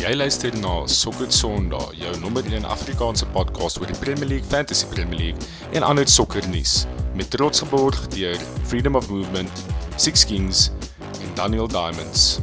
Jy 0.00 0.14
luister 0.16 0.54
na 0.62 0.86
Sokker 0.88 1.28
Sondag, 1.28 1.90
jou 1.92 2.12
nommer 2.22 2.46
1 2.48 2.64
Afrikaanse 2.64 3.26
podcast 3.34 3.76
oor 3.82 3.90
die 3.90 3.98
Premier 4.00 4.30
League, 4.30 4.48
Fantasy 4.48 4.88
Premier 4.88 5.18
League 5.18 5.50
en 5.76 5.84
ander 5.84 6.08
sokkernuus 6.08 6.86
met 7.18 7.28
trots 7.36 7.60
geborg 7.60 8.00
deur 8.16 8.40
Freedom 8.64 8.96
of 8.96 9.10
Movement, 9.12 9.64
Six 10.00 10.24
Kings 10.24 10.70
en 11.20 11.34
Daniel 11.36 11.68
Diamonds. 11.68 12.40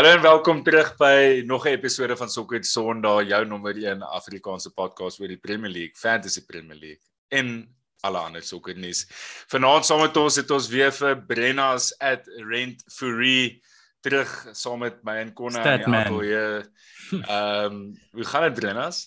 Hallo 0.00 0.14
en 0.16 0.22
welkom 0.24 0.62
terug 0.64 0.94
by 0.96 1.42
nog 1.44 1.66
'n 1.66 1.76
episode 1.76 2.16
van 2.16 2.30
Sokker 2.30 2.64
Sondag, 2.64 3.26
jou 3.28 3.44
nommer 3.44 3.76
1 3.76 4.02
Afrikaanse 4.02 4.70
podcast 4.70 5.20
oor 5.20 5.28
die 5.28 5.36
Premier 5.36 5.70
League, 5.70 5.92
Fantasy 5.94 6.40
Premier 6.46 6.76
League 6.76 7.04
en 7.28 7.68
alle 8.00 8.18
ander 8.18 8.42
sokkernuus. 8.42 9.04
Vanaand 9.46 9.84
saam 9.84 10.00
met 10.00 10.16
ons 10.16 10.36
het 10.36 10.50
ons 10.50 10.68
weer 10.68 10.92
vir 10.92 11.20
Brennas 11.26 11.98
at 11.98 12.24
Rent 12.48 12.82
Fury 12.88 13.60
terug 14.00 14.48
saam 14.52 14.78
met 14.78 15.04
my 15.04 15.18
en 15.20 15.34
Konna 15.34 15.64
en 15.64 16.20
hier. 16.20 16.70
Ehm, 17.10 17.92
hoe 18.12 18.24
gaan 18.24 18.42
dit 18.42 18.54
Brennas? 18.54 19.04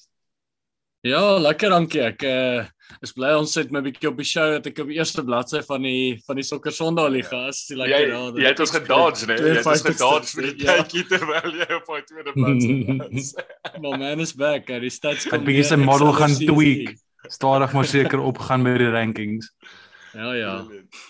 Ja, 1.03 1.19
lekker 1.35 1.73
dankie. 1.73 1.99
Ek 1.99 2.21
uh, 2.23 2.61
is 3.03 3.11
bly 3.11 3.33
ons 3.35 3.51
het 3.59 3.73
my 3.75 3.81
bietjie 3.83 4.07
op 4.07 4.19
die 4.21 4.27
show 4.27 4.45
dat 4.53 4.69
ek 4.69 4.77
op 4.79 4.87
die 4.87 5.01
eerste 5.01 5.19
bladsy 5.27 5.59
van 5.67 5.83
die 5.83 6.13
van 6.23 6.37
die 6.39 6.45
sokker 6.47 6.71
Sondag 6.71 7.09
liga 7.11 7.41
is. 7.49 7.59
Dis 7.67 7.75
lekker 7.81 8.05
daar. 8.07 8.29
Jy, 8.29 8.45
jy 8.45 8.53
het 8.53 8.61
ons 8.63 8.71
gedodge, 8.71 9.27
né? 9.27 9.35
Jy 9.35 9.49
het 9.57 9.67
ons 9.67 9.83
gedodge 9.89 10.37
vir 10.37 10.47
die 10.47 10.53
ja. 10.63 10.77
tydjie 10.77 11.03
terwyl 11.09 11.59
jy 11.59 11.67
op 11.75 11.91
die 11.91 12.05
tweede 12.07 12.35
bladsy 12.37 12.77
is. 13.19 13.33
My 13.83 13.93
man 13.99 14.23
is 14.23 14.31
back. 14.31 14.71
Hy 14.71 14.93
stats 14.95 15.27
kom. 15.27 15.41
Ek 15.41 15.45
bietjie 15.49 15.67
se 15.73 15.79
model 15.83 16.15
gaan 16.21 16.37
tweak. 16.39 16.95
Stadig 17.35 17.75
maar 17.75 17.91
seker 17.97 18.23
opgaan 18.23 18.63
met 18.63 18.79
die 18.79 18.89
rankings. 18.95 19.51
Ja 20.15 20.31
ja. 20.39 20.55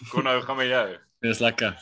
Kom 0.10 0.26
nou, 0.26 0.40
gaan 0.42 0.62
met 0.64 0.74
jou. 0.74 0.84
Dis 1.22 1.46
lekker. 1.46 1.78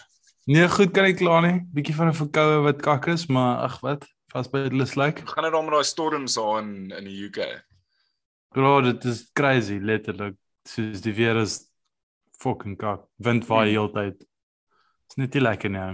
Nee, 0.51 0.67
goed 0.75 0.91
kan 0.91 1.07
ek 1.07 1.21
klaar 1.23 1.47
nie. 1.47 1.57
Bietjie 1.71 1.95
van 1.95 2.11
'n 2.11 2.19
verkoue 2.25 2.61
wat 2.67 2.83
kak 2.83 3.07
is, 3.15 3.29
maar 3.31 3.63
ag 3.71 3.79
wat, 3.87 4.03
vas 4.35 4.51
by 4.51 4.67
hulle 4.67 4.83
slyk. 4.83 5.23
Gaan 5.31 5.47
dit 5.47 5.53
dan 5.55 5.63
met 5.63 5.79
daai 5.79 5.87
storms 5.95 6.35
aan 6.35 6.73
in 6.91 6.97
in 6.99 7.05
die 7.07 7.19
UK? 7.31 7.61
Bro, 8.51 8.81
dit 8.81 9.03
is 9.07 9.29
crazy 9.33 9.77
letterlik. 9.79 10.35
Soos 10.67 11.01
die 11.01 11.13
weer 11.15 11.37
is 11.39 11.61
fucking 12.41 12.75
kak. 12.77 13.05
Wind 13.23 13.45
waai 13.47 13.69
hmm. 13.69 13.75
heeltyd. 13.77 14.25
Is 15.07 15.19
net 15.21 15.37
nie 15.37 15.43
lekker 15.43 15.71
nie. 15.71 15.85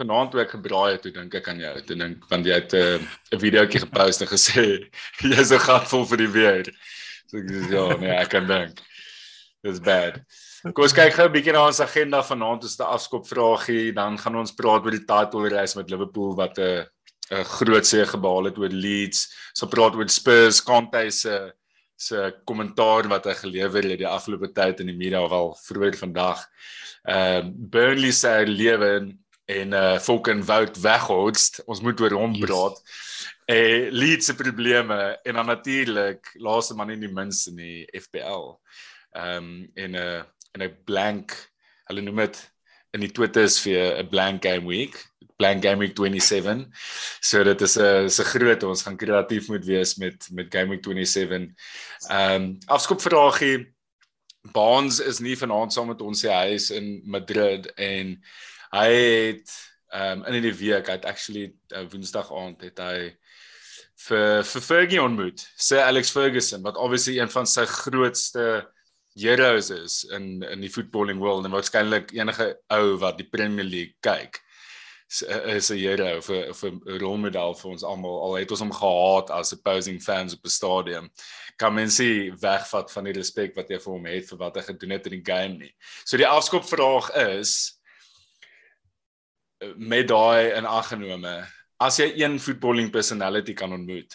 Vanaand 0.00 0.30
toe 0.32 0.42
ek 0.42 0.52
gebraai 0.54 0.94
het, 0.94 1.00
toe 1.04 1.12
dink 1.14 1.34
ek 1.40 1.48
aan 1.48 1.62
jou. 1.64 1.72
Toe 1.88 1.96
dink 2.02 2.28
want 2.28 2.46
jy 2.48 2.58
het 2.60 2.76
eh, 2.76 3.00
'n 3.00 3.08
uh, 3.36 3.40
videoetjie 3.40 3.82
gepost 3.86 4.24
en 4.24 4.30
gesê 4.30 4.66
jy's 5.32 5.52
'n 5.56 5.64
gat 5.64 5.88
vol 5.88 6.04
vir 6.12 6.22
die 6.24 6.30
weer. 6.36 6.70
So 7.32 7.40
ek 7.40 7.48
sê 7.48 7.72
ja, 7.72 7.86
nee, 7.96 8.14
ek 8.20 8.30
kan 8.36 8.46
dink. 8.46 8.84
Dis 9.64 9.80
bad. 9.80 10.20
Kom 10.68 10.84
ons 10.84 10.96
kyk 10.96 11.16
gou 11.16 11.28
'n 11.28 11.32
bietjie 11.32 11.56
na 11.56 11.64
ons 11.64 11.80
agenda 11.80 12.20
vanaand. 12.20 12.68
Ons 12.68 12.76
het 12.76 12.84
'n 12.84 12.92
afskop 12.92 13.24
vraagie, 13.24 13.92
dan 13.96 14.20
gaan 14.20 14.36
ons 14.36 14.52
praat 14.52 14.84
oor 14.84 14.92
die 14.92 15.08
title 15.08 15.48
race 15.48 15.80
met 15.80 15.88
Liverpool 15.88 16.36
wat 16.36 16.60
'n 16.60 16.84
uh, 16.84 16.84
'n 17.30 17.44
groot 17.44 17.86
seë 17.86 18.06
gebehaal 18.10 18.50
het 18.50 18.58
oor 18.58 18.74
Leeds. 18.74 19.28
So 19.54 19.66
praat 19.70 19.94
oor 19.94 20.08
Spurs, 20.08 20.62
Conte 20.62 21.10
se 21.10 21.52
se 22.00 22.32
kommentaar 22.48 23.08
wat 23.12 23.26
hy 23.28 23.34
gelewer 23.36 23.84
het 23.84 23.98
die 24.00 24.08
afgelope 24.08 24.48
tyd 24.56 24.78
in 24.80 24.88
die 24.88 24.96
media 24.96 25.20
wel 25.28 25.52
vroeër 25.66 25.98
vandag. 26.00 26.46
Ehm 27.04 27.46
uh, 27.46 27.50
Burnley 27.74 28.12
se 28.16 28.32
lewe 28.46 29.16
en 29.44 29.72
uh 29.72 29.98
Falcon 29.98 30.40
Wout 30.44 30.80
weghorst. 30.80 31.60
Ons 31.66 31.82
moet 31.84 32.00
oor 32.00 32.16
hom 32.16 32.38
praat. 32.40 32.80
Eh 33.44 33.58
yes. 33.58 33.92
Leeds 33.92 34.26
se 34.26 34.34
probleme 34.34 35.18
en 35.24 35.34
dan 35.34 35.46
natuurlik 35.46 36.32
laaste 36.38 36.74
man 36.74 36.90
in 36.90 37.04
die 37.04 37.12
minste 37.12 37.50
in 37.50 37.56
die 37.56 38.00
FPL. 38.00 38.56
Ehm 39.12 39.36
um, 39.36 39.70
en 39.74 39.90
'n 39.90 39.94
uh, 39.94 40.22
en 40.56 40.62
'n 40.62 40.76
blank 40.84 41.36
hulle 41.84 42.00
noem 42.00 42.24
dit 42.24 42.40
in 42.96 43.00
die 43.00 43.12
Twitter 43.12 43.42
is 43.42 43.60
vir 43.60 44.00
'n 44.00 44.08
blank 44.08 44.42
game 44.44 44.66
week 44.66 45.09
blank 45.40 45.64
game 45.64 45.80
week 45.80 45.96
27. 45.96 46.68
So 47.24 47.42
dit 47.44 47.60
is 47.66 47.76
'n 47.76 48.04
is 48.04 48.20
'n 48.20 48.30
groot 48.34 48.62
ons 48.62 48.82
gaan 48.82 48.96
kreatief 48.96 49.48
moet 49.48 49.64
wees 49.64 49.96
met 49.96 50.28
met 50.32 50.52
game 50.52 50.70
week 50.76 50.84
27. 50.84 51.54
Ehm 52.08 52.34
um, 52.34 52.58
afskop 52.66 53.00
vragie 53.00 53.72
Bonds 54.52 55.00
is 55.00 55.18
nie 55.20 55.36
vanaand 55.36 55.72
saam 55.72 55.90
met 55.92 56.00
ons 56.00 56.22
hy 56.22 56.54
is 56.56 56.70
in 56.70 57.02
Madrid 57.04 57.66
en 57.76 58.16
hy 58.72 58.90
het 58.92 59.50
ehm 59.92 60.20
um, 60.20 60.34
in 60.34 60.42
die 60.42 60.54
week 60.54 60.86
hy 60.86 60.96
het 60.98 61.04
actually 61.04 61.52
uh, 61.72 61.84
Woensdag 61.90 62.32
aand 62.32 62.60
het 62.62 62.78
hy 62.78 63.16
vir 64.08 64.44
vir 64.44 64.62
Fergie 64.64 65.02
ontmoet. 65.02 65.44
Sir 65.56 65.82
Alex 65.84 66.10
Ferguson 66.10 66.62
wat 66.62 66.76
obviously 66.76 67.18
een 67.18 67.30
van 67.30 67.46
sy 67.46 67.64
grootste 67.64 68.68
heroes 69.14 69.70
is 69.70 70.04
in 70.16 70.42
in 70.42 70.60
die 70.60 70.72
footballing 70.72 71.18
world 71.18 71.44
en 71.44 71.52
waarskynlik 71.56 72.14
enige 72.16 72.54
ou 72.68 72.96
wat 73.02 73.18
die 73.18 73.28
Premier 73.28 73.66
League 73.66 73.96
kyk 74.00 74.40
is 75.10 75.70
'n 75.70 75.78
here 75.78 76.16
of 76.16 76.30
'n 76.30 76.50
of 76.50 76.62
'n 76.64 76.80
rolmodel 77.00 77.54
vir 77.54 77.70
ons 77.70 77.82
almal. 77.82 78.22
Al 78.22 78.34
het 78.34 78.50
ons 78.50 78.60
hom 78.60 78.72
gehaat 78.72 79.30
as 79.30 79.52
opposing 79.52 80.00
fans 80.00 80.34
op 80.34 80.44
'n 80.44 80.48
stadium. 80.48 81.10
Kan 81.56 81.74
mens 81.74 82.00
sê 82.00 82.30
wegvat 82.40 82.92
van 82.92 83.04
die 83.04 83.12
respek 83.12 83.56
wat 83.56 83.68
jy 83.68 83.78
vir 83.78 83.92
hom 83.92 84.06
het 84.06 84.28
vir 84.28 84.38
wat 84.38 84.56
hy 84.56 84.62
gedoen 84.62 84.90
het 84.90 85.06
in 85.06 85.22
die 85.22 85.32
game 85.32 85.58
nie. 85.58 85.74
So 86.04 86.16
die 86.16 86.26
afskop 86.26 86.64
vraag 86.64 87.10
is 87.16 87.80
met 89.76 90.08
daai 90.08 90.56
in 90.56 90.66
ag 90.66 90.88
genome, 90.88 91.46
as 91.80 91.98
jy 91.98 92.12
een 92.16 92.38
footballing 92.38 92.90
personality 92.90 93.52
kan 93.52 93.72
ontmoet 93.72 94.14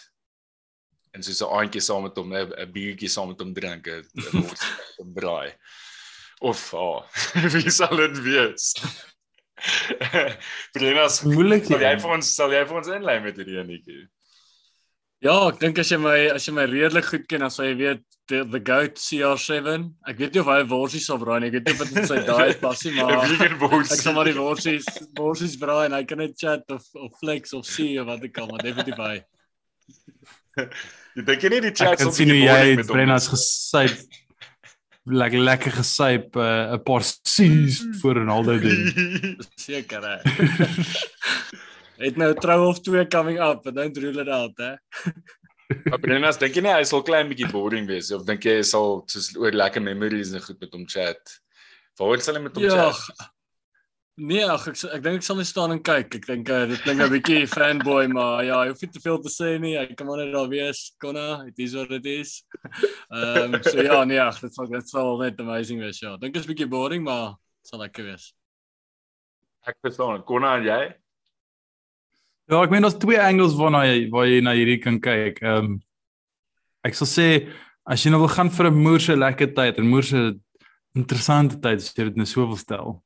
en 1.12 1.22
soos 1.22 1.42
'n 1.42 1.52
aandjie 1.58 1.80
saam 1.80 2.02
met 2.02 2.16
hom 2.16 2.32
'n 2.32 2.72
biertjie 2.72 3.08
saam 3.08 3.28
met 3.28 3.40
hom 3.40 3.52
drink, 3.54 3.86
'n 3.86 4.04
word 4.42 4.62
om 4.98 5.12
braai. 5.12 5.54
Of 6.40 6.74
oh, 6.74 7.04
wie 7.52 7.70
sal 7.70 7.96
dit 7.96 8.18
wees? 8.22 8.74
Brenas, 10.76 11.22
moeilik. 11.24 11.64
Sal 11.68 11.82
jy 11.82 11.94
vir 12.02 12.12
ons 12.18 12.34
sal 12.38 12.52
jy 12.54 12.62
vir 12.68 12.82
ons 12.82 12.92
inlei 12.98 13.16
met 13.24 13.40
hierdie 13.40 13.58
enetjie? 13.62 14.04
Ja, 15.24 15.36
ek 15.48 15.62
dink 15.62 15.78
as 15.80 15.88
jy 15.90 15.96
my 16.00 16.16
as 16.34 16.44
jy 16.44 16.52
my 16.54 16.66
redelik 16.68 17.08
goed 17.08 17.24
ken, 17.30 17.40
dan 17.44 17.52
sal 17.52 17.70
jy 17.70 17.76
weet 17.78 18.02
the, 18.28 18.42
the 18.52 18.60
goat 18.60 19.00
CR7. 19.00 19.86
Ek 20.10 20.20
weet 20.20 20.36
nie 20.36 20.42
of 20.42 20.50
hy 20.52 20.58
worsies 20.68 21.06
sal 21.08 21.20
braai 21.22 21.38
nie. 21.40 21.48
Ek 21.48 21.56
weet 21.56 21.70
nie 21.70 21.74
of 21.76 21.80
dit 21.86 22.02
in 22.02 22.10
sy 22.10 22.20
diet 22.26 22.60
pas 22.60 22.82
nie, 22.84 22.92
maar 22.98 23.80
ek 23.80 23.96
sal 24.02 24.16
maar 24.18 24.28
die 24.28 24.36
worsies 24.36 24.90
worsies 25.16 25.56
braai 25.60 25.86
en 25.88 25.96
hy 25.96 26.02
kan 26.10 26.20
net 26.20 26.36
chat 26.40 26.68
of 26.74 26.84
of 27.00 27.16
flex 27.22 27.56
of 27.56 27.64
see 27.68 27.96
of 28.02 28.10
wat 28.10 28.28
ek 28.28 28.36
kan, 28.36 28.50
maar 28.52 28.64
definitief 28.66 29.00
hy. 29.00 29.16
Jy 31.16 31.24
dink 31.24 31.48
nie 31.52 31.64
die 31.64 31.74
chat 31.76 32.00
sal 32.00 32.12
sien 32.12 32.28
hoe 32.32 32.38
jy 32.42 32.84
Brenas 32.88 33.30
gesê 33.32 33.86
lekker 35.06 35.38
lekker 35.38 35.72
gesyp 35.72 36.36
'n 36.36 36.74
uh, 36.74 36.78
paar 36.82 37.02
C's 37.02 37.80
mm. 37.80 37.94
voor 37.94 38.14
Ronaldo 38.14 38.58
doen. 38.58 38.92
Seker 39.54 40.02
hè. 40.02 40.16
Het 42.06 42.16
nou 42.16 42.34
trou 42.34 42.66
of 42.66 42.80
twee 42.80 43.06
coming 43.06 43.40
up, 43.40 43.62
but 43.62 43.74
don't 43.74 43.96
rule 43.96 44.20
it 44.20 44.28
out 44.28 44.56
hè. 44.56 44.74
Maar 45.90 45.98
Brennas, 45.98 46.38
dink 46.38 46.54
jy 46.54 46.62
nie 46.62 46.70
hy 46.70 46.84
sal 46.86 47.02
klein 47.02 47.26
bietjie 47.26 47.48
boring 47.50 47.88
wees 47.90 48.12
of 48.14 48.22
dink 48.26 48.44
jy 48.46 48.60
hy 48.60 48.66
sal 48.66 49.00
soos 49.10 49.32
oor 49.34 49.50
lekker 49.50 49.82
memories 49.82 50.30
en 50.30 50.42
goed 50.44 50.60
met 50.62 50.74
hom 50.76 50.84
chat? 50.86 51.40
Waar 51.98 52.20
sal 52.22 52.38
hy 52.38 52.42
met 52.44 52.54
hom 52.54 52.66
ja, 52.68 52.92
chat? 52.92 53.32
Nee, 54.16 54.46
ag 54.48 54.62
ek 54.70 54.78
ek 54.96 55.02
dink 55.04 55.18
ek 55.18 55.24
sal 55.26 55.36
net 55.36 55.48
staan 55.48 55.74
en 55.74 55.80
kyk. 55.84 56.14
Ek 56.16 56.22
dink 56.24 56.48
uh, 56.48 56.62
dit 56.64 56.80
klink 56.80 57.02
'n 57.04 57.10
bietjie 57.12 57.48
fanboy, 57.52 58.06
maar 58.08 58.46
ja, 58.46 58.62
jy 58.64 58.70
hoef 58.72 58.80
nie 58.80 58.88
te 58.94 59.02
veel 59.04 59.18
te 59.20 59.28
sê 59.28 59.50
nie. 59.60 59.74
Ek 59.76 59.92
kan 59.98 60.08
maar 60.08 60.22
net 60.22 60.32
daar 60.32 60.48
wees. 60.48 60.80
Konna, 61.04 61.44
it 61.44 61.60
is 61.60 61.74
what 61.76 61.92
it 61.92 62.08
is. 62.08 62.40
Ehm 63.12 63.52
um, 63.52 63.60
so 63.60 63.84
ja, 63.84 63.98
nee, 64.08 64.16
ag, 64.16 64.40
dit 64.40 64.56
sal 64.56 64.72
dit 64.72 64.88
sal 64.88 65.20
net 65.20 65.42
amazing 65.44 65.84
wees, 65.84 66.00
ja. 66.00 66.16
Dink 66.16 66.40
is 66.40 66.48
bietjie 66.48 66.68
boring, 66.68 67.04
maar 67.04 67.36
sal 67.60 67.84
lekker 67.84 68.08
wees. 68.08 68.30
Ek 69.68 69.76
verstaan. 69.84 70.24
Konna 70.24 70.56
en 70.62 70.64
jy? 70.64 70.80
Ja, 72.48 72.62
ek 72.62 72.72
meen 72.72 72.88
daar's 72.88 72.96
twee 72.96 73.20
angles 73.20 73.60
waarna 73.60 73.84
jy 73.84 74.06
waar 74.16 74.32
jy 74.32 74.40
na 74.40 74.56
hierdie 74.56 74.80
kan 74.80 74.96
kyk. 74.96 75.44
Ehm 75.44 75.74
um, 75.74 75.80
ek 76.88 76.96
sal 76.96 77.12
sê 77.12 77.28
as 77.84 78.00
jy 78.00 78.16
nou 78.16 78.24
wil 78.24 78.32
gaan 78.32 78.48
vir 78.48 78.70
'n 78.72 78.80
moerse 78.80 79.12
lekker 79.12 79.52
tyd 79.52 79.76
en 79.76 79.92
moerse 79.92 80.30
interessante 80.96 81.60
tyd, 81.60 81.84
as 81.84 81.92
jy 81.92 82.08
dit 82.08 82.16
nou 82.16 82.24
so 82.24 82.48
wil 82.48 82.56
stel. 82.56 83.02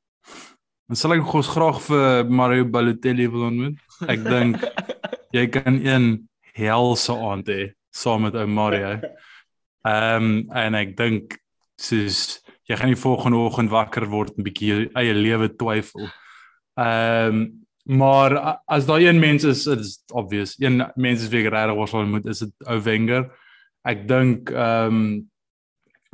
Dan 0.91 0.99
sal 0.99 1.13
ek 1.15 1.29
gous 1.31 1.47
graag 1.47 1.77
vir 1.85 2.31
Mario 2.35 2.65
Balotelli 2.67 3.29
wil 3.31 3.45
ontmoet. 3.47 3.77
Ek 4.11 4.25
dink 4.25 4.57
jy 5.37 5.45
kan 5.55 5.77
een 5.79 6.07
helse 6.59 7.15
aand 7.15 7.47
hê 7.47 7.59
saam 7.95 8.25
met 8.27 8.35
ou 8.35 8.49
Mario. 8.51 8.97
Ehm 9.87 10.27
um, 10.27 10.33
en 10.51 10.75
ek 10.75 10.97
dink 10.99 11.37
soos 11.79 12.41
jy 12.67 12.75
gaan 12.81 12.91
nie 12.91 12.99
volgende 12.99 13.39
oggend 13.39 13.71
wakker 13.71 14.09
word 14.11 14.35
en 14.35 14.49
bietjie 14.49 14.89
eie 14.99 15.15
lewe 15.15 15.53
twyfel. 15.55 16.11
Ehm 16.75 17.39
um, 17.39 17.47
maar 17.87 18.35
as 18.67 18.91
daai 18.91 19.07
een 19.07 19.23
mens 19.23 19.47
is 19.47 19.69
is 19.71 19.93
obvious. 20.11 20.57
Een 20.59 20.83
mens 20.99 21.23
is 21.23 21.31
weer 21.31 21.53
regtig 21.55 21.79
wat 21.79 21.93
sal 21.95 22.11
moet 22.11 22.27
is 22.27 22.43
dit 22.43 22.67
ou 22.67 22.81
Wenger. 22.83 23.29
Ek 23.87 24.09
dink 24.11 24.51
ehm 24.51 24.99
um, 24.99 25.07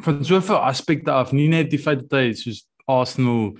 van 0.04 0.20
soveel 0.20 0.60
aspekte 0.60 1.16
af, 1.16 1.32
nie 1.32 1.48
net 1.48 1.72
die 1.72 1.80
feit 1.80 2.04
dat 2.04 2.20
hy 2.20 2.36
soos 2.36 2.66
Arsenal 2.84 3.54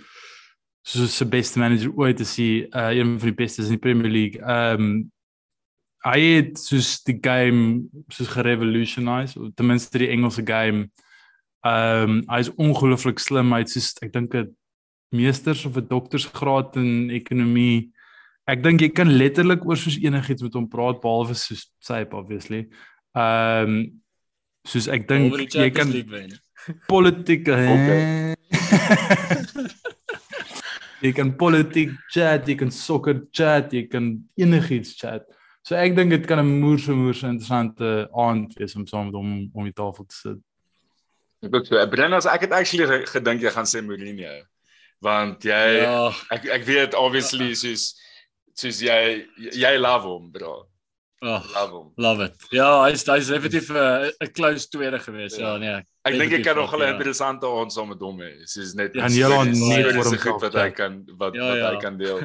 se 0.87 1.27
beste 1.27 1.59
manager 1.59 1.91
ooit 1.99 2.17
te 2.17 2.25
sien, 2.25 2.67
uh 2.71 2.93
een 2.95 3.17
van 3.19 3.29
die 3.29 3.35
bestes 3.35 3.67
in 3.67 3.77
die 3.77 3.83
Premier 3.83 4.11
League. 4.11 4.39
Um, 4.43 5.11
hy 6.07 6.21
het 6.21 6.61
soos 6.63 7.01
die 7.07 7.17
game 7.21 7.89
soos 8.15 8.31
gerevolutionise, 8.31 9.51
ten 9.59 9.67
minste 9.67 9.99
die 9.99 10.13
Engelse 10.15 10.45
game. 10.47 10.87
Um, 11.67 12.21
hy 12.31 12.39
is 12.45 12.53
ongelooflik 12.55 13.19
slim. 13.19 13.51
Hy 13.55 13.65
het 13.65 13.75
soos 13.75 13.95
ek 14.05 14.13
dink 14.15 14.35
'n 14.35 14.55
meesters 15.11 15.65
of 15.67 15.77
'n 15.77 15.89
doktorsgraad 15.89 16.77
in 16.77 17.11
ekonomie. 17.11 17.91
Ek 18.47 18.63
dink 18.63 18.81
jy 18.81 18.93
kan 18.95 19.11
letterlik 19.11 19.67
oor 19.67 19.77
soos 19.77 19.99
enigiets 19.99 20.43
met 20.43 20.55
hom 20.55 20.69
praat 20.69 21.03
behalwe 21.03 21.35
soos 21.35 21.67
sy 21.81 22.07
obviously. 22.13 22.69
Ehm 23.17 23.69
um, 23.69 24.03
soos 24.67 24.89
ek 24.89 25.09
dink 25.09 25.35
jy 25.55 25.71
kan 25.71 25.91
politiek 26.87 27.49
okay. 27.75 28.35
jy 31.03 31.13
kan 31.17 31.33
politiek 31.37 31.95
chat, 32.13 32.49
jy 32.49 32.57
kan 32.59 32.71
sokker 32.73 33.23
chat, 33.33 33.73
jy 33.73 33.87
kan 33.91 34.15
enigiets 34.39 34.97
chat. 34.99 35.27
So 35.67 35.75
ek 35.75 35.97
dink 35.97 36.13
dit 36.15 36.27
kan 36.27 36.39
'n 36.39 36.61
moerse 36.61 36.95
moerse 36.95 37.27
interessante 37.27 38.09
aand 38.15 38.55
wees 38.55 38.77
om 38.77 38.87
saam 38.87 39.07
met 39.07 39.15
hom 39.15 39.51
om 39.53 39.65
die 39.65 39.75
tafel 39.75 40.07
te 40.07 40.15
sit. 40.15 40.39
Ek 41.43 41.51
dink 41.51 41.67
so, 41.67 41.87
Brennas, 41.91 42.27
ek 42.27 42.47
het 42.47 42.53
actually 42.53 43.05
gedink 43.07 43.43
jy 43.43 43.51
gaan 43.51 43.67
sê 43.67 43.83
Mourinho. 43.83 44.47
Want 45.03 45.45
jy 45.45 45.83
ja. 45.83 46.13
ek 46.31 46.47
ek 46.47 46.65
weet 46.65 46.95
obviously 46.95 47.55
soos 47.55 47.97
soos 48.55 48.81
jy 48.81 49.27
jy 49.53 49.77
love 49.79 50.07
hom, 50.09 50.31
bro. 50.33 50.69
Oh, 51.25 51.41
love 51.55 51.71
hom. 51.71 51.93
Love 51.97 52.25
it. 52.27 52.35
Ja, 52.53 52.85
hy's 52.85 53.07
hy's 53.09 53.31
effektief 53.33 53.71
'n 53.73 53.77
uh, 53.77 54.29
close 54.37 54.69
tweede 54.69 54.99
gewees. 55.01 55.37
Ja, 55.37 55.55
ja 55.55 55.59
nee. 55.63 55.77
Ek 56.05 56.19
dink 56.21 56.33
ek 56.37 56.45
kan 56.45 56.57
nog 56.57 56.75
'n 56.77 56.85
ja. 56.85 56.91
interessante 56.93 57.49
aand 57.49 57.73
saam 57.73 57.89
met 57.89 58.01
hom 58.05 58.21
hê. 58.21 58.45
Soos 58.45 58.75
net 58.77 58.93
kan 58.93 59.11
jy 59.11 59.25
al 59.25 59.49
net 59.49 59.97
vir 59.97 60.05
hom 60.05 60.41
wat 60.43 60.59
hy 60.61 60.71
kan 60.77 60.99
wat 61.17 61.35
ja, 61.35 61.47
wat 61.49 61.57
ja. 61.57 61.71
hy 61.73 61.81
kan 61.81 61.97
deel. 61.97 62.21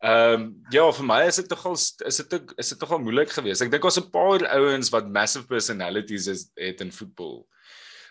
Ehm 0.00 0.34
um, 0.34 0.44
ja, 0.70 0.86
vir 0.92 1.04
my 1.04 1.26
is 1.26 1.36
dit 1.42 1.50
nogal 1.50 1.74
is 1.74 2.16
dit 2.22 2.34
ook 2.38 2.54
is 2.56 2.68
dit 2.68 2.80
nogal 2.80 3.02
moeilik 3.02 3.34
geweest. 3.34 3.62
Ek 3.66 3.70
dink 3.70 3.82
daar's 3.82 3.98
'n 3.98 4.10
paar 4.14 4.46
ouens 4.46 4.92
wat 4.94 5.10
massive 5.10 5.46
personalities 5.46 6.26
is 6.30 6.46
het 6.54 6.80
in 6.80 6.92
voetbal. 6.92 7.42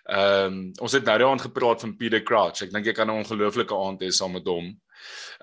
Ehm 0.10 0.46
um, 0.46 0.72
ons 0.84 0.92
het 0.92 1.06
nou 1.06 1.18
daaroor 1.18 1.40
gepraat 1.40 1.80
van 1.80 1.96
Peter 1.96 2.22
Crouch. 2.22 2.62
Ek 2.62 2.76
dink 2.76 2.86
jy 2.86 2.94
kan 2.94 3.08
'n 3.08 3.24
ongelooflike 3.24 3.72
aand 3.72 4.04
hê 4.04 4.12
saam 4.12 4.36
met 4.36 4.46
hom. 4.46 4.76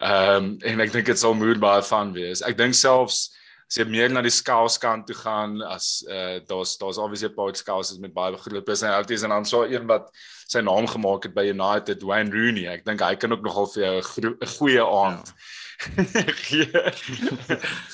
Ehm 0.05 0.37
um, 0.37 0.56
en 0.61 0.81
ek 0.84 0.93
dink 0.93 1.06
dit 1.06 1.19
sal 1.19 1.34
moed 1.34 1.58
baie 1.58 1.82
van 1.82 2.12
wees. 2.12 2.44
Ek 2.44 2.61
dink 2.61 2.75
selfs 2.75 3.32
as 3.66 3.78
jy 3.80 3.84
meer 3.90 4.12
na 4.12 4.22
die 4.22 4.30
skaals 4.30 4.78
kant 4.78 5.08
toe 5.08 5.16
gaan 5.18 5.58
as 5.66 6.04
uh 6.06 6.38
daar's 6.46 6.76
daar's 6.78 6.98
obviously 7.02 7.28
'n 7.28 7.34
paar 7.34 7.54
skaals 7.54 7.98
met 7.98 8.14
baie 8.14 8.36
groot 8.36 8.64
personalities 8.64 9.22
en 9.22 9.30
dan 9.30 9.44
so 9.44 9.64
een 9.64 9.86
wat 9.86 10.10
sy 10.46 10.60
naam 10.62 10.86
gemaak 10.86 11.26
het 11.26 11.34
by 11.34 11.48
United 11.50 12.02
Wayne 12.02 12.30
Rooney. 12.30 12.66
Ek 12.70 12.84
dink 12.86 13.02
hy 13.02 13.16
kan 13.16 13.32
ook 13.32 13.42
nogal 13.42 13.66
vir 13.66 13.82
jou 13.82 13.96
'n 13.98 14.46
goeie 14.58 14.84
aand 14.84 15.34
gee. 16.46 16.70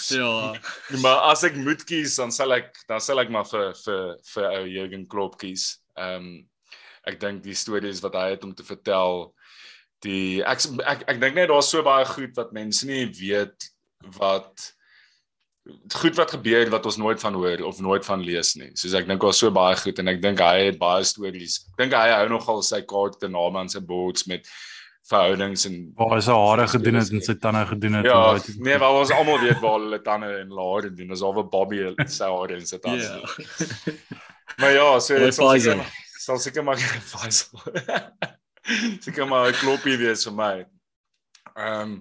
ja. 0.21 0.55
Maar 1.01 1.19
as 1.33 1.43
ek 1.43 1.57
moet 1.57 1.85
kies, 1.85 2.17
dan 2.17 2.33
sal 2.33 2.53
ek 2.53 2.77
dan 2.89 3.01
sal 3.01 3.21
ek 3.21 3.31
maar 3.31 3.49
vir 3.49 3.73
vir 3.85 4.19
vir 4.35 4.49
ou 4.51 4.67
Jurgen 4.67 5.07
Klopp 5.09 5.39
kies. 5.39 5.81
Ehm 5.97 6.17
um, 6.17 6.49
ek 7.03 7.19
dink 7.21 7.43
die 7.43 7.55
stories 7.55 8.01
wat 8.03 8.15
hy 8.15 8.29
het 8.37 8.45
om 8.45 8.55
te 8.55 8.63
vertel 8.63 9.33
die 10.07 10.43
ek 10.47 10.63
ek, 10.87 11.03
ek 11.11 11.19
dink 11.23 11.35
net 11.35 11.51
daar's 11.51 11.71
so 11.73 11.83
baie 11.83 12.07
goed 12.07 12.37
wat 12.39 12.55
mense 12.55 12.87
nie 12.87 13.07
weet 13.11 13.69
wat 14.19 14.73
goed 15.95 16.17
wat 16.19 16.35
gebeur 16.35 16.71
wat 16.71 16.87
ons 16.87 16.99
nooit 16.99 17.21
van 17.21 17.35
hoor 17.39 17.63
of 17.69 17.81
nooit 17.81 18.05
van 18.05 18.23
lees 18.25 18.55
nie. 18.59 18.71
Soos 18.75 18.97
ek 18.99 19.07
dink 19.07 19.23
was 19.23 19.39
so 19.39 19.51
baie 19.55 19.77
goed 19.79 19.99
en 20.03 20.11
ek 20.11 20.21
dink 20.23 20.43
hy 20.43 20.67
het 20.69 20.79
baie 20.81 21.05
stories. 21.07 21.61
Ek 21.71 21.85
dink 21.85 21.97
hy 21.97 22.09
hou 22.11 22.29
nogal 22.33 22.63
sy 22.67 22.83
kaarte 22.89 23.31
naam 23.31 23.61
aan 23.61 23.71
sy 23.71 23.81
boards 23.81 24.27
met 24.31 24.49
verhoudings 25.11 25.67
en 25.67 25.79
waar 25.99 26.15
hy 26.17 26.21
sy 26.25 26.35
hare 26.39 26.67
gedoen 26.71 26.99
het 26.99 27.15
en 27.15 27.25
sy 27.27 27.35
tande 27.43 27.63
gedoen 27.71 27.99
het. 27.99 28.11
Ja, 28.11 28.21
nee, 28.67 28.79
waar 28.83 28.99
ons 29.01 29.15
almal 29.15 29.41
weet 29.43 29.63
waar 29.63 29.81
hulle 29.81 30.03
tande 30.03 30.31
en 30.41 30.55
hare 30.59 30.91
doen. 30.91 31.15
Dis 31.15 31.25
al 31.27 31.35
wat 31.39 31.51
Bobby 31.55 31.83
sy 32.07 32.31
hare 32.31 32.59
en 32.59 32.69
sy 32.69 32.79
tande. 32.83 33.07
Ja. 33.07 33.97
maar 34.63 34.75
ja, 34.75 34.87
so 35.03 35.19
dit 35.19 35.39
sal 35.39 35.55
seker 35.59 35.85
sal 36.23 36.39
seker 36.43 36.67
maar 36.67 36.79
Faisal. 37.13 37.63
Seker 39.03 39.27
maar 39.27 39.51
'n 39.51 39.59
klopie 39.63 39.99
wees 39.99 40.27
vir 40.27 40.39
my. 40.39 40.55
Ehm 41.55 41.81
um, 41.83 42.01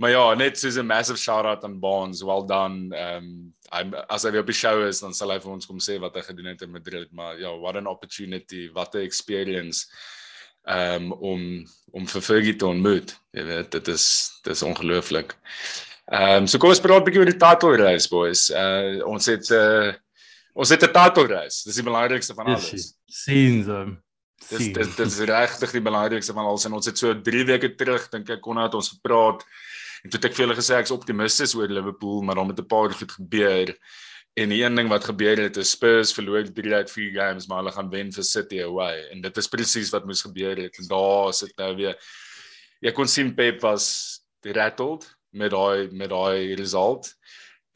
Maar 0.00 0.10
ja, 0.10 0.34
net 0.34 0.58
soos 0.58 0.78
'n 0.80 0.86
massive 0.86 1.18
shout 1.18 1.44
out 1.44 1.64
aan 1.64 1.78
Bonds, 1.78 2.22
well 2.22 2.44
done. 2.46 2.96
Ehm 2.96 3.52
um, 3.72 3.94
as 4.08 4.22
hy 4.22 4.36
op 4.36 4.46
die 4.46 4.56
show 4.56 4.86
is, 4.86 5.00
dan 5.00 5.12
sal 5.14 5.30
hy 5.30 5.38
vir 5.38 5.52
ons 5.52 5.66
kom 5.66 5.78
sê 5.78 5.98
wat 6.00 6.14
hy 6.16 6.22
gedoen 6.22 6.48
het 6.50 6.62
in 6.62 6.72
Madrid, 6.72 7.12
maar 7.12 7.38
ja, 7.38 7.52
what 7.58 7.76
an 7.76 7.86
opportunity, 7.86 8.70
what 8.72 8.94
a 8.94 8.98
experience. 8.98 9.86
Ehm 10.64 11.12
um, 11.12 11.12
om 11.12 11.66
om 11.92 12.06
vir 12.06 12.22
Fergie 12.22 12.56
te 12.56 12.66
ontmoet. 12.66 13.12
Jy 13.36 13.44
weet, 13.44 13.70
dit 13.70 13.88
is 13.88 14.06
dit 14.42 14.52
is 14.56 14.62
ongelooflik. 14.62 15.36
Ehm 16.08 16.42
um, 16.42 16.46
so 16.46 16.58
kom 16.58 16.72
ons 16.72 16.80
praat 16.80 17.02
'n 17.02 17.04
bietjie 17.04 17.20
oor 17.20 17.32
die 17.32 17.42
title 17.46 17.76
race 17.76 18.08
boys. 18.08 18.48
Uh 18.50 19.04
ons 19.04 19.26
het 19.26 19.50
uh 19.50 19.92
ons 20.54 20.68
het 20.70 20.82
'n 20.82 20.92
title 20.96 21.26
race. 21.26 21.62
Dis 21.68 21.76
die 21.76 21.84
belangrikste 21.84 22.34
van 22.34 22.46
alles. 22.46 22.94
Sien 23.06 23.64
so. 23.64 23.96
Dis 24.48 24.72
dis 24.72 24.96
dis 24.96 25.18
regtig 25.28 25.70
die 25.76 25.84
belangrikste 25.84 26.32
van 26.32 26.46
alles 26.48 26.64
en 26.64 26.72
ons 26.72 26.86
het 26.86 26.98
so 26.98 27.12
3 27.12 27.44
weke 27.44 27.74
terug 27.76 28.08
dink 28.08 28.30
ek 28.30 28.40
kon 28.40 28.56
het 28.56 28.74
ons 28.74 28.88
gepraat 28.96 29.44
En 30.02 30.10
toe 30.10 30.18
het 30.18 30.30
ek 30.30 30.36
vir 30.36 30.46
hulle 30.46 30.58
gesê 30.58 30.78
ek's 30.78 30.94
optimisties 30.94 31.54
oor 31.58 31.68
Liverpool, 31.68 32.22
maar 32.22 32.40
dan 32.40 32.46
met 32.46 32.60
'n 32.60 32.66
paar 32.66 32.92
goed 32.92 33.12
gebeur. 33.12 33.74
En 34.34 34.48
die 34.48 34.62
een 34.62 34.74
ding 34.74 34.88
wat 34.88 35.04
gebeur 35.04 35.36
het 35.36 35.56
is 35.56 35.70
Spurs 35.70 36.12
verloor 36.12 36.46
3 36.52 36.74
uit 36.74 36.90
4 36.90 37.12
games, 37.12 37.46
maar 37.46 37.58
hulle 37.58 37.72
gaan 37.72 37.90
wen 37.90 38.12
vir 38.12 38.24
City 38.24 38.62
away. 38.62 39.08
En 39.10 39.20
dit 39.20 39.36
is 39.36 39.48
presies 39.48 39.90
wat 39.90 40.04
moes 40.06 40.22
gebeur 40.22 40.56
het. 40.56 40.78
En 40.78 40.86
daar 40.86 41.34
sit 41.34 41.56
nou 41.56 41.74
weer 41.76 41.96
jy 42.80 42.92
kon 42.92 43.08
sien 43.08 43.34
Pep 43.34 43.60
was 43.60 43.86
rattled 44.40 45.04
met 45.36 45.50
daai 45.50 45.90
met 45.92 46.10
daai 46.10 46.54
result. 46.54 47.12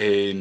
En 0.00 0.38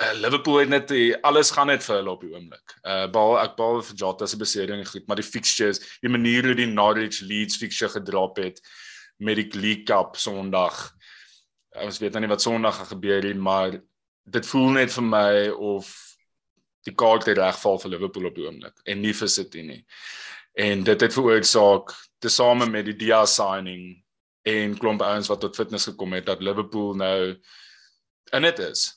uh, 0.00 0.12
Liverpool 0.20 0.60
het 0.62 0.68
net 0.68 0.88
die, 0.88 1.16
alles 1.26 1.50
gaan 1.50 1.66
net 1.72 1.84
vir 1.84 1.96
hulle 1.96 2.14
op 2.14 2.22
die 2.24 2.30
oomblik. 2.34 2.76
Uh 2.84 3.08
bal 3.12 3.38
ek 3.42 3.56
bal 3.58 3.82
vir 3.82 3.98
Jota 4.04 4.28
se 4.30 4.38
besering 4.40 4.86
goed, 4.88 5.06
maar 5.08 5.20
die 5.20 5.26
fixtures, 5.26 5.82
die 6.00 6.12
manier 6.12 6.46
hoe 6.46 6.56
die 6.56 6.70
Norwich 6.70 7.20
Leeds 7.26 7.58
fixture 7.60 7.92
gedrop 7.98 8.38
het 8.40 8.62
met 9.20 9.36
die 9.36 9.60
League 9.60 9.86
Cup 9.88 10.16
Sondag. 10.16 10.90
Ons 11.80 12.00
weet 12.02 12.16
nou 12.16 12.24
nie 12.24 12.32
wat 12.32 12.42
Sondag 12.42 12.76
gaan 12.80 12.92
gebeur 12.94 13.24
nie, 13.24 13.36
maar 13.36 13.76
dit 14.30 14.46
voel 14.46 14.70
net 14.78 14.92
vir 14.94 15.06
my 15.06 15.32
of 15.54 15.90
die 16.88 16.94
kaart 16.96 17.28
regval 17.28 17.78
vir 17.82 17.94
Liverpool 17.94 18.28
op 18.30 18.36
die 18.38 18.46
oomblik 18.46 18.84
en 18.88 19.02
nie 19.04 19.14
vir 19.16 19.28
City 19.28 19.64
nie. 19.66 19.82
En 20.58 20.84
dit 20.84 21.02
het 21.04 21.14
veroorsaak 21.14 21.92
tesame 22.22 22.66
met 22.70 22.88
die 22.88 22.96
Dia 22.98 23.24
signing 23.28 24.00
en 24.48 24.78
klomp 24.80 25.02
ouens 25.04 25.28
wat 25.30 25.42
tot 25.44 25.56
fitness 25.56 25.90
gekom 25.90 26.16
het 26.16 26.26
dat 26.26 26.42
Liverpool 26.42 26.96
nou 26.96 27.36
in 28.32 28.48
dit 28.48 28.64
is 28.64 28.88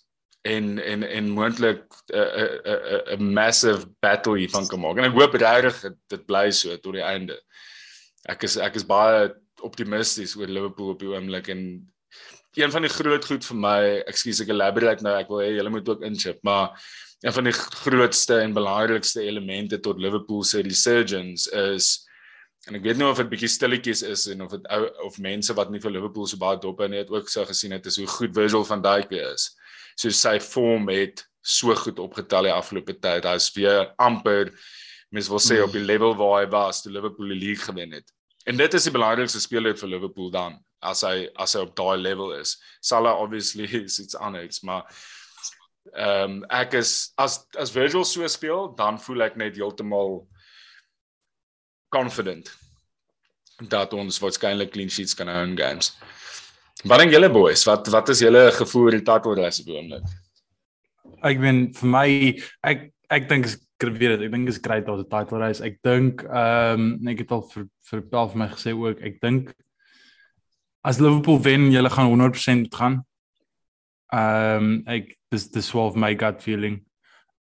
en 0.44 0.80
en 0.80 1.04
en 1.04 1.30
moontlik 1.30 1.84
'n 2.08 3.34
massive 3.34 3.88
battle 4.00 4.38
hier 4.38 4.50
van 4.50 4.68
kom 4.68 4.81
maak. 4.81 4.98
En 4.98 5.12
ek 5.12 5.20
hoop 5.20 5.34
regtig 5.34 5.94
dit 6.08 6.25
bly 6.25 6.51
so 6.51 6.77
tot 6.77 6.94
die 6.94 7.03
einde. 7.03 7.42
Ek 8.27 8.44
is 8.44 8.58
ek 8.58 8.75
is 8.75 8.86
baie 8.86 9.32
optimisties 9.63 10.36
oor 10.39 10.51
Liverpool 10.51 10.93
op 10.93 11.01
die 11.01 11.12
oomblik 11.12 11.50
en 11.53 11.65
een 12.53 12.72
van 12.72 12.86
die 12.86 12.93
groot 12.93 13.25
goed 13.25 13.46
vir 13.48 13.58
my, 13.58 13.79
ekskuus 14.05 14.43
ek 14.43 14.51
elaborate 14.53 15.05
nou, 15.05 15.15
ek 15.17 15.32
wil 15.32 15.41
hê 15.41 15.53
julle 15.55 15.72
moet 15.74 15.88
ook 15.89 16.03
inchip, 16.05 16.43
maar 16.46 16.75
een 17.24 17.34
van 17.34 17.48
die 17.48 17.55
grootste 17.55 18.38
en 18.43 18.53
belangrikste 18.53 19.24
elemente 19.24 19.79
tot 19.82 20.01
Liverpool 20.01 20.43
se 20.46 20.62
resurgence 20.62 21.50
is 21.74 21.96
en 22.67 22.77
ek 22.77 22.86
weet 22.86 23.00
nie 23.00 23.08
of 23.08 23.20
dit 23.20 23.32
bietjie 23.32 23.51
stilletjies 23.51 24.03
is 24.08 24.25
en 24.32 24.43
of 24.46 24.53
dit 24.53 24.67
of 25.03 25.20
mense 25.24 25.55
wat 25.58 25.72
nie 25.72 25.82
vir 25.84 25.91
Liverpool 25.98 26.27
so 26.29 26.39
baie 26.39 26.60
dop 26.63 26.79
in 26.86 26.96
het 26.96 27.12
ook 27.12 27.32
so 27.32 27.43
gesien 27.48 27.75
het 27.75 27.88
is 27.89 28.00
hoe 28.00 28.08
goed 28.08 28.36
Virgil 28.36 28.63
van 28.67 28.84
Dijk 28.84 29.12
is. 29.20 29.50
So 30.00 30.13
sy 30.15 30.38
vorm 30.43 30.88
het 30.91 31.25
so 31.43 31.75
goed 31.75 32.00
opgetel 32.00 32.48
die 32.48 32.55
afgelope 32.55 32.96
tyd. 33.03 33.27
Hy's 33.27 33.50
weer 33.58 33.91
amper 34.00 34.53
mens 35.13 35.27
wil 35.29 35.41
sê 35.43 35.60
op 35.62 35.75
die 35.75 35.84
level 35.84 36.15
waar 36.17 36.39
hy 36.41 36.48
was 36.51 36.82
toe 36.82 36.91
Liverpool 36.91 37.34
die 37.34 37.39
league 37.41 37.67
gewen 37.67 37.91
het. 38.00 38.08
En 38.45 38.57
dit 38.59 38.73
is 38.73 38.88
die 38.88 38.91
belangrikste 38.91 39.39
speler 39.39 39.75
vir 39.79 39.91
Liverpool 39.95 40.31
dan 40.31 40.59
as 40.83 41.03
hy 41.07 41.27
as 41.39 41.55
hy 41.55 41.63
op 41.63 41.75
daai 41.79 41.97
level 42.01 42.33
is. 42.35 42.57
Salah 42.83 43.19
obviously 43.19 43.67
is 43.85 44.00
iets 44.03 44.15
anders, 44.19 44.63
maar 44.67 44.88
ehm 45.93 46.39
um, 46.39 46.43
ek 46.51 46.77
is 46.79 47.13
as 47.19 47.41
as 47.59 47.71
Virgil 47.75 48.05
so 48.07 48.27
speel, 48.27 48.69
dan 48.79 49.00
voel 49.00 49.27
ek 49.27 49.39
net 49.39 49.59
heeltemal 49.59 50.21
confident 51.93 52.50
dat 53.69 53.93
ons 53.93 54.19
waarskynlik 54.19 54.71
clean 54.73 54.89
sheets 54.89 55.15
kan 55.15 55.29
hou 55.29 55.43
in 55.45 55.57
games. 55.57 55.93
Wat 56.83 57.00
dink 57.00 57.13
julle 57.13 57.29
boys? 57.31 57.63
Wat 57.67 57.88
wat 57.93 58.09
is 58.12 58.23
julle 58.23 58.47
gevoel 58.55 58.89
oor 58.89 58.97
die 58.97 59.05
title 59.07 59.35
race 59.39 59.62
op 59.62 59.69
die 59.69 59.77
oomblik? 59.77 60.07
Ek 61.23 61.39
ben 61.39 61.67
vir 61.77 61.91
my 61.95 62.07
ek 62.71 62.89
ek 63.13 63.29
dink 63.29 63.51
weet 63.92 64.18
dit, 64.18 64.22
ek 64.22 64.32
dink 64.32 64.48
is 64.48 64.62
great 64.62 64.86
dat 64.86 65.00
'n 65.00 65.10
title 65.10 65.40
race. 65.40 65.63
Ek 65.63 65.80
dink 65.84 66.24
ehm 66.24 66.80
um, 67.02 67.08
ek 67.08 67.20
het 67.20 67.32
al 67.32 67.44
vir 67.44 67.68
vir 67.90 68.02
Paul 68.02 68.30
vir 68.30 68.38
my 68.38 68.48
gesê 68.48 68.74
ook, 68.74 69.02
ek 69.02 69.20
dink 69.22 69.54
as 70.84 71.00
Liverpool 71.00 71.40
wen, 71.42 71.72
hulle 71.72 71.90
gaan 71.90 72.10
100% 72.12 72.75
gaan. 72.75 73.04
Ehm 74.13 74.63
um, 74.63 74.84
ek 74.88 75.16
dis 75.32 75.50
dis 75.50 75.68
swaalf 75.68 75.96
my 75.96 76.13
gut 76.16 76.42
feeling. 76.42 76.84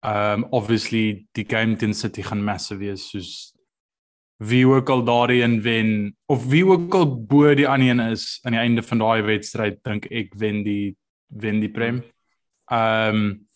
Um 0.04 0.46
obviously 0.52 1.28
die 1.34 1.46
game 1.46 1.76
teen 1.76 1.94
City 1.94 2.22
gaan 2.22 2.44
massive 2.44 2.80
wees 2.80 3.10
soos 3.10 3.54
wie 4.38 4.68
ook 4.68 4.90
al 4.90 5.02
daarin 5.04 5.62
wen 5.62 6.16
of 6.30 6.46
wie 6.46 6.66
ook 6.66 6.94
al 6.94 7.08
bo 7.26 7.56
die 7.56 7.68
ander 7.68 7.90
een 7.90 8.00
is 8.12 8.40
aan 8.44 8.54
die 8.54 8.62
einde 8.62 8.84
van 8.84 9.02
daai 9.02 9.22
wedstryd 9.26 9.82
dink 9.84 10.06
ek 10.12 10.36
wen 10.38 10.62
die 10.64 10.96
wen 11.28 11.60
die 11.60 11.72
prem. 11.72 12.04
Ehm 12.72 13.16
um, 13.16 13.47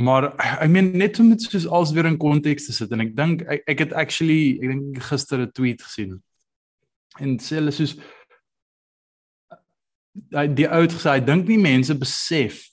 maar 0.00 0.30
ek 0.38 0.70
meen 0.72 0.90
net 0.96 1.18
om 1.20 1.28
dit 1.34 1.42
soos 1.42 1.66
als 1.68 1.92
weer 1.92 2.08
in 2.08 2.16
konteks 2.20 2.66
te 2.66 2.72
sit 2.72 2.92
en 2.92 3.04
ek 3.04 3.14
dink 3.16 3.42
ek, 3.44 3.64
ek 3.68 3.84
het 3.86 3.92
actually 3.92 4.56
ek 4.62 4.72
dink 4.72 5.02
gister 5.10 5.40
'n 5.40 5.52
tweet 5.52 5.82
gesien. 5.82 6.22
En 7.20 7.36
sê 7.38 7.60
hulle 7.60 7.72
soos 7.72 7.96
hy 10.32 10.46
die 10.48 10.68
oud 10.68 10.92
gesê 10.92 11.16
hy 11.16 11.20
dink 11.20 11.48
nie 11.48 11.60
mense 11.60 11.94
besef 11.94 12.68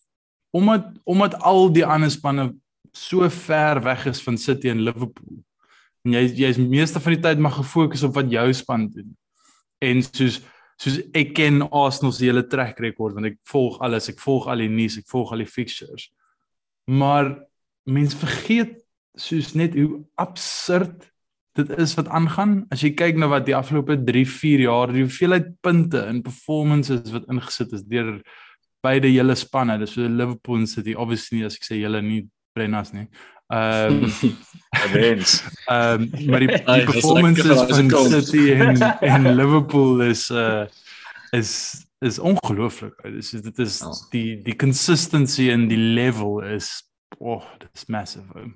omdat 0.55 0.95
omdat 1.03 1.35
al 1.43 1.69
die 1.69 1.85
ander 1.85 2.11
spanne 2.11 2.53
so 2.93 3.29
ver 3.29 3.83
weg 3.83 4.05
is 4.05 4.21
van 4.21 4.37
City 4.37 4.69
en 4.69 4.81
Liverpool. 4.81 5.43
En 6.05 6.15
jy 6.15 6.23
jy's 6.45 6.57
meeste 6.57 6.99
van 6.99 7.13
die 7.13 7.21
tyd 7.21 7.39
maar 7.39 7.57
gefokus 7.59 8.03
op 8.03 8.15
wat 8.15 8.31
jou 8.31 8.47
span 8.53 8.87
doen. 8.89 9.11
En 9.83 10.01
soos 10.03 10.39
soos 10.79 11.01
ek 11.11 11.33
ken 11.35 11.65
Arsenal 11.75 12.13
se 12.15 12.23
hele 12.23 12.45
trek 12.47 12.79
rekord 12.79 13.17
want 13.17 13.27
ek 13.27 13.37
volg 13.51 13.81
alles, 13.83 14.07
ek 14.07 14.21
volg 14.23 14.47
al 14.47 14.63
die 14.63 14.71
nuus, 14.71 14.95
ek 15.01 15.09
volg 15.11 15.33
al 15.35 15.43
die 15.43 15.51
fixtures. 15.51 16.07
Maar 16.89 17.31
mense 17.89 18.17
vergeet 18.17 18.75
soos 19.19 19.53
net 19.57 19.75
hoe 19.77 20.01
absurd 20.19 21.09
dit 21.59 21.71
is 21.77 21.93
wat 21.97 22.07
aangaan. 22.07 22.63
As 22.73 22.83
jy 22.85 22.93
kyk 22.97 23.17
na 23.19 23.29
wat 23.31 23.47
die 23.47 23.57
afgelope 23.57 23.97
3, 24.07 24.25
4 24.29 24.65
jaar, 24.67 24.93
die 24.93 25.03
hoeveelheid 25.05 25.51
punte 25.65 26.05
en 26.07 26.23
performances 26.25 27.11
wat 27.13 27.27
ingesit 27.31 27.73
is 27.77 27.85
deur 27.89 28.15
beide 28.85 29.11
hele 29.11 29.35
spanne, 29.35 29.75
dis 29.81 29.97
so 29.97 30.07
Liverpool 30.07 30.61
en 30.61 30.69
City, 30.69 30.95
obviously 30.95 31.43
as 31.47 31.57
ek 31.59 31.67
sê 31.67 31.81
julle 31.81 31.99
nie 32.05 32.21
Brennas 32.55 32.93
nie. 32.95 33.09
Ehm 33.51 34.03
um, 34.05 34.37
events. 34.85 35.39
Ehm 35.67 36.07
um, 36.07 36.29
maar 36.31 36.45
die, 36.45 36.53
die 36.53 36.85
performances 36.87 37.65
van 37.73 37.91
City 38.13 38.45
en 38.55 38.79
en 39.01 39.29
Liverpool 39.35 40.05
is 40.07 40.29
uh 40.31 40.65
is 41.35 41.51
is 42.05 42.19
ongelooflik. 42.19 42.95
Dis 43.03 43.31
dit 43.31 43.59
is 43.59 43.81
oh. 43.83 43.95
die 44.13 44.39
die 44.43 44.55
consistency 44.55 45.49
en 45.51 45.67
die 45.71 45.79
level 45.79 46.39
is 46.47 46.71
oh, 47.17 47.43
dis 47.59 47.87
massive. 47.91 48.47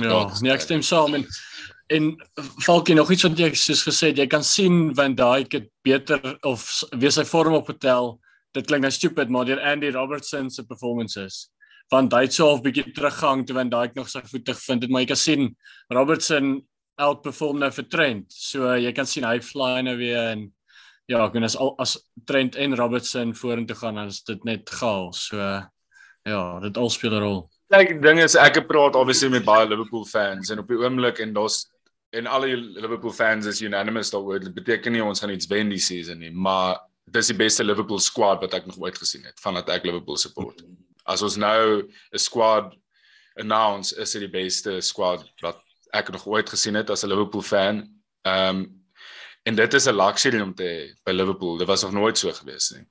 Ja, 0.00 0.24
nee, 0.40 0.52
ek 0.54 0.64
stem 0.64 0.82
saam 0.86 1.18
en 1.18 1.26
en 1.90 2.12
Falkie 2.62 2.94
nog 2.94 3.10
iets 3.10 3.26
wat 3.26 3.38
jy 3.40 3.50
soos 3.58 3.82
gesê 3.82 4.12
het, 4.12 4.20
jy 4.22 4.28
kan 4.30 4.44
sien 4.46 4.92
Van 4.94 5.16
Dijk 5.18 5.56
het 5.58 5.70
beter 5.82 6.36
of 6.46 6.62
wie 7.02 7.10
sy 7.10 7.24
vorm 7.26 7.56
op 7.58 7.66
hotel. 7.72 8.14
Dit 8.54 8.70
klink 8.70 8.86
nou 8.86 8.92
stupid, 8.94 9.30
maar 9.30 9.48
deur 9.48 9.62
Andy 9.62 9.90
Robertson 9.94 10.50
se 10.50 10.62
performances 10.66 11.48
van 11.90 12.08
Dijk 12.08 12.32
so 12.32 12.54
'n 12.54 12.62
bietjie 12.62 12.92
teruggang 12.94 13.46
toe 13.46 13.56
Van 13.56 13.68
Dijk 13.68 13.94
nog 13.94 14.08
sy 14.08 14.22
voete 14.22 14.54
vind 14.54 14.82
het, 14.82 14.90
maar 14.90 15.02
jy 15.02 15.06
kan 15.06 15.16
sien 15.16 15.56
Robertson 15.88 16.62
outperform 16.94 17.58
nou 17.58 17.70
vir 17.72 17.88
Trent. 17.88 18.32
So 18.32 18.76
jy 18.76 18.92
kan 18.92 19.06
sien 19.06 19.24
hy 19.24 19.40
fly 19.40 19.80
nou 19.82 19.96
weer 19.96 20.30
en 20.30 20.52
ja, 21.10 21.24
ek 21.26 21.34
bedoel 21.34 21.48
as 21.48 21.56
al 21.58 21.72
as 21.82 21.96
Trent 22.28 22.56
en 22.60 22.76
Robertson 22.78 23.34
vorentoe 23.34 23.76
gaan, 23.80 23.98
dan 23.98 24.12
is 24.12 24.22
dit 24.28 24.44
net 24.46 24.70
gaal. 24.80 25.10
So 25.16 25.38
ja, 26.28 26.42
dit 26.62 26.76
al 26.76 26.90
speel 26.90 27.16
'n 27.16 27.22
rol. 27.24 27.40
Kyk, 27.70 27.88
die 27.88 28.02
ding 28.02 28.20
is 28.20 28.36
ek 28.36 28.66
praat 28.68 28.96
obviously 28.98 29.30
met 29.30 29.44
baie 29.44 29.66
Liverpool 29.66 30.04
fans 30.04 30.50
en 30.50 30.58
op 30.58 30.68
die 30.68 30.78
oomblik 30.78 31.18
en 31.18 31.32
daar's 31.34 31.66
en 32.12 32.26
al 32.26 32.42
die 32.42 32.56
Liverpool 32.56 33.12
fans 33.12 33.46
is 33.46 33.62
unanimous 33.62 34.10
daaroor. 34.10 34.40
Dit 34.40 34.54
beteken 34.54 34.92
nie 34.92 35.02
ons 35.04 35.20
gaan 35.20 35.30
iets 35.30 35.46
wen 35.46 35.68
die 35.70 35.78
season 35.78 36.18
nie, 36.18 36.30
maar 36.30 36.80
dis 37.06 37.30
die 37.30 37.36
beste 37.38 37.64
Liverpool 37.64 37.98
squad 37.98 38.40
wat 38.40 38.54
ek 38.54 38.66
nog 38.66 38.78
ooit 38.78 38.98
gesien 38.98 39.24
het 39.24 39.38
vandat 39.40 39.68
ek 39.68 39.84
Liverpool 39.84 40.16
support. 40.16 40.62
As 41.06 41.22
ons 41.22 41.36
nou 41.36 41.82
'n 42.12 42.18
squad 42.18 42.74
announce 43.38 43.94
is 43.96 44.12
dit 44.12 44.22
die 44.22 44.42
beste 44.42 44.80
squad 44.80 45.24
wat 45.42 45.62
ek 45.92 46.10
nog 46.10 46.26
ooit 46.26 46.48
gesien 46.48 46.74
het 46.74 46.90
as 46.90 47.04
'n 47.04 47.08
Liverpool 47.08 47.42
fan. 47.42 47.88
Ehm 48.22 48.56
um, 48.56 48.79
en 49.42 49.54
dit 49.54 49.74
is 49.74 49.86
'n 49.86 49.96
luxury 49.96 50.40
om 50.40 50.54
te 50.54 50.94
by 51.04 51.10
Liverpool. 51.12 51.56
Dit 51.56 51.66
was 51.66 51.82
nog 51.82 51.92
nooit 51.92 52.18
so 52.18 52.32
gewees 52.32 52.70
nie. 52.70 52.86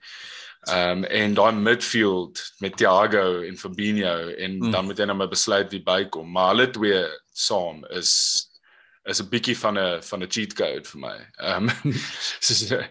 Ehm 0.60 0.98
um, 0.98 1.04
en 1.04 1.34
daai 1.34 1.54
midfield 1.56 2.54
met 2.58 2.78
Thiago 2.78 3.42
en 3.42 3.58
Fabinho 3.58 4.28
en 4.28 4.58
mm. 4.58 4.72
dan 4.72 4.86
moet 4.86 4.98
jy 4.98 5.06
nou 5.06 5.18
maar 5.18 5.32
besluit 5.32 5.72
wie 5.72 5.84
bykom. 5.84 6.32
Maar 6.32 6.48
hulle 6.48 6.70
twee 6.70 7.06
saam 7.32 7.86
is 7.86 8.12
is 9.04 9.22
'n 9.22 9.30
bietjie 9.30 9.58
van 9.58 9.80
'n 9.80 10.04
van 10.04 10.24
'n 10.24 10.32
cheat 10.32 10.54
code 10.54 10.86
vir 10.86 11.00
my. 11.00 11.18
Ehm 11.38 11.70
um, 11.86 11.94
so 12.40 12.82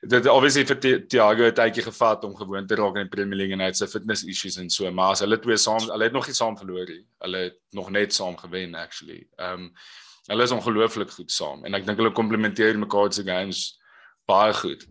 dit 0.00 0.26
obviously 0.26 0.64
vir 0.66 1.06
Thiago 1.08 1.48
'n 1.48 1.54
tydjie 1.54 1.82
gevat 1.82 2.24
om 2.24 2.36
gewoon 2.36 2.66
te 2.66 2.74
raak 2.74 2.96
in 2.96 3.08
die 3.08 3.14
Premier 3.16 3.36
League 3.36 3.52
en 3.52 3.60
hy 3.60 3.66
het 3.66 3.76
sy 3.76 3.86
fitness 3.86 4.24
issues 4.24 4.56
en 4.56 4.70
so, 4.70 4.90
maar 4.90 5.10
as 5.10 5.20
hulle 5.20 5.38
twee 5.38 5.56
saam, 5.56 5.82
hulle 5.90 6.04
het 6.04 6.12
nog 6.12 6.26
nie 6.26 6.34
saam 6.34 6.56
verloor 6.56 6.86
nie. 6.86 7.04
Hulle 7.18 7.38
het 7.38 7.58
nog 7.70 7.90
net 7.90 8.14
saam 8.14 8.36
gewen 8.36 8.74
actually. 8.74 9.26
Ehm 9.36 9.52
um, 9.52 9.72
hulle 10.30 10.46
is 10.46 10.54
ongelooflik 10.54 11.12
goed 11.14 11.32
saam 11.32 11.64
en 11.64 11.78
ek 11.78 11.86
dink 11.86 11.98
hulle 12.00 12.14
komplementeer 12.14 12.78
mekaar 12.78 13.12
se 13.12 13.24
games 13.26 13.64
baie 14.26 14.54
goed. 14.58 14.86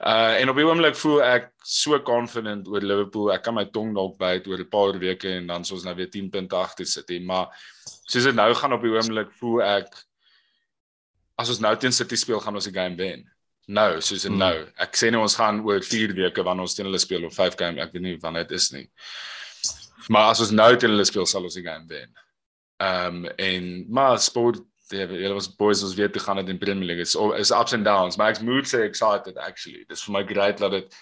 Uh 0.00 0.36
en 0.40 0.52
op 0.52 0.60
die 0.60 0.66
oomblik 0.66 0.96
voel 1.00 1.22
ek 1.24 1.50
so 1.64 1.98
confident 2.04 2.68
oor 2.68 2.84
Liverpool. 2.84 3.32
Ek 3.32 3.44
kan 3.44 3.56
my 3.56 3.66
tong 3.72 3.94
dalk 3.96 4.18
byt 4.20 4.46
oor 4.48 4.60
'n 4.60 4.68
paar 4.68 4.98
weke 4.98 5.36
en 5.38 5.46
dan 5.46 5.64
sou 5.64 5.76
ons 5.76 5.84
nou 5.84 5.94
weer 5.94 6.10
10 6.10 6.30
punte 6.30 6.56
agter 6.56 6.86
sit, 6.86 7.10
maar 7.22 7.48
soos 8.08 8.24
dit 8.24 8.34
nou 8.34 8.52
gaan 8.54 8.72
op 8.72 8.82
die 8.82 8.94
oomblik 8.94 9.32
voel 9.40 9.62
ek 9.62 9.88
as 11.38 11.48
ons 11.48 11.60
nou 11.60 11.74
teen 11.76 11.92
City 11.92 12.16
speel 12.16 12.40
gaan 12.40 12.54
ons 12.54 12.68
die 12.68 12.74
game 12.74 12.96
wen 12.96 13.24
nou 13.70 14.00
soos 14.00 14.24
in 14.24 14.34
hmm. 14.34 14.42
nou. 14.42 14.56
Ek 14.82 14.96
sê 14.98 15.10
nie 15.10 15.20
ons 15.20 15.36
gaan 15.38 15.60
oor 15.66 15.82
4 15.84 16.14
weke 16.16 16.44
wanneer 16.46 16.66
ons 16.66 16.74
teen 16.74 16.88
hulle 16.88 17.00
speel 17.02 17.26
of 17.28 17.36
5 17.36 17.58
game, 17.60 17.80
ek 17.82 17.94
weet 17.94 18.06
nie 18.06 18.16
wanneer 18.22 18.48
dit 18.48 18.58
is 18.58 18.70
nie. 18.74 18.86
Maar 20.10 20.32
as 20.32 20.42
ons 20.42 20.54
nou 20.54 20.70
teen 20.76 20.94
hulle 20.94 21.06
speel 21.06 21.28
sal 21.28 21.46
ons 21.46 21.58
die 21.58 21.66
game 21.66 21.86
wen. 21.90 22.10
Ehm 22.80 23.24
um, 23.24 23.26
en 23.36 23.86
maar 23.92 24.18
sport 24.18 24.62
hulle 24.90 25.34
was 25.34 25.48
boys 25.54 25.82
ons 25.86 25.94
weet 25.94 26.12
te 26.12 26.18
gaan 26.18 26.38
in 26.38 26.58
Premier 26.58 26.86
League. 26.86 27.02
It's 27.02 27.14
is 27.38 27.50
ups 27.50 27.72
and 27.72 27.84
downs. 27.84 28.16
Maar 28.16 28.34
ek 28.34 28.42
moet 28.42 28.66
sê 28.66 28.82
excited 28.86 29.36
actually. 29.38 29.84
Dis 29.88 30.02
vir 30.06 30.16
my 30.16 30.24
great 30.26 30.58
dat 30.58 30.74
dit 30.74 30.98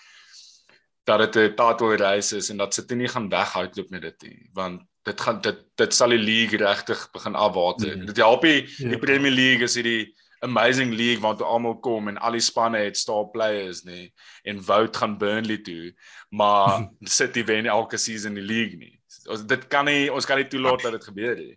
dat 1.08 1.22
dit 1.24 1.36
'n 1.36 1.54
title 1.56 1.96
race 1.96 2.36
is 2.36 2.50
en 2.50 2.56
dat 2.56 2.74
sit 2.74 2.90
nie 2.90 3.08
gaan 3.08 3.28
weghardloop 3.28 3.90
met 3.90 4.02
dit 4.02 4.22
nie, 4.22 4.50
want 4.52 4.82
dit 5.02 5.20
gaan 5.20 5.40
dit 5.40 5.64
dit 5.74 5.94
sal 5.94 6.08
die 6.08 6.18
league 6.18 6.58
regtig 6.58 7.08
begin 7.12 7.34
afwater. 7.34 7.96
Mm. 7.96 8.06
Dit 8.06 8.16
help 8.16 8.42
die, 8.42 8.66
yeah. 8.66 8.90
die 8.90 8.98
Premier 8.98 9.32
League 9.32 9.62
is 9.62 9.74
hierdie 9.74 10.14
amazing 10.40 10.92
league 10.94 11.22
want 11.22 11.42
almal 11.42 11.78
kom 11.82 12.08
en 12.08 12.18
al 12.18 12.36
die 12.36 12.44
spanne 12.44 12.78
het 12.78 12.96
star 12.96 13.24
players 13.32 13.82
nê 13.82 14.10
en 14.44 14.60
Wout 14.64 14.96
gaan 14.96 15.16
Burnley 15.18 15.58
toe 15.58 15.94
maar 16.30 16.88
City 17.18 17.44
wen 17.44 17.66
elke 17.66 17.96
season 17.96 18.34
die 18.34 18.44
league 18.44 18.78
nie. 18.78 18.94
Ons 19.26 19.46
dit 19.46 19.66
kan 19.68 19.88
nie 19.88 20.12
ons 20.12 20.26
kan 20.26 20.38
nie 20.38 20.46
toelaat 20.48 20.82
dat 20.82 20.98
dit 20.98 21.08
gebeur 21.10 21.34
nie. 21.36 21.56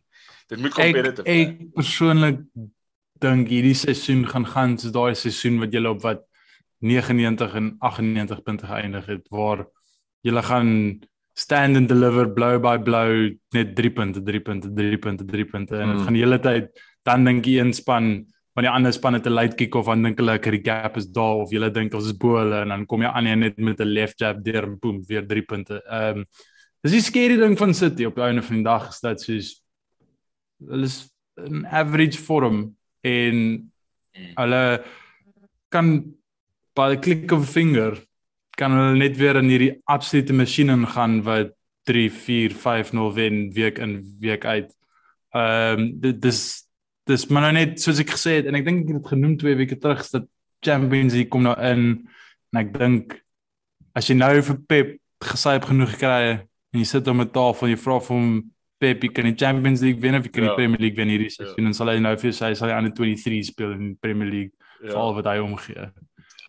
Dit 0.51 0.59
moet 0.59 0.75
competitive 0.75 1.23
wees. 1.23 1.47
Ek, 1.47 1.53
ek 1.55 1.75
persoonlik 1.77 2.41
dink 3.21 3.51
hierdie 3.53 3.77
seisoen 3.77 4.25
gaan 4.27 4.47
gaan 4.49 4.75
soos 4.81 4.93
daai 4.95 5.15
seisoen 5.15 5.61
wat 5.61 5.75
julle 5.75 5.93
op 5.93 6.01
wat 6.03 6.25
99 6.81 7.55
en 7.59 7.71
98 7.79 8.43
punte 8.43 8.67
geëindig 8.67 9.07
het 9.13 9.27
waar 9.33 9.65
julle 10.25 10.43
gaan 10.43 10.71
stand 11.37 11.77
and 11.77 11.89
deliver 11.89 12.27
blow 12.33 12.57
by 12.61 12.75
blow 12.81 13.29
net 13.55 13.75
3 13.77 13.93
punte 13.97 14.23
3 14.25 14.41
punte 14.47 14.73
3 14.75 14.99
punte 15.05 15.25
3 15.25 15.45
punte 15.53 15.77
en 15.77 15.93
dit 15.93 15.99
mm. 15.99 16.05
gaan 16.05 16.17
die 16.17 16.23
hele 16.25 16.39
tyd 16.41 16.83
dan 17.07 17.25
dink 17.25 17.47
jy 17.47 17.61
een 17.61 17.73
span 17.77 18.11
van 18.51 18.65
die 18.65 18.71
ander 18.71 18.93
span 18.93 19.15
het 19.15 19.27
'n 19.27 19.33
late 19.33 19.55
kick 19.55 19.75
of 19.75 19.85
dan 19.85 20.03
dink 20.03 20.19
hulle 20.19 20.37
die 20.39 20.63
gap 20.63 20.97
is 20.97 21.07
daar 21.07 21.45
of 21.45 21.51
jy 21.51 21.69
dink 21.71 21.93
ons 21.93 22.05
is 22.05 22.17
bo 22.17 22.37
hulle 22.37 22.61
en 22.61 22.69
dan 22.69 22.85
kom 22.85 23.01
jy 23.01 23.07
aan 23.07 23.39
net 23.39 23.57
met 23.57 23.79
'n 23.79 23.87
left 23.87 24.19
jab 24.19 24.43
deur 24.43 24.63
en 24.63 24.79
boom 24.79 25.03
weer 25.07 25.25
3 25.27 25.41
punte. 25.41 25.81
Ehm 25.87 26.17
um, 26.17 26.25
dis 26.83 26.91
die 26.91 27.01
skerry 27.01 27.37
ding 27.37 27.57
van 27.57 27.73
City 27.73 28.05
op 28.05 28.15
die 28.15 28.23
einde 28.23 28.41
van 28.41 28.55
die 28.55 28.63
dag 28.63 28.89
is 28.89 28.99
dat 28.99 29.21
soos 29.21 29.60
hulle 30.69 30.85
is 30.85 31.09
'n 31.37 31.65
average 31.65 32.17
vorm 32.17 32.75
en 33.01 33.37
hulle 34.37 34.83
kan 35.69 36.13
by 36.75 36.89
die 36.95 37.01
klik 37.05 37.31
of 37.31 37.47
'n 37.47 37.53
vinger 37.53 37.93
kan 38.57 38.71
hulle 38.71 38.97
net 38.97 39.17
weer 39.17 39.37
in 39.39 39.49
hierdie 39.49 39.81
absolute 39.85 40.33
masjiene 40.33 40.75
gaan 40.87 41.21
wat 41.23 41.55
3 41.89 42.09
4 42.11 42.53
5 42.53 42.93
0 42.93 43.13
wen 43.13 43.51
week 43.53 43.79
in 43.79 44.15
week 44.19 44.45
uit. 44.45 44.69
Ehm 45.33 45.79
um, 45.79 46.19
dis 46.19 46.67
dis 47.05 47.27
maar 47.27 47.41
nou 47.47 47.53
net 47.53 47.81
soos 47.81 47.99
ek 47.99 48.13
gesê 48.13 48.37
het 48.39 48.45
en 48.45 48.55
ek 48.55 48.65
dink 48.65 48.83
ek 48.83 48.93
het 48.93 49.01
dit 49.01 49.11
genoem 49.13 49.37
2 49.37 49.55
weke 49.55 49.77
terug 49.77 50.03
dat 50.11 50.27
Champions 50.61 51.13
League 51.13 51.31
kom 51.33 51.43
nou 51.47 51.55
in 51.57 52.07
en 52.51 52.59
ek 52.61 52.73
dink 52.77 53.15
as 53.97 54.07
jy 54.07 54.15
nou 54.19 54.33
vir 54.41 54.59
Pep 54.67 54.97
het 55.21 55.65
genoeg 55.65 55.95
gekry 55.95 56.21
en 56.29 56.79
jy 56.79 56.85
sit 56.85 57.07
om 57.07 57.21
'n 57.21 57.31
tafel 57.31 57.67
en 57.67 57.73
jy 57.73 57.79
vra 57.81 57.99
vir 57.99 58.15
hom 58.15 58.29
Pep 58.81 59.05
kan 59.13 59.29
die 59.29 59.37
Champions 59.37 59.83
League 59.85 60.01
wen 60.01 60.17
of 60.17 60.27
kan 60.29 60.47
die 60.47 60.49
ja. 60.49 60.57
Premier 60.57 60.81
League 60.81 60.97
wen 60.97 61.13
hierdie 61.13 61.29
ja. 61.29 61.37
seisoen 61.37 61.67
ja. 61.67 61.69
en 61.69 61.77
sal 61.77 61.93
hy 61.93 61.99
nou 62.01 62.15
vir 62.23 62.35
sy 62.35 62.51
sal 62.57 62.71
hy 62.71 62.79
aan 62.79 62.89
die 62.89 62.95
23 62.97 63.45
speel 63.51 63.75
in 63.77 63.91
die 63.91 63.97
Premier 64.01 64.29
League 64.29 64.53
ja. 64.81 64.89
vir 64.89 64.99
al 65.03 65.15
wat 65.19 65.31
hy 65.31 65.37
omgee. 65.45 65.87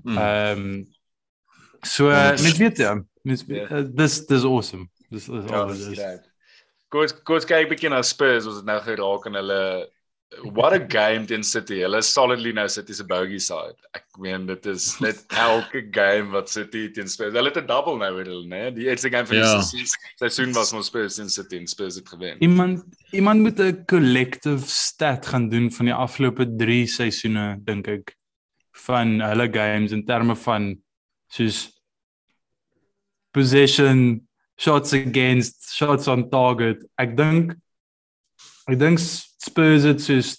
Hmm. 0.03 0.19
Ehm 0.19 0.67
um, 0.67 0.75
so 1.83 2.13
uh, 2.15 2.31
net 2.39 2.61
weet 2.63 2.79
jy 2.79 2.93
dis 3.27 3.45
yeah. 3.49 3.83
dis 3.91 4.21
dis 4.27 4.45
awesome. 4.49 4.89
Dis 5.13 5.29
is 5.29 5.49
ja, 5.49 5.65
al 5.65 5.75
dis. 5.77 6.05
Goed, 6.93 7.15
goed 7.25 7.47
kyk 7.49 7.71
bietjie 7.71 7.91
na 7.93 8.03
Spurs, 8.05 8.47
ons 8.49 8.59
het 8.61 8.69
nou 8.69 8.79
geraak 8.85 9.29
en 9.29 9.39
hulle 9.41 9.61
what 10.41 10.73
a 10.73 10.79
game 10.79 11.27
teen 11.27 11.43
City. 11.43 11.81
Hulle 11.85 12.01
solidly 12.03 12.53
nou 12.57 12.69
City 12.69 12.95
se 12.97 13.05
bogey 13.05 13.39
side. 13.43 13.77
Ek 13.97 14.05
meen 14.23 14.47
dit 14.49 14.67
is 14.71 14.89
net 15.05 15.21
elke 15.47 15.85
game 15.95 16.33
wat 16.33 16.51
City 16.51 16.89
teen 16.95 17.11
Spurs. 17.11 17.35
Hulle 17.37 17.53
het 17.53 17.61
'n 17.63 17.67
double 17.67 17.99
nou 18.01 18.11
weer 18.17 18.31
hulle, 18.31 18.49
né? 18.49 18.63
Die 18.75 18.89
eerste 18.89 19.11
game 19.11 19.27
van 19.27 19.37
die 19.37 19.45
ja. 19.45 19.87
seisoen 20.21 20.55
was 20.57 20.73
ons 20.73 20.91
Spurs 20.91 21.21
teen 21.21 21.29
City 21.29 21.57
en 21.61 21.67
Spurs 21.67 22.01
het 22.01 22.09
gewen. 22.09 22.41
Iemand 22.41 22.85
iemand 23.13 23.41
moet 23.41 23.61
'n 23.61 23.85
collective 23.87 24.67
stat 24.67 25.27
gaan 25.27 25.49
doen 25.49 25.71
van 25.71 25.87
die 25.87 25.95
afgelope 25.95 26.47
3 26.57 26.87
seisoene 26.87 27.61
dink 27.65 27.87
ek 27.87 28.17
van 28.87 29.21
hulle 29.21 29.49
games 29.53 29.93
in 29.93 30.05
terme 30.05 30.37
van 30.37 30.77
soos 31.29 31.71
possession 33.33 34.21
shots 34.57 34.93
against, 34.93 35.73
shots 35.73 36.09
on 36.09 36.29
target. 36.31 36.85
Ek 37.01 37.17
dink 37.17 37.57
ek 38.71 38.79
dink 38.79 39.01
Spurs 39.03 39.87
het 39.89 40.03
soos 40.03 40.37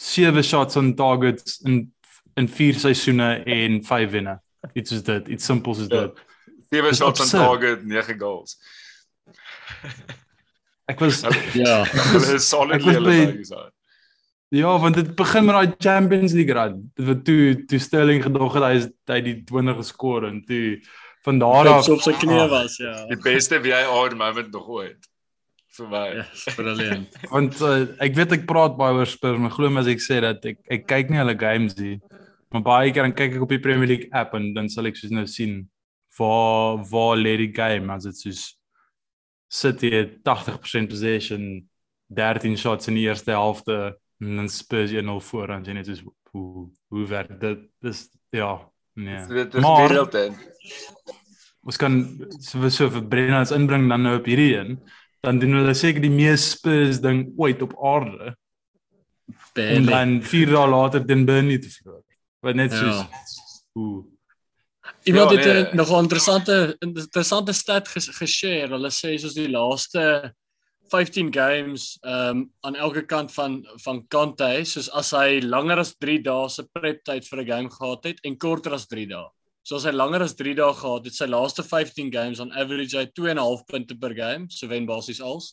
sewe 0.00 0.42
shots 0.42 0.76
on 0.80 0.94
targets 0.96 1.60
in 1.66 1.92
in 2.38 2.46
vier 2.48 2.76
seisoene 2.78 3.42
en 3.44 3.80
vyf 3.84 4.12
wenne. 4.14 4.38
It's 4.74 4.90
just 4.90 5.06
that 5.06 5.28
it's 5.28 5.44
simple 5.44 5.72
as 5.72 5.88
that. 5.88 6.14
Sewe 6.72 6.94
shots 6.94 7.20
on 7.20 7.28
target, 7.28 7.84
9 7.84 8.16
goals. 8.18 8.56
Ek 10.90 10.98
was 11.00 11.20
ja, 11.54 11.84
hulle 12.12 12.34
is 12.34 12.48
solidly 12.48 12.96
hulle 12.96 13.18
is. 13.38 13.52
Ja, 14.50 14.72
want 14.82 14.96
dit 14.98 15.12
begin 15.14 15.46
met 15.46 15.54
daai 15.54 15.76
Champions 15.78 16.32
League 16.34 16.54
run. 16.56 16.80
Dit 16.98 17.06
wat 17.06 17.20
toe 17.26 17.42
toe 17.70 17.78
Sterling 17.78 18.24
gedog 18.24 18.56
het 18.56 18.66
hy 18.66 18.72
is 18.80 18.88
hy 19.10 19.20
die 19.26 19.36
20 19.46 19.78
geskor 19.84 20.26
en 20.26 20.40
toe 20.48 20.80
van 21.26 21.38
daar 21.38 21.68
af 21.76 21.88
op 21.92 22.02
sy 22.02 22.16
knie 22.18 22.40
was, 22.50 22.78
ja. 22.80 22.96
Die 23.10 23.20
beste 23.22 23.60
VAR 23.62 24.16
moment 24.16 24.50
nog 24.56 24.66
ooit 24.80 25.10
vir 25.80 25.90
my. 25.90 26.04
Ja, 26.20 26.54
brilliant. 26.56 27.18
Want 27.34 27.58
uh, 27.64 27.74
ek 28.04 28.16
weet 28.18 28.36
ek 28.38 28.46
praat 28.48 28.78
baie 28.78 28.96
oor 28.98 29.10
Spurs, 29.10 29.40
maar 29.40 29.54
glo 29.54 29.70
my 29.72 29.82
as 29.82 29.90
ek 29.92 30.04
sê 30.04 30.20
dat 30.24 30.46
ek 30.46 30.60
ek 30.78 30.86
kyk 30.90 31.12
nie 31.12 31.20
hulle 31.22 31.36
games 31.40 31.76
nie. 31.80 31.98
Maar 32.54 32.64
baie 32.66 32.94
keer 32.94 33.06
dan 33.06 33.16
kyk 33.16 33.36
ek 33.38 33.44
op 33.46 33.52
die 33.54 33.62
Premier 33.62 33.90
League 33.90 34.10
app 34.16 34.34
en 34.38 34.50
dan 34.56 34.70
sal 34.72 34.90
ek 34.90 34.98
soos 34.98 35.14
nou 35.14 35.26
sien 35.30 35.62
waar 36.18 36.80
waar 36.90 37.18
lê 37.18 37.36
die 37.40 37.52
game 37.54 37.92
as 37.94 38.08
dit 38.08 38.24
soos 38.24 38.46
City 39.50 39.90
80% 40.22 40.90
possession, 40.92 41.46
13 42.14 42.58
shots 42.58 42.90
in 42.90 42.98
die 42.98 43.08
eerste 43.08 43.34
helfte 43.34 43.80
en 44.20 44.42
dan 44.42 44.50
Spurs 44.52 44.92
1-0 44.94 45.22
voor 45.30 45.56
en 45.56 45.66
jy 45.66 45.78
net 45.78 45.90
soos 45.90 46.04
hoe 46.30 46.68
hoe 46.90 47.06
werk 47.10 47.32
dit? 47.42 47.64
Dis 47.82 48.04
ja, 48.34 48.52
Nee. 48.92 49.26
Dit 49.26 49.54
is 49.54 49.64
wêreld 49.64 50.16
in. 50.18 50.34
Ons 51.60 51.76
kan 51.80 52.00
so 52.40 52.70
so 52.72 52.88
vir 52.90 53.04
Brennans 53.12 53.52
inbring 53.54 53.86
dan 53.90 54.04
nou 54.06 54.16
op 54.18 54.28
hierdie 54.28 54.54
een. 54.56 54.78
Dan 55.20 55.38
doen 55.38 55.52
hulle 55.58 55.74
seker 55.76 56.00
die 56.00 56.10
mees 56.12 56.50
spurs 56.54 57.00
ding 57.04 57.26
ooit 57.36 57.60
op 57.62 57.74
aarde. 57.84 58.34
Bele. 59.54 59.74
En 59.76 59.84
dan 59.86 60.14
4 60.22 60.46
dae 60.54 60.68
later 60.68 61.04
den 61.06 61.24
Burnley 61.28 61.58
te 61.58 61.68
verloor. 61.70 62.04
Wat 62.40 62.54
net 62.56 62.72
soos 62.72 62.96
Ja. 63.02 63.08
hoe 63.72 64.04
Iemand 65.04 65.30
Ja, 65.30 65.36
het 65.36 65.46
nee. 65.46 65.72
'n 65.72 65.76
nogal 65.76 66.02
interessante 66.02 66.76
interessante 66.80 67.52
stat 67.52 67.88
ges- 67.88 68.08
geshare. 68.18 68.68
Hulle 68.68 68.90
sê 68.90 69.18
soos 69.18 69.34
die 69.34 69.48
laaste 69.48 70.34
15 70.90 71.32
games 71.32 71.98
um, 72.02 72.50
aan 72.60 72.74
elke 72.76 73.02
kant 73.06 73.32
van 73.32 73.64
van 73.84 74.06
Kante, 74.08 74.64
soos 74.64 74.90
as 74.90 75.10
hy 75.10 75.40
langer 75.40 75.78
as 75.78 75.94
3 75.98 76.18
dae 76.22 76.48
se 76.48 76.64
prep 76.72 77.04
tyd 77.04 77.24
vir 77.28 77.40
'n 77.40 77.46
game 77.46 77.70
gehad 77.70 78.04
het 78.04 78.18
en 78.24 78.36
korter 78.36 78.72
as 78.72 78.86
3 78.86 79.06
dae. 79.06 79.28
So 79.70 79.78
as 79.78 79.84
hy 79.86 79.92
langer 79.94 80.24
as 80.24 80.32
3 80.34 80.56
dae 80.58 80.72
gehad 80.74 81.04
het, 81.06 81.14
sy 81.14 81.28
laaste 81.30 81.62
15 81.62 82.08
games 82.10 82.40
on 82.42 82.48
average 82.58 82.96
hy 82.98 83.04
2.5 83.14 83.60
punte 83.68 83.94
per 84.02 84.16
game, 84.18 84.48
so 84.50 84.66
wen 84.66 84.88
basies 84.88 85.20
als. 85.22 85.52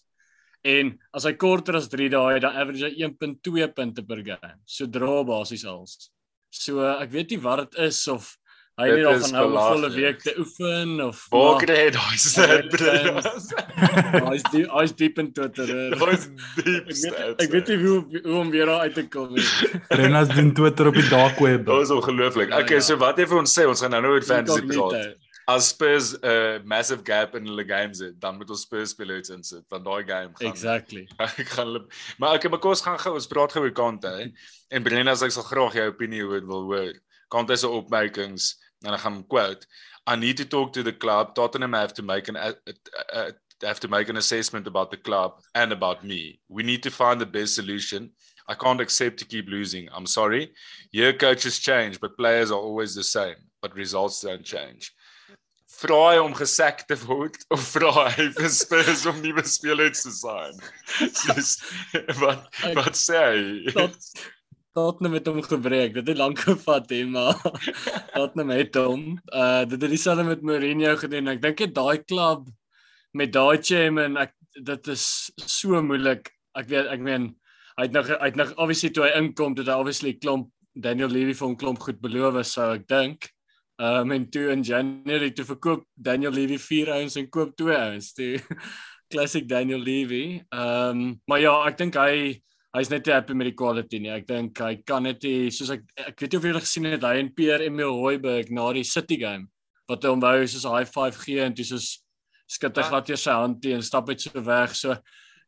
En 0.65 0.89
as 1.13 1.27
hy 1.29 1.36
korter 1.38 1.77
as 1.77 1.86
3 1.91 2.07
dae 2.09 2.31
het, 2.31 2.41
dan 2.41 2.57
average 2.57 2.89
hy 2.89 3.05
1.2 3.05 3.67
punte 3.77 4.01
per 4.09 4.24
game. 4.25 4.55
So 4.65 4.89
dra 4.89 5.19
basies 5.21 5.67
als. 5.69 6.09
So 6.50 6.81
ek 6.95 7.13
weet 7.13 7.36
nie 7.36 7.39
wat 7.43 7.62
dit 7.62 7.77
is 7.86 8.00
of 8.09 8.31
hy 8.77 8.88
het 8.93 9.05
al 9.10 9.19
van 9.24 9.31
nou 9.34 9.46
'n 9.50 9.57
volle 9.57 9.89
week 9.96 10.19
te 10.22 10.34
oefen 10.38 11.01
of 11.01 11.25
Waar 11.34 11.57
kry 11.63 11.77
hy 11.84 11.89
daai 11.96 12.17
stat? 12.17 12.72
Hy's 14.27 14.43
diep, 14.51 14.69
hy's 14.74 14.93
diep 14.98 15.17
in 15.22 15.31
Twitter. 15.34 15.67
Daai's 15.98 16.27
diep 16.57 16.67
Ek 16.67 16.86
weet, 16.86 16.98
stats. 17.01 17.43
ek 17.43 17.51
weet 17.55 17.67
nie 17.74 17.77
hoe 17.84 17.98
hoe 18.24 18.38
om 18.41 18.50
weer 18.53 18.65
daar 18.69 18.86
uit 18.88 18.93
te 18.98 19.07
kom 19.07 19.34
nie. 19.34 19.46
Brennans 19.93 20.29
doen 20.36 20.53
Twitter 20.53 20.88
op 20.88 20.93
die 20.98 21.07
dark 21.10 21.39
web. 21.39 21.65
Dit 21.65 21.81
is 21.88 21.93
ongelooflik. 21.96 22.50
Ja, 22.53 22.60
Okay, 22.62 22.77
ja. 22.81 22.86
so 22.86 22.98
wat 22.98 23.17
het 23.17 23.29
vir 23.29 23.38
ons 23.41 23.53
sê? 23.60 23.65
Ons 23.67 23.81
gaan 23.81 23.91
nou 23.96 24.01
nou 24.01 24.13
oor 24.17 24.22
fantasy 24.25 24.65
praat. 24.69 25.15
As 25.48 25.69
Spurs 25.72 26.12
'n 26.13 26.25
uh, 26.27 26.60
massive 26.67 27.01
gap 27.07 27.36
in 27.39 27.46
hulle 27.48 27.63
games 27.65 28.00
het, 28.03 28.19
dan 28.19 28.36
moet 28.38 28.50
ons 28.51 28.62
Spurs 28.62 28.89
spelers 28.91 29.29
insit 29.31 29.63
van 29.72 29.84
daai 29.84 30.03
game 30.03 30.34
gaan. 30.36 30.51
Exactly. 30.51 31.07
Ek 31.17 31.48
gaan 31.55 31.65
hulle 31.72 31.86
Maar 32.19 32.36
okay, 32.36 32.50
maar 32.51 32.60
kom 32.60 32.72
ons 32.75 32.81
gaan 32.84 33.00
gou 33.00 33.13
ons 33.15 33.27
praat 33.31 33.51
gou 33.55 33.63
oor 33.63 33.72
Kante. 33.72 34.31
En 34.69 34.84
Brenna, 34.84 35.12
ek 35.15 35.31
sal 35.31 35.43
graag 35.48 35.74
jou 35.74 35.88
opinie 35.88 36.23
oor 36.28 36.43
wil 36.45 36.63
hoor. 36.67 36.93
Kante 37.32 37.56
se 37.56 37.67
opmerkings 37.67 38.58
en 38.85 38.93
ek 38.93 39.03
gaan 39.05 39.23
quote. 39.27 39.67
I 40.07 40.15
need 40.15 40.37
to 40.37 40.45
talk 40.45 40.73
to 40.73 40.83
the 40.83 40.93
club. 40.93 41.35
Tottenham 41.35 41.73
have 41.73 41.93
to 41.95 42.03
make 42.03 42.29
an 42.29 42.37
uh, 42.37 42.53
uh, 43.13 43.31
have 43.63 43.79
to 43.79 43.87
make 43.87 44.09
an 44.09 44.17
assessment 44.17 44.67
about 44.67 44.91
the 44.91 44.97
club 44.97 45.41
and 45.55 45.71
about 45.71 46.03
me. 46.03 46.39
We 46.47 46.63
need 46.63 46.83
to 46.83 46.91
find 46.91 47.19
the 47.19 47.25
best 47.25 47.55
solution. 47.55 48.11
I 48.47 48.53
can't 48.53 48.81
accept 48.81 49.17
to 49.19 49.25
keep 49.25 49.47
losing. 49.49 49.89
I'm 49.91 50.05
sorry. 50.05 50.53
Your 50.91 51.11
coaches 51.13 51.59
change, 51.59 51.99
but 51.99 52.15
players 52.17 52.51
are 52.51 52.59
always 52.59 52.95
the 52.95 53.03
same, 53.03 53.35
but 53.61 53.75
results 53.75 54.21
don't 54.21 54.45
change. 54.45 54.93
Vra 55.77 55.97
hy 56.09 56.19
om 56.23 56.33
gesak 56.33 56.87
te 56.87 56.95
word 57.05 57.35
of 57.53 57.61
vra 57.75 58.07
hy 58.07 58.29
vir 58.37 58.49
Spurs 58.49 59.03
om 59.05 59.19
nuwe 59.21 59.43
spelers 59.45 60.05
te 60.05 60.13
sign? 60.15 60.55
Soos, 61.21 61.57
wat 62.21 62.47
wat 62.77 62.97
sê 62.97 63.19
hy? 63.19 63.73
Dat 63.75 63.97
Tottenham 64.77 65.15
het 65.17 65.25
hom 65.25 65.41
gebreek. 65.41 65.95
Dit 65.97 66.11
het 66.11 66.17
lank 66.17 66.39
gevat 66.45 66.89
hè, 66.93 67.01
maar 67.09 67.39
Tottenham 68.15 68.53
het 68.53 68.75
hom. 68.77 69.05
Uh 69.33 69.65
dit 69.65 69.81
het 69.81 69.89
dieselfde 69.89 70.23
met 70.27 70.45
Mourinho 70.45 70.95
gedoen. 71.01 71.33
Ek 71.33 71.41
dink 71.41 71.63
dit 71.63 71.73
daai 71.73 72.03
klub 72.05 72.45
met 73.17 73.33
daai 73.33 73.57
chairman, 73.57 74.19
ek 74.21 74.35
dit 74.67 74.91
is 74.93 75.05
so 75.49 75.81
moeilik. 75.81 76.29
Ek 76.57 76.69
weet 76.69 76.91
ek 76.93 77.01
meen 77.01 77.31
hy 77.77 77.87
het 77.87 77.95
nog 77.95 78.11
hy 78.11 78.29
het 78.29 78.37
nog 78.37 78.53
obviously 78.57 78.93
toe 78.93 79.07
hy 79.07 79.15
inkom, 79.17 79.57
het 79.57 79.69
hy 79.69 79.79
obviously 79.81 80.13
klomp 80.21 80.51
Daniel 80.77 81.09
Levy 81.09 81.33
vir 81.33 81.47
hom 81.47 81.57
klomp 81.57 81.81
goed 81.81 81.97
beloof, 82.01 82.37
so 82.45 82.69
ek 82.77 82.85
dink. 82.89 83.31
Um 83.81 84.13
en 84.13 84.29
toe 84.33 84.51
in 84.53 84.65
January 84.65 85.31
toe 85.33 85.45
verkoop 85.45 85.85
Daniel 85.93 86.33
Levy 86.33 86.57
vier 86.61 86.93
ouens 86.93 87.17
en 87.17 87.29
koop 87.33 87.57
twee 87.57 87.77
ouens. 87.77 88.13
Toe 88.17 88.37
classic 89.13 89.49
Daniel 89.49 89.81
Levy. 89.81 90.43
Um 90.53 91.15
maar 91.25 91.41
ja, 91.41 91.57
ek 91.65 91.81
dink 91.81 91.97
hy 91.97 92.37
hy's 92.75 92.89
net 92.91 93.06
nie 93.08 93.13
happy 93.13 93.34
met 93.34 93.47
die 93.51 93.56
quality 93.58 93.99
nie. 93.99 94.10
Ek 94.13 94.27
dink 94.27 94.60
hy 94.60 94.75
kan 94.86 95.03
net 95.03 95.23
nie 95.23 95.51
soos 95.51 95.71
ek 95.71 95.86
ek 95.97 96.19
weet 96.19 96.34
nie 96.34 96.39
of 96.39 96.43
julle 96.49 96.63
gesien 96.63 96.86
het 96.86 97.06
hy 97.08 97.15
en 97.21 97.32
Pierre 97.34 97.65
Emil 97.65 97.93
Hooiberg 97.95 98.51
na 98.51 98.71
die 98.73 98.84
City 98.84 99.17
game 99.21 99.47
wat 99.88 100.03
hom 100.03 100.19
wou 100.19 100.45
soos 100.45 100.65
'n 100.65 100.75
high 100.75 100.89
five 100.91 101.15
gee 101.23 101.39
en 101.39 101.53
toe 101.56 101.63
soos 101.65 102.03
skud 102.47 102.75
hy 102.75 102.84
Ah. 102.84 102.89
glad 102.89 103.10
eers 103.10 103.23
sy 103.23 103.32
hand 103.32 103.62
teen 103.62 103.75
en 103.75 103.82
stap 103.82 104.10
uit 104.10 104.21
so 104.21 104.41
weg. 104.41 104.75
So 104.75 104.97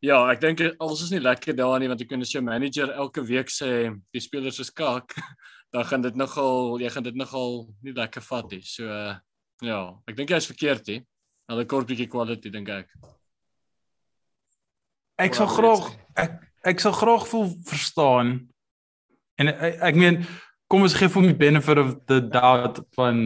ja, 0.01 0.31
ek 0.31 0.39
dink 0.39 0.61
alles 0.79 1.01
is 1.03 1.11
nie 1.11 1.19
lekker 1.19 1.55
daar 1.55 1.79
nie 1.79 1.87
want 1.87 2.01
ek 2.01 2.09
kan 2.09 2.21
as 2.21 2.31
jou 2.31 2.41
manager 2.41 2.91
elke 2.91 3.21
week 3.21 3.47
sê 3.47 3.91
die 4.13 4.21
spelers 4.21 4.59
is 4.59 4.69
kak, 4.69 5.13
dan 5.73 5.83
gaan 5.83 6.01
dit 6.01 6.15
nogal 6.15 6.79
jy 6.79 6.89
gaan 6.89 7.03
dit 7.03 7.15
nogal 7.15 7.67
nie 7.83 7.93
lekker 7.93 8.21
vat 8.21 8.51
nie. 8.51 8.61
So 8.61 8.87
uh, 8.87 9.15
ja, 9.61 9.93
ek 10.07 10.15
dink 10.15 10.29
hy's 10.29 10.47
verkeerd 10.47 10.87
nie. 10.87 11.05
Hulle 11.49 11.65
kort 11.65 11.87
bietjie 11.87 12.07
quality 12.09 12.49
dink 12.49 12.69
ek. 12.69 12.87
Ek 15.19 15.35
sal 15.35 15.47
graag 15.47 15.89
ek 16.15 16.48
ek 16.67 16.79
sal 16.83 16.95
graag 16.95 17.25
wil 17.31 17.49
verstaan. 17.67 18.49
En 19.39 19.51
ek, 19.51 19.79
ek 19.91 19.95
meen 19.99 20.23
kom 20.69 20.85
ons 20.85 20.93
gee 20.93 21.09
vir 21.09 21.21
hom 21.21 21.29
die 21.29 21.39
benefit 21.39 21.81
of 21.81 21.95
the 22.11 22.19
doubt 22.21 22.83
van 22.97 23.23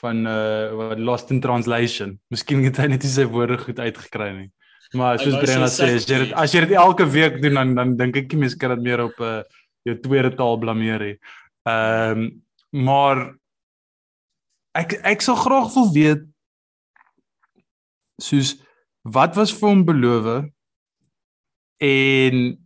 van 0.00 0.26
uh 0.28 0.76
wat 0.76 1.00
lost 1.00 1.30
in 1.32 1.40
translation. 1.40 2.18
Miskien 2.32 2.64
het 2.64 2.78
hy 2.82 2.90
net 2.92 3.04
nie 3.04 3.12
sy 3.12 3.24
woorde 3.24 3.56
goed 3.62 3.80
uitgekry 3.80 4.30
nie. 4.34 4.50
Maar 4.94 5.18
soos 5.18 5.38
Brenna 5.40 5.68
so 5.72 5.82
sê, 5.82 5.96
as 5.96 6.06
jy 6.06 6.18
dit 6.24 6.34
as 6.36 6.54
jy 6.54 6.62
dit 6.66 6.74
elke 6.78 7.06
week 7.10 7.40
doen 7.42 7.58
dan 7.58 7.74
dan 7.78 7.94
dink 7.98 8.18
ek 8.20 8.28
nie 8.32 8.44
mense 8.44 8.58
kan 8.60 8.74
dit 8.76 8.84
meer 8.86 9.06
op 9.08 9.16
'n 9.20 9.40
uh, 9.40 9.42
jou 9.86 9.96
tweede 10.02 10.34
taal 10.36 10.58
blameer 10.58 11.00
nie. 11.00 11.16
Ehm 11.66 12.20
um, 12.20 12.28
maar 12.76 13.18
ek 14.76 14.98
ek 15.14 15.22
sal 15.24 15.38
graag 15.40 15.72
wil 15.74 15.92
weet 15.94 16.22
soos 18.22 18.56
wat 19.02 19.36
was 19.36 19.54
vir 19.54 19.68
hom 19.68 19.84
beloof 19.86 20.50
en 21.80 22.65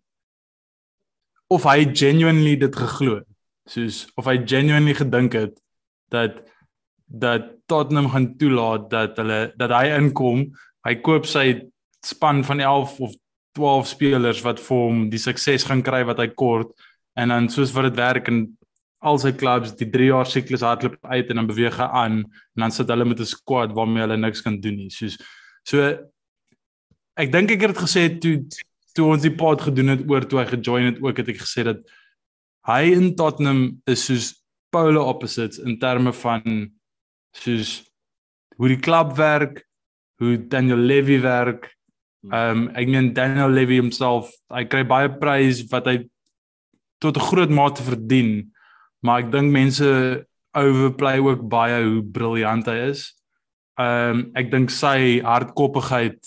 of 1.50 1.66
hy 1.66 1.90
genuinely 1.92 2.54
dit 2.60 2.76
geglo 2.76 3.20
het. 3.20 3.28
Soos 3.70 4.04
of 4.18 4.28
hy 4.30 4.38
genuinely 4.46 4.94
gedink 4.98 5.36
het 5.38 5.58
dat 6.10 6.42
dat 7.10 7.48
Tottenham 7.66 8.10
gaan 8.10 8.36
toelaat 8.38 8.90
dat 8.90 9.16
hulle 9.18 9.40
dat 9.58 9.72
hy 9.74 9.90
inkom, 9.96 10.44
hy 10.86 10.94
koop 11.02 11.26
sy 11.26 11.66
span 12.06 12.44
van 12.46 12.62
11 12.62 13.00
of 13.02 13.16
12 13.58 13.90
spelers 13.90 14.42
wat 14.46 14.62
vir 14.62 14.84
hom 14.84 15.02
die 15.10 15.18
sukses 15.18 15.66
gaan 15.66 15.82
kry 15.82 16.04
wat 16.06 16.22
hy 16.22 16.28
kort 16.30 16.70
en 17.18 17.34
dan 17.34 17.48
soos 17.50 17.74
wat 17.74 17.90
dit 17.90 17.98
werk 17.98 18.30
en 18.30 18.44
al 19.02 19.18
sy 19.18 19.32
clubs 19.34 19.74
die 19.78 19.88
3 19.90 20.10
jaar 20.12 20.28
siklus 20.28 20.64
hardloop 20.64 20.98
uit 21.10 21.32
en 21.32 21.40
dan 21.40 21.48
beweeg 21.50 21.78
hy 21.80 21.88
aan 22.04 22.22
en 22.22 22.64
dan 22.64 22.74
sit 22.74 22.90
hulle 22.92 23.08
met 23.08 23.20
'n 23.20 23.26
squad 23.26 23.74
waarmee 23.74 24.04
hulle 24.04 24.16
niks 24.16 24.42
kan 24.42 24.60
doen 24.60 24.76
nie. 24.76 24.90
Soos 24.90 25.18
so 25.64 25.82
ek 27.16 27.32
dink 27.32 27.50
ek 27.50 27.60
het 27.60 27.74
dit 27.74 27.84
gesê 27.84 28.02
toe 28.20 28.36
toe 28.94 29.06
ons 29.12 29.22
die 29.22 29.34
pod 29.34 29.62
gedoen 29.62 29.94
het 29.94 30.04
oor 30.10 30.26
toe 30.26 30.40
hy 30.42 30.46
gejoin 30.50 30.90
het 30.90 31.00
ook 31.02 31.22
het 31.22 31.32
ek 31.32 31.42
gesê 31.42 31.64
dat 31.66 31.82
hy 32.68 32.82
in 32.92 33.14
Tottenham 33.16 33.80
is 33.90 34.04
soos 34.08 34.30
polar 34.70 35.08
opposites 35.10 35.58
in 35.58 35.78
terme 35.82 36.12
van 36.12 36.70
soos 37.36 37.80
hoe 38.60 38.68
die 38.68 38.80
klub 38.80 39.14
werk, 39.16 39.62
hoe 40.20 40.36
Daniel 40.52 40.82
Levy 40.84 41.20
werk. 41.24 41.70
Ehm 42.28 42.66
um, 42.66 42.70
ek 42.76 42.90
meen 42.92 43.14
Daniel 43.16 43.52
Levy 43.56 43.78
homself, 43.80 44.28
hy 44.52 44.66
kry 44.68 44.82
baie 44.84 45.08
prys 45.08 45.62
wat 45.72 45.88
hy 45.88 45.96
tot 47.00 47.16
'n 47.16 47.28
groot 47.30 47.50
mate 47.50 47.82
verdien, 47.82 48.52
maar 49.00 49.24
ek 49.24 49.32
dink 49.32 49.52
mense 49.52 49.88
overplay 50.52 51.18
ook 51.18 51.48
baie 51.48 51.80
hoe 51.82 52.02
briljant 52.04 52.66
hy 52.68 52.76
is. 52.92 53.14
Ehm 53.80 54.10
um, 54.10 54.18
ek 54.36 54.50
dink 54.52 54.70
sy 54.70 55.22
hardkoppigheid 55.24 56.20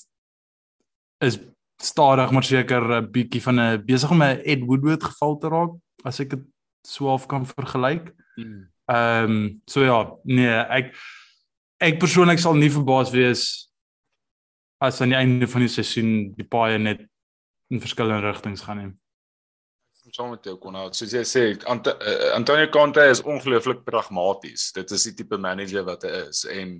is 1.21 1.38
stadig 1.84 2.32
maar 2.32 2.43
seker 2.43 3.02
'n 3.02 3.12
bietjie 3.12 3.41
van 3.41 3.60
'n 3.60 3.86
besig 3.86 4.12
om 4.12 4.24
'n 4.24 4.41
Ed 4.46 4.62
Woodward 4.65 5.04
geval 5.04 5.38
te 5.38 5.48
raak 5.48 5.74
as 6.04 6.19
ek 6.19 6.30
dit 6.30 6.43
swaaf 6.88 7.28
kan 7.28 7.46
vergelyk. 7.46 8.13
Hmm. 8.36 8.69
Ehm 8.86 9.32
um, 9.32 9.62
so 9.65 9.84
ja, 9.84 10.17
nee, 10.24 10.50
ek 10.50 10.96
ek 11.80 12.00
persoonlik 12.00 12.39
sal 12.39 12.56
nie 12.56 12.72
verbaas 12.72 13.12
wees 13.12 13.69
as 14.84 15.02
aan 15.02 15.13
die 15.13 15.19
einde 15.19 15.48
van 15.48 15.62
die 15.62 15.72
seisoen 15.72 16.34
die 16.36 16.48
paai 16.48 16.78
net 16.78 17.06
in 17.69 17.80
verskillende 17.80 18.28
rigtings 18.28 18.62
gaan 18.62 18.78
nie. 18.78 18.91
Saam 20.12 20.30
met 20.30 20.43
jou 20.46 20.58
kon 20.60 20.76
nou, 20.76 20.89
soos 20.93 21.13
jy 21.15 21.24
sê, 21.24 21.43
Ant 21.72 21.88
uh, 21.88 22.34
Antonio 22.36 22.67
Conte 22.69 23.06
is 23.10 23.24
ongelooflik 23.24 23.86
pragmaties. 23.88 24.72
Dit 24.76 24.91
is 24.91 25.04
die 25.08 25.13
tipe 25.13 25.38
manager 25.38 25.86
wat 25.88 26.04
hy 26.04 26.12
is 26.28 26.43
en 26.52 26.76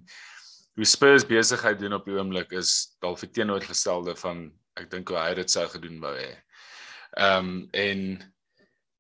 hoe 0.76 0.86
Spurs 0.86 1.26
besigheid 1.26 1.80
doen 1.80 1.96
op 1.96 2.06
die 2.06 2.18
oomblik 2.18 2.52
is 2.52 2.98
dalk 3.02 3.22
verteenoorgestelde 3.22 4.16
van 4.20 4.50
ek 4.80 4.90
dink 4.92 5.10
hoe 5.10 5.20
hy 5.20 5.34
dit 5.38 5.52
sou 5.52 5.66
gedoen 5.72 6.00
wou 6.04 6.14
hê. 6.18 6.32
Ehm 7.18 7.50
um, 7.50 7.70
en 7.78 8.04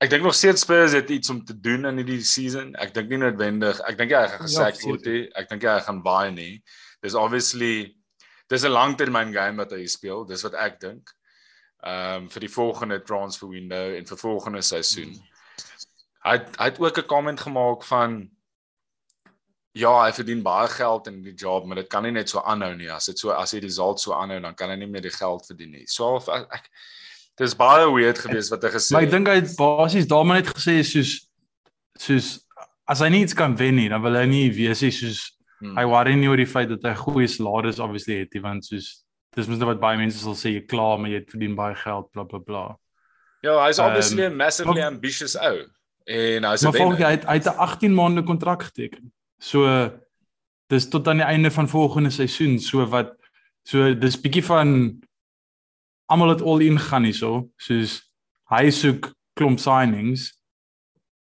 ek 0.03 0.12
dink 0.12 0.25
nog 0.25 0.36
steeds 0.36 0.65
Spurs 0.65 0.93
het 0.93 1.09
iets 1.09 1.31
om 1.31 1.41
te 1.45 1.55
doen 1.55 1.88
in 1.89 2.01
hierdie 2.01 2.21
season. 2.27 2.73
Ek 2.75 2.93
dink 2.93 3.09
nie 3.09 3.21
noodwendig. 3.21 3.79
Ek 3.88 3.97
dink 3.97 4.13
hy 4.13 4.23
gaan 4.27 4.45
gesê 4.45 4.69
word 4.83 5.07
nie. 5.07 5.25
Ek 5.39 5.49
dink 5.49 5.65
hy 5.65 5.79
gaan 5.88 6.01
baie 6.05 6.31
nie. 6.36 6.53
Dis 7.01 7.17
obviously 7.17 7.95
dis 8.51 8.65
'n 8.65 8.75
langtermyn 8.75 9.33
game 9.33 9.57
wat 9.57 9.71
hy 9.71 9.86
speel. 9.88 10.25
Dis 10.25 10.43
wat 10.43 10.59
ek 10.59 10.79
dink. 10.79 11.15
Ehm 11.83 12.23
um, 12.23 12.29
vir 12.29 12.47
die 12.47 12.53
volgende 12.53 13.01
transfer 13.03 13.49
window 13.49 13.95
en 13.95 14.05
vir 14.05 14.17
volgende 14.17 14.62
seisoen. 14.62 15.15
Hmm. 15.15 15.29
Hy 16.23 16.38
hy 16.59 16.69
het 16.69 16.79
ook 16.79 16.97
'n 16.97 17.07
comment 17.07 17.39
gemaak 17.39 17.83
van 17.83 18.29
Ja, 19.73 19.91
hy 20.03 20.12
verdien 20.13 20.43
baie 20.45 20.67
geld 20.69 21.07
in 21.09 21.23
die 21.25 21.33
job, 21.33 21.65
maar 21.65 21.79
dit 21.81 21.89
kan 21.89 22.05
nie 22.05 22.13
net 22.13 22.29
so 22.29 22.43
aanhou 22.45 22.75
nie. 22.77 22.91
As 22.93 23.09
dit 23.09 23.17
so 23.17 23.33
as 23.33 23.55
hy 23.55 23.62
die 23.63 23.71
result 23.71 24.01
so 24.03 24.13
aanhou, 24.13 24.38
dan 24.43 24.53
kan 24.57 24.69
hy 24.69 24.77
nie 24.77 24.89
meer 24.89 25.01
die 25.01 25.13
geld 25.13 25.47
verdien 25.49 25.71
nie. 25.73 25.86
So 25.89 26.19
ek, 26.29 26.45
ek 26.59 26.67
dis 27.41 27.55
baie 27.57 27.88
weird 27.89 28.21
geweest 28.21 28.53
wat 28.53 28.67
hy 28.67 28.73
gesê 28.75 28.91
het. 28.91 28.97
Maar 28.97 29.07
ek 29.07 29.13
dink 29.15 29.31
hy 29.31 29.38
het 29.39 29.55
basies 29.57 30.09
daarmee 30.12 30.43
net 30.43 30.51
gesê 30.53 30.77
soos 30.86 31.15
soos 31.97 32.27
as 32.89 33.01
hy 33.01 33.09
nie 33.13 33.23
iets 33.25 33.38
kan 33.38 33.55
wen 33.57 33.79
nie, 33.79 33.88
dan 33.89 34.03
wil 34.03 34.19
hy 34.19 34.27
nie 34.29 34.43
wees 34.53 34.83
hy 34.86 34.91
soos 34.93 35.23
hmm. 35.63 35.73
hy 35.79 35.88
worry 35.89 36.13
nie 36.19 36.29
oor 36.29 36.38
die 36.38 36.49
feit 36.49 36.69
dat 36.69 36.86
hy 36.86 36.93
goeie 36.99 37.31
salaris 37.31 37.81
obviously 37.81 38.19
het, 38.21 38.38
want 38.45 38.69
soos 38.69 38.91
dis 39.33 39.49
mos 39.49 39.57
net 39.57 39.71
wat 39.71 39.81
baie 39.81 39.97
mense 39.97 40.21
sal 40.21 40.38
sê 40.38 40.53
jy 40.53 40.67
klaar, 40.69 41.01
maar 41.01 41.09
jy 41.09 41.23
het 41.23 41.33
verdien 41.33 41.57
baie 41.57 41.73
geld, 41.81 42.12
bla 42.13 42.27
bla 42.29 42.43
bla. 42.45 42.63
Ja, 43.41 43.57
hy's 43.65 43.81
obviously 43.81 44.27
um, 44.29 44.38
massively 44.38 44.83
maar, 44.83 44.93
ambitious 44.93 45.33
ou. 45.33 45.65
En 46.05 46.45
hy's 46.45 46.62
'n 46.62 46.69
Maar 46.69 46.79
volgens 46.79 47.01
hy 47.01 47.12
het 47.17 47.25
hy 47.25 47.38
het 47.41 47.49
'n 47.49 47.57
18 47.57 47.93
maande 47.97 48.23
kontrak 48.23 48.69
geteken. 48.69 49.09
So 49.43 49.67
dis 50.71 50.88
tot 50.89 51.08
aan 51.08 51.19
die 51.19 51.27
einde 51.27 51.51
van 51.51 51.67
volgende 51.67 52.12
seisoen, 52.15 52.60
so 52.63 52.86
wat 52.93 53.12
so 53.67 53.91
dis 53.95 54.15
bietjie 54.19 54.43
van 54.47 54.69
almal 56.12 56.34
het 56.36 56.41
al 56.41 56.63
in 56.63 56.79
gaan 56.79 57.03
hierso, 57.08 57.49
soos 57.60 57.97
hy 58.53 58.69
soek 58.71 59.12
klomp 59.39 59.60
signings. 59.60 60.29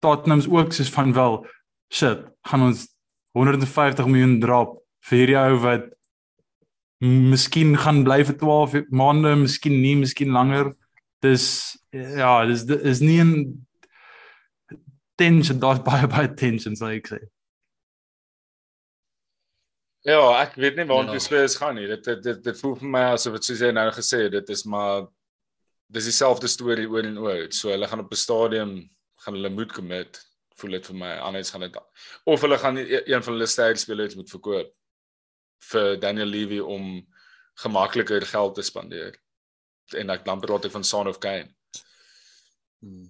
Tottenham's 0.04 0.50
ook 0.52 0.76
soos 0.76 0.92
van 0.92 1.14
wel 1.16 1.40
shit, 1.94 2.28
gaan 2.48 2.68
ons 2.68 2.88
150 3.38 4.08
miljoen 4.10 4.38
drop 4.44 4.78
vir 5.08 5.22
hierdie 5.22 5.40
ou 5.40 5.58
wat 5.64 5.88
miskien 7.00 7.76
gaan 7.80 8.04
bly 8.04 8.20
vir 8.28 8.36
12 8.42 8.92
maande, 8.92 9.36
miskien 9.46 9.80
nie, 9.80 9.96
miskien 10.00 10.36
langer. 10.36 10.74
Dis 11.24 11.48
ja, 11.96 12.46
dis 12.46 12.68
is 12.68 13.00
nie 13.00 13.22
'n 13.24 13.68
tension, 15.16 15.60
daar's 15.60 15.84
baie 15.84 16.08
baie 16.08 16.34
tension, 16.36 16.76
sal 16.76 16.96
ek 16.96 17.08
sê. 17.08 17.20
Ja, 20.10 20.22
ek 20.42 20.56
weet 20.58 20.80
nie 20.80 20.88
waar 20.90 21.06
die 21.10 21.22
spelers 21.22 21.58
gaan 21.60 21.78
nie. 21.78 21.86
Dit 21.90 22.08
dit 22.08 22.24
dit, 22.24 22.40
dit 22.44 22.62
voel 22.64 22.76
vir 22.80 22.92
my 22.96 23.02
asof 23.14 23.36
dit 23.38 23.50
soos 23.50 23.62
jy 23.62 23.70
nou 23.76 23.86
gesê 23.94 24.24
het, 24.26 24.34
dit 24.40 24.50
is 24.56 24.64
maar 24.66 25.06
dis 25.94 26.08
dieselfde 26.10 26.50
storie 26.50 26.88
oor 26.90 27.06
en 27.06 27.20
oor. 27.22 27.46
So 27.54 27.70
hulle 27.74 27.88
gaan 27.90 28.02
op 28.06 28.12
'n 28.12 28.24
stadium 28.24 28.74
gaan 29.24 29.38
hulle 29.38 29.50
moet 29.54 29.74
commit. 29.74 30.22
Voel 30.58 30.78
dit 30.78 30.88
vir 30.88 30.96
my 30.96 31.12
anders 31.18 31.52
gaan 31.52 31.62
dit 31.62 31.78
of 32.26 32.42
hulle 32.42 32.58
gaan 32.58 32.78
e-, 32.78 33.04
een 33.06 33.24
van 33.24 33.34
hulle 33.34 33.48
sterspelers 33.48 34.16
moet 34.16 34.30
verkoop 34.30 34.74
vir 35.72 36.00
Daniel 36.00 36.28
Levy 36.28 36.60
om 36.60 37.08
gemakliker 37.64 38.26
geld 38.26 38.56
te 38.56 38.62
spandeer. 38.62 39.16
En 39.94 40.10
ek 40.10 40.26
dan 40.26 40.40
praat 40.40 40.66
ek 40.66 40.72
van 40.72 40.84
Son 40.84 41.08
of 41.08 41.20
Kane. 41.20 41.50
Hmm. 42.80 43.10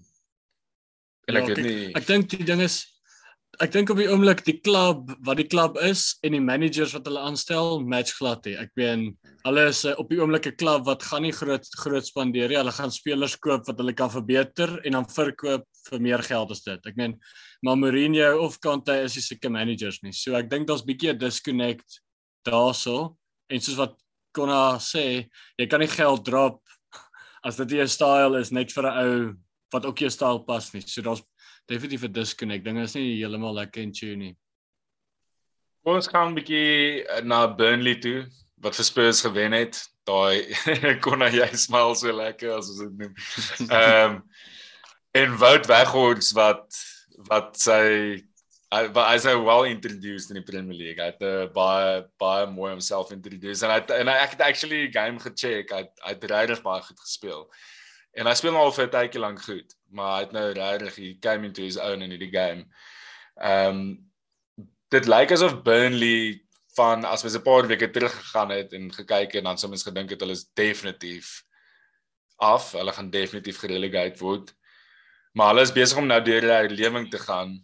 En 1.29 1.35
ek 1.35 1.47
ja, 1.47 1.53
weet 1.53 1.65
nie 1.65 1.91
Ek 1.93 2.07
dink 2.07 2.29
die 2.29 2.43
ding 2.43 2.61
is 2.61 2.81
ek 3.59 3.73
dink 3.73 3.89
op 3.91 3.99
die 3.99 4.07
oomblik 4.07 4.41
die 4.47 4.55
klub 4.63 5.09
wat 5.27 5.39
die 5.39 5.47
klub 5.51 5.75
is 5.83 6.13
en 6.23 6.31
die 6.35 6.43
managers 6.43 6.93
wat 6.95 7.07
hulle 7.09 7.23
aanstel 7.27 7.81
match 7.83 8.15
glad 8.15 8.45
hè. 8.47 8.53
Ek 8.61 8.71
meen 8.79 9.09
hulle 9.43 9.65
is 9.67 9.81
uh, 9.87 9.95
op 9.99 10.11
die 10.11 10.19
oomblik 10.21 10.47
'n 10.47 10.55
klub 10.59 10.85
wat 10.87 11.03
gaan 11.03 11.25
nie 11.27 11.33
groot 11.35 11.67
groot 11.81 12.07
spandeer 12.07 12.47
nie. 12.49 12.59
Hulle 12.59 12.71
gaan 12.71 12.91
spelers 12.91 13.35
koop 13.35 13.67
wat 13.67 13.81
hulle 13.81 13.93
kan 13.93 14.11
verbeter 14.13 14.77
en 14.85 14.95
dan 14.95 15.07
verkoop 15.11 15.65
vir 15.89 15.99
meer 15.99 16.23
geld 16.23 16.51
as 16.55 16.63
dit. 16.63 16.87
Ek 16.87 16.95
meen 16.95 17.17
maar 17.61 17.75
Mourinho 17.75 18.45
of 18.45 18.59
Conte 18.63 18.95
is 19.03 19.17
nie 19.17 19.25
sulke 19.25 19.51
managers 19.51 19.99
nie. 20.03 20.15
So 20.15 20.39
ek 20.39 20.49
dink 20.49 20.67
daar's 20.67 20.85
bietjie 20.87 21.11
'n 21.11 21.19
disconnect 21.19 21.99
daarso. 22.47 23.17
En 23.51 23.59
soos 23.59 23.75
wat 23.75 23.99
Konna 24.31 24.79
sê, 24.79 25.27
jy 25.57 25.67
kan 25.67 25.81
nie 25.81 25.91
geld 25.91 26.23
drop 26.23 26.61
as 27.43 27.57
dit 27.57 27.69
jou 27.71 27.87
style 27.87 28.39
is 28.39 28.51
net 28.51 28.71
vir 28.71 28.87
'n 28.87 28.97
ou 29.03 29.33
wat 29.73 29.85
ook 29.85 29.99
jou 29.99 30.09
style 30.09 30.45
pas 30.45 30.73
nie. 30.73 30.81
So 30.81 31.01
daar's 31.01 31.21
definitief 31.69 32.03
'n 32.03 32.11
disconnect. 32.11 32.65
Dinge 32.65 32.83
is 32.83 32.95
nie 32.97 33.17
heeltemal 33.21 33.53
lekker 33.53 33.81
in 33.81 33.93
tune 33.93 34.15
nie. 34.15 34.35
Ons 35.87 36.07
gaan 36.11 36.31
'n 36.31 36.37
bietjie 36.37 37.05
eh, 37.05 37.23
na 37.23 37.47
Burnley 37.47 37.99
toe 37.99 38.27
wat 38.61 38.75
vir 38.75 38.85
Spurs 38.85 39.21
gewen 39.21 39.55
het. 39.55 39.79
Daai 40.09 40.49
kon 41.05 41.21
hy 41.21 41.45
smile 41.55 41.95
so 41.95 42.11
lekker 42.11 42.57
as 42.57 42.71
ons 42.73 42.81
dit 42.85 42.97
noem. 43.03 43.13
Ehm 43.69 44.15
um, 44.15 44.23
en 45.17 45.37
Wout 45.41 45.65
Weghorst 45.65 46.35
wat 46.37 46.65
wat 47.29 47.57
sy 47.57 48.21
hy 48.69 48.83
was 48.93 49.25
hy 49.25 49.33
well 49.41 49.65
introduced 49.65 50.29
in 50.29 50.37
die 50.37 50.45
Premier 50.45 50.77
League. 50.77 51.01
Hy 51.01 51.09
het 51.09 51.23
uh, 51.25 51.47
baie 51.53 52.03
baie 52.21 52.45
mooi 52.51 52.71
homself 52.75 53.13
introduce 53.15 53.65
en 53.65 53.73
hy 53.73 53.79
en 53.97 54.11
hy 54.11 54.17
ek 54.25 54.35
het 54.37 54.45
actually 54.45 54.87
game 54.93 55.21
gecheck. 55.23 55.73
Hy 55.73 55.85
hy 56.05 56.13
het 56.13 56.29
regtig 56.31 56.61
baie 56.65 56.83
goed 56.85 57.01
gespeel. 57.01 57.47
En 58.17 58.27
hy 58.27 58.33
speel 58.35 58.55
nou 58.55 58.63
al 58.65 58.75
vir 58.75 58.85
'n 58.87 58.93
tydjie 58.95 59.21
lank 59.21 59.41
goed, 59.41 59.75
maar 59.89 60.15
hy 60.15 60.21
het 60.25 60.31
nou 60.31 60.45
regtig 60.53 60.95
he 60.95 61.17
came 61.21 61.45
into 61.45 61.61
his 61.61 61.77
own 61.77 62.01
in 62.01 62.09
die 62.09 62.31
game. 62.31 62.65
Ehm 63.37 63.69
um, 63.69 63.81
dit 64.89 65.05
lyk 65.05 65.31
asof 65.31 65.61
Burnley 65.63 66.41
van 66.75 67.05
as 67.05 67.23
mens 67.23 67.35
'n 67.37 67.43
paar 67.45 67.67
weke 67.67 67.89
terug 67.91 68.15
gegaan 68.15 68.49
het 68.49 68.73
en 68.73 68.93
gekyk 68.93 69.33
en 69.33 69.43
dan 69.43 69.57
sou 69.57 69.69
mens 69.69 69.83
gedink 69.83 70.09
het 70.09 70.19
hulle 70.19 70.37
is 70.37 70.49
definitief 70.53 71.43
af, 72.37 72.71
hulle 72.71 72.91
gaan 72.91 73.09
definitief 73.09 73.59
gerelegate 73.59 74.19
word. 74.19 74.53
Maar 75.33 75.47
hulle 75.47 75.61
is 75.61 75.73
besig 75.75 75.97
om 75.97 76.07
nou 76.07 76.21
deur 76.23 76.41
die 76.41 76.49
herlewing 76.49 77.09
te 77.11 77.19
gaan. 77.19 77.59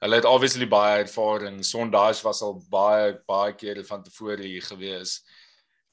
Hulle 0.00 0.14
het 0.14 0.24
obviously 0.24 0.66
baie 0.68 1.02
ervaring. 1.02 1.64
Sondage 1.64 2.22
was 2.22 2.42
al 2.42 2.62
baie 2.70 3.14
baie 3.26 3.54
kere 3.54 3.84
van 3.84 4.02
tevore 4.02 4.42
hier 4.42 4.62
gewees 4.62 5.22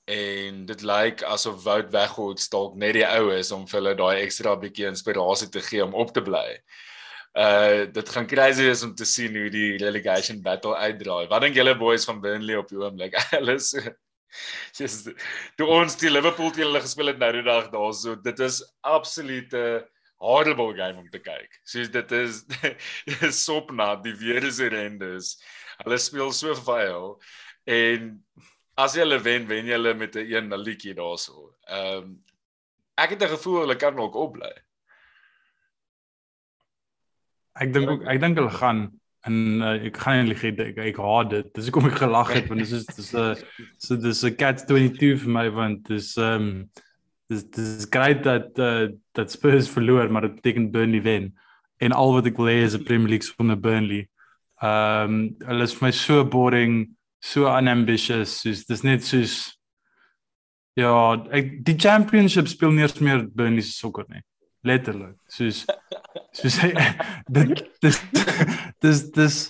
en 0.05 0.65
dit 0.69 0.81
lyk 0.85 1.23
asof 1.25 1.63
Wout 1.63 1.89
Weghorst 1.93 2.51
dalk 2.53 2.75
net 2.77 2.93
die 2.97 3.05
ou 3.07 3.31
is 3.33 3.51
om 3.55 3.65
vir 3.69 3.79
hulle 3.79 3.95
daai 3.97 4.21
ekstra 4.21 4.53
bietjie 4.61 4.85
inspirasie 4.91 5.49
te 5.49 5.63
gee 5.65 5.83
om 5.83 5.95
op 5.97 6.13
te 6.13 6.21
bly. 6.25 6.47
Uh 7.35 7.85
dit 7.91 8.09
gaan 8.13 8.27
crazy 8.29 8.69
is 8.71 8.83
om 8.85 8.93
te 8.95 9.05
sien 9.05 9.33
hoe 9.35 9.49
die 9.51 9.77
relegation 9.81 10.41
battle 10.45 10.75
uitdraai. 10.77 11.27
Wat 11.31 11.41
dink 11.41 11.57
julle 11.57 11.73
boys 11.77 12.05
van 12.07 12.21
Burnley 12.21 12.55
op 12.55 12.69
die 12.69 12.79
oomblik? 12.79 13.17
Hulle 13.33 13.57
is 13.57 13.73
just 14.77 15.09
toe 15.57 15.67
ons 15.71 15.97
die 15.99 16.11
Liverpool 16.11 16.53
teen 16.53 16.67
hulle 16.67 16.83
gespeel 16.83 17.13
het 17.13 17.19
nou 17.19 17.31
die 17.35 17.43
dag 17.47 17.71
daarso. 17.73 18.15
Dit 18.21 18.39
is 18.45 18.61
absolute 18.85 19.65
horrible 20.21 20.73
game 20.77 21.01
om 21.01 21.09
te 21.11 21.19
kyk. 21.19 21.59
Soos 21.67 21.89
dit 21.91 22.13
is 22.15 22.45
sopna 23.45 23.95
die 24.05 24.15
weer 24.21 24.45
is 24.45 24.61
horrendous. 24.61 25.35
Hulle 25.81 25.99
speel 25.99 26.31
so 26.31 26.53
vuil 26.61 27.15
en 27.65 28.11
as 28.75 28.95
jy 28.95 29.03
hulle 29.05 29.19
wen, 29.23 29.47
wen 29.47 29.69
jy 29.69 29.77
hulle 29.77 29.93
met 29.95 30.15
'n 30.15 30.51
1 30.51 30.61
liedjie 30.63 30.95
daarso. 30.95 31.55
Ehm 31.67 32.03
um, 32.03 32.19
ek 32.97 33.15
het 33.15 33.23
'n 33.23 33.35
gevoel 33.35 33.59
hulle 33.59 33.75
kan 33.75 33.95
nog 33.95 34.15
opbly. 34.15 34.51
Ek 37.55 37.73
dink 37.73 37.89
ook 37.89 38.03
ek 38.03 38.19
dink 38.19 38.37
hulle 38.37 38.51
gaan 38.51 38.99
en 39.25 39.61
uh, 39.61 39.85
ek 39.87 39.97
gaan 39.97 40.19
eintlik 40.19 40.59
ek, 40.59 40.77
ek 40.77 40.97
haat 40.97 41.29
dit. 41.29 41.53
Dis 41.53 41.69
hoekom 41.69 41.89
ek 41.89 42.01
gelag 42.03 42.33
het 42.33 42.47
want 42.47 42.59
dis 42.59 42.71
is 42.71 42.85
dis 42.85 43.13
'n 43.13 43.35
so 43.77 43.95
dis 43.95 44.23
'n 44.23 44.35
cat 44.35 44.67
22 44.67 45.23
vir 45.23 45.31
my 45.31 45.49
want 45.49 45.87
dis 45.87 46.17
ehm 46.17 46.41
um, 46.41 46.69
dis 47.29 47.43
dis 47.43 47.87
great 47.89 48.23
dat 48.23 48.59
uh, 48.59 48.91
dat 49.13 49.31
Spurs 49.31 49.69
verloor 49.69 50.11
maar 50.11 50.27
dit 50.27 50.35
beteken 50.35 50.71
Burnley 50.71 51.01
wen 51.01 51.33
en 51.77 51.91
al 51.91 52.13
wat 52.13 52.25
ek 52.25 52.37
wil 52.37 52.51
hê 52.51 52.63
is 52.63 52.75
'n 52.75 52.83
Premier 52.83 53.09
League 53.09 53.31
van 53.35 53.59
Burnley. 53.59 54.09
Ehm 54.61 55.09
um, 55.09 55.35
hulle 55.47 55.63
is 55.63 55.73
vir 55.73 55.87
my 55.87 55.91
so 55.91 56.23
boring 56.23 56.94
so 57.25 57.49
unambitious 57.49 58.39
soos 58.43 58.65
dis 58.69 58.85
net 58.85 59.05
soos 59.05 59.35
ja 60.77 60.91
ek 61.39 61.57
die 61.67 61.77
championship 61.79 62.51
speel 62.51 62.75
nie 62.75 62.85
eens 62.85 63.01
meer 63.01 63.25
Burnley 63.25 63.65
se 63.65 63.73
sokker 63.73 64.07
nie 64.11 64.23
letterlik 64.65 65.17
soos 65.31 65.65
soos 66.37 66.61
dit 67.37 67.65
dis 67.81 68.01
dis 68.85 69.03
dis 69.17 69.43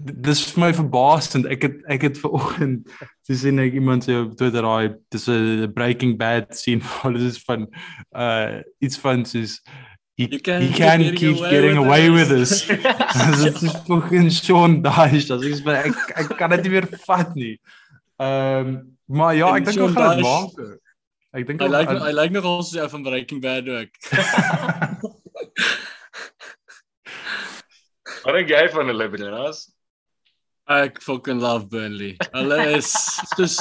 dis 0.00 0.42
vir 0.48 0.62
my 0.62 0.70
verbaasend. 0.74 1.48
Ek 1.52 1.66
het 1.66 1.80
ek 1.92 2.06
het 2.08 2.20
vanoggend 2.20 2.88
gesien 3.28 3.60
ek 3.60 3.76
iemand 3.76 4.06
sê 4.06 4.16
op 4.16 4.32
Twitter 4.38 4.64
raai 4.64 4.96
dis 5.12 5.28
'n 5.28 5.72
Breaking 5.76 6.16
Bad 6.18 6.56
scene 6.56 6.80
waar 6.88 7.12
dit 7.12 7.28
is 7.28 7.40
van 7.44 7.68
uh 8.16 8.62
iets 8.80 8.98
van 8.98 9.24
soos 9.24 9.60
he, 10.20 10.28
you 10.30 10.40
can, 10.40 10.60
he 10.62 10.72
can 10.72 11.14
keep 11.16 11.38
away 11.38 11.50
getting 11.50 11.76
away 11.78 12.10
with 12.10 12.28
this. 12.28 12.66
Dit 12.66 13.62
is 13.62 13.72
fucking 13.88 14.28
Sean 14.30 14.82
Dyche. 14.82 15.30
As 15.32 15.42
ek 15.64 15.66
ek 15.88 15.96
ek 16.22 16.28
kan 16.36 16.50
dit 16.52 16.62
nie 16.66 16.72
meer 16.76 16.86
vat 17.06 17.30
nie. 17.36 17.56
Ehm 18.20 18.66
um, 18.68 18.96
maar 19.10 19.32
ja, 19.34 19.48
ek 19.56 19.64
dink 19.66 19.80
hy 19.80 19.88
gaan 19.96 20.20
dit 20.20 20.26
maak. 20.26 20.52
Ek 21.40 21.46
dink 21.48 21.58
hy 21.64 21.68
like 21.72 21.96
hy 22.04 22.12
like 22.18 22.34
nogal 22.36 22.60
so 22.68 22.88
van 22.92 23.02
Breaking 23.06 23.40
Bad 23.40 23.64
ook. 23.68 23.90
Wat 28.20 28.32
dink 28.36 28.48
jy 28.52 28.64
van 28.76 28.92
hulle 28.92 29.06
Brennas? 29.16 29.58
Ek 30.70 31.00
fucking 31.02 31.40
love 31.40 31.64
Burnley. 31.72 32.12
Hulle 32.36 32.60
is 32.76 32.92
soos 33.32 33.56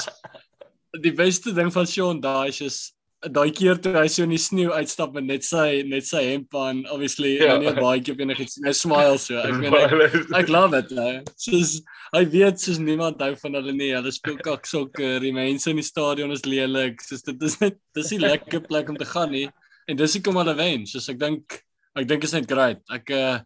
die 1.07 1.15
beste 1.15 1.55
ding 1.55 1.71
van 1.71 1.87
Sean 1.87 2.19
Dyche 2.21 2.67
is 2.67 2.91
daai 3.27 3.51
keer 3.51 3.79
toe 3.83 3.91
hy 3.97 4.07
so 4.07 4.23
in 4.23 4.31
die 4.31 4.39
sneeu 4.39 4.71
uitstap 4.71 5.11
met 5.15 5.25
net 5.27 5.43
sy 5.43 5.81
net 5.87 6.07
sy 6.07 6.21
hemp 6.23 6.55
aan 6.55 6.85
obviously 6.87 7.33
ja. 7.35 7.55
en 7.55 7.65
nie 7.65 7.73
baie 7.75 7.99
keer 7.99 8.21
enigiets 8.23 8.59
hy 8.63 8.71
smile 8.71 9.17
so. 9.19 9.35
Ek 9.43 9.57
meen 9.59 9.75
ek, 9.75 10.15
ek 10.39 10.51
love 10.53 10.77
it 10.77 10.93
nou 10.95 11.09
soos 11.35 11.79
hy 12.15 12.23
weet 12.31 12.61
soos 12.63 12.79
niemand 12.79 13.19
hou 13.23 13.33
van 13.41 13.59
hulle 13.59 13.75
nie. 13.75 13.91
Hulle 13.93 14.13
speel 14.15 14.39
kak 14.45 14.67
sokker. 14.69 15.19
Die 15.23 15.33
mense 15.35 15.69
in 15.71 15.81
die 15.81 15.85
stadion 15.85 16.31
is 16.35 16.45
lelik. 16.47 17.03
Soos 17.05 17.25
dit 17.27 17.43
is 17.43 17.59
net 17.61 17.77
dis 17.97 18.13
'n 18.15 18.23
lekker 18.23 18.63
plek 18.69 18.89
om 18.89 18.97
te 18.97 19.07
gaan 19.09 19.31
nie. 19.35 19.49
En 19.89 19.99
dis 19.99 20.15
hoekom 20.15 20.39
hulle 20.39 20.55
wen. 20.55 20.87
Soos 20.87 21.09
ek 21.11 21.19
dink 21.19 21.59
ek 21.99 22.07
dink 22.07 22.23
is 22.23 22.33
net 22.33 22.47
great. 22.47 22.79
Ek 22.89 23.11
uh, 23.11 23.39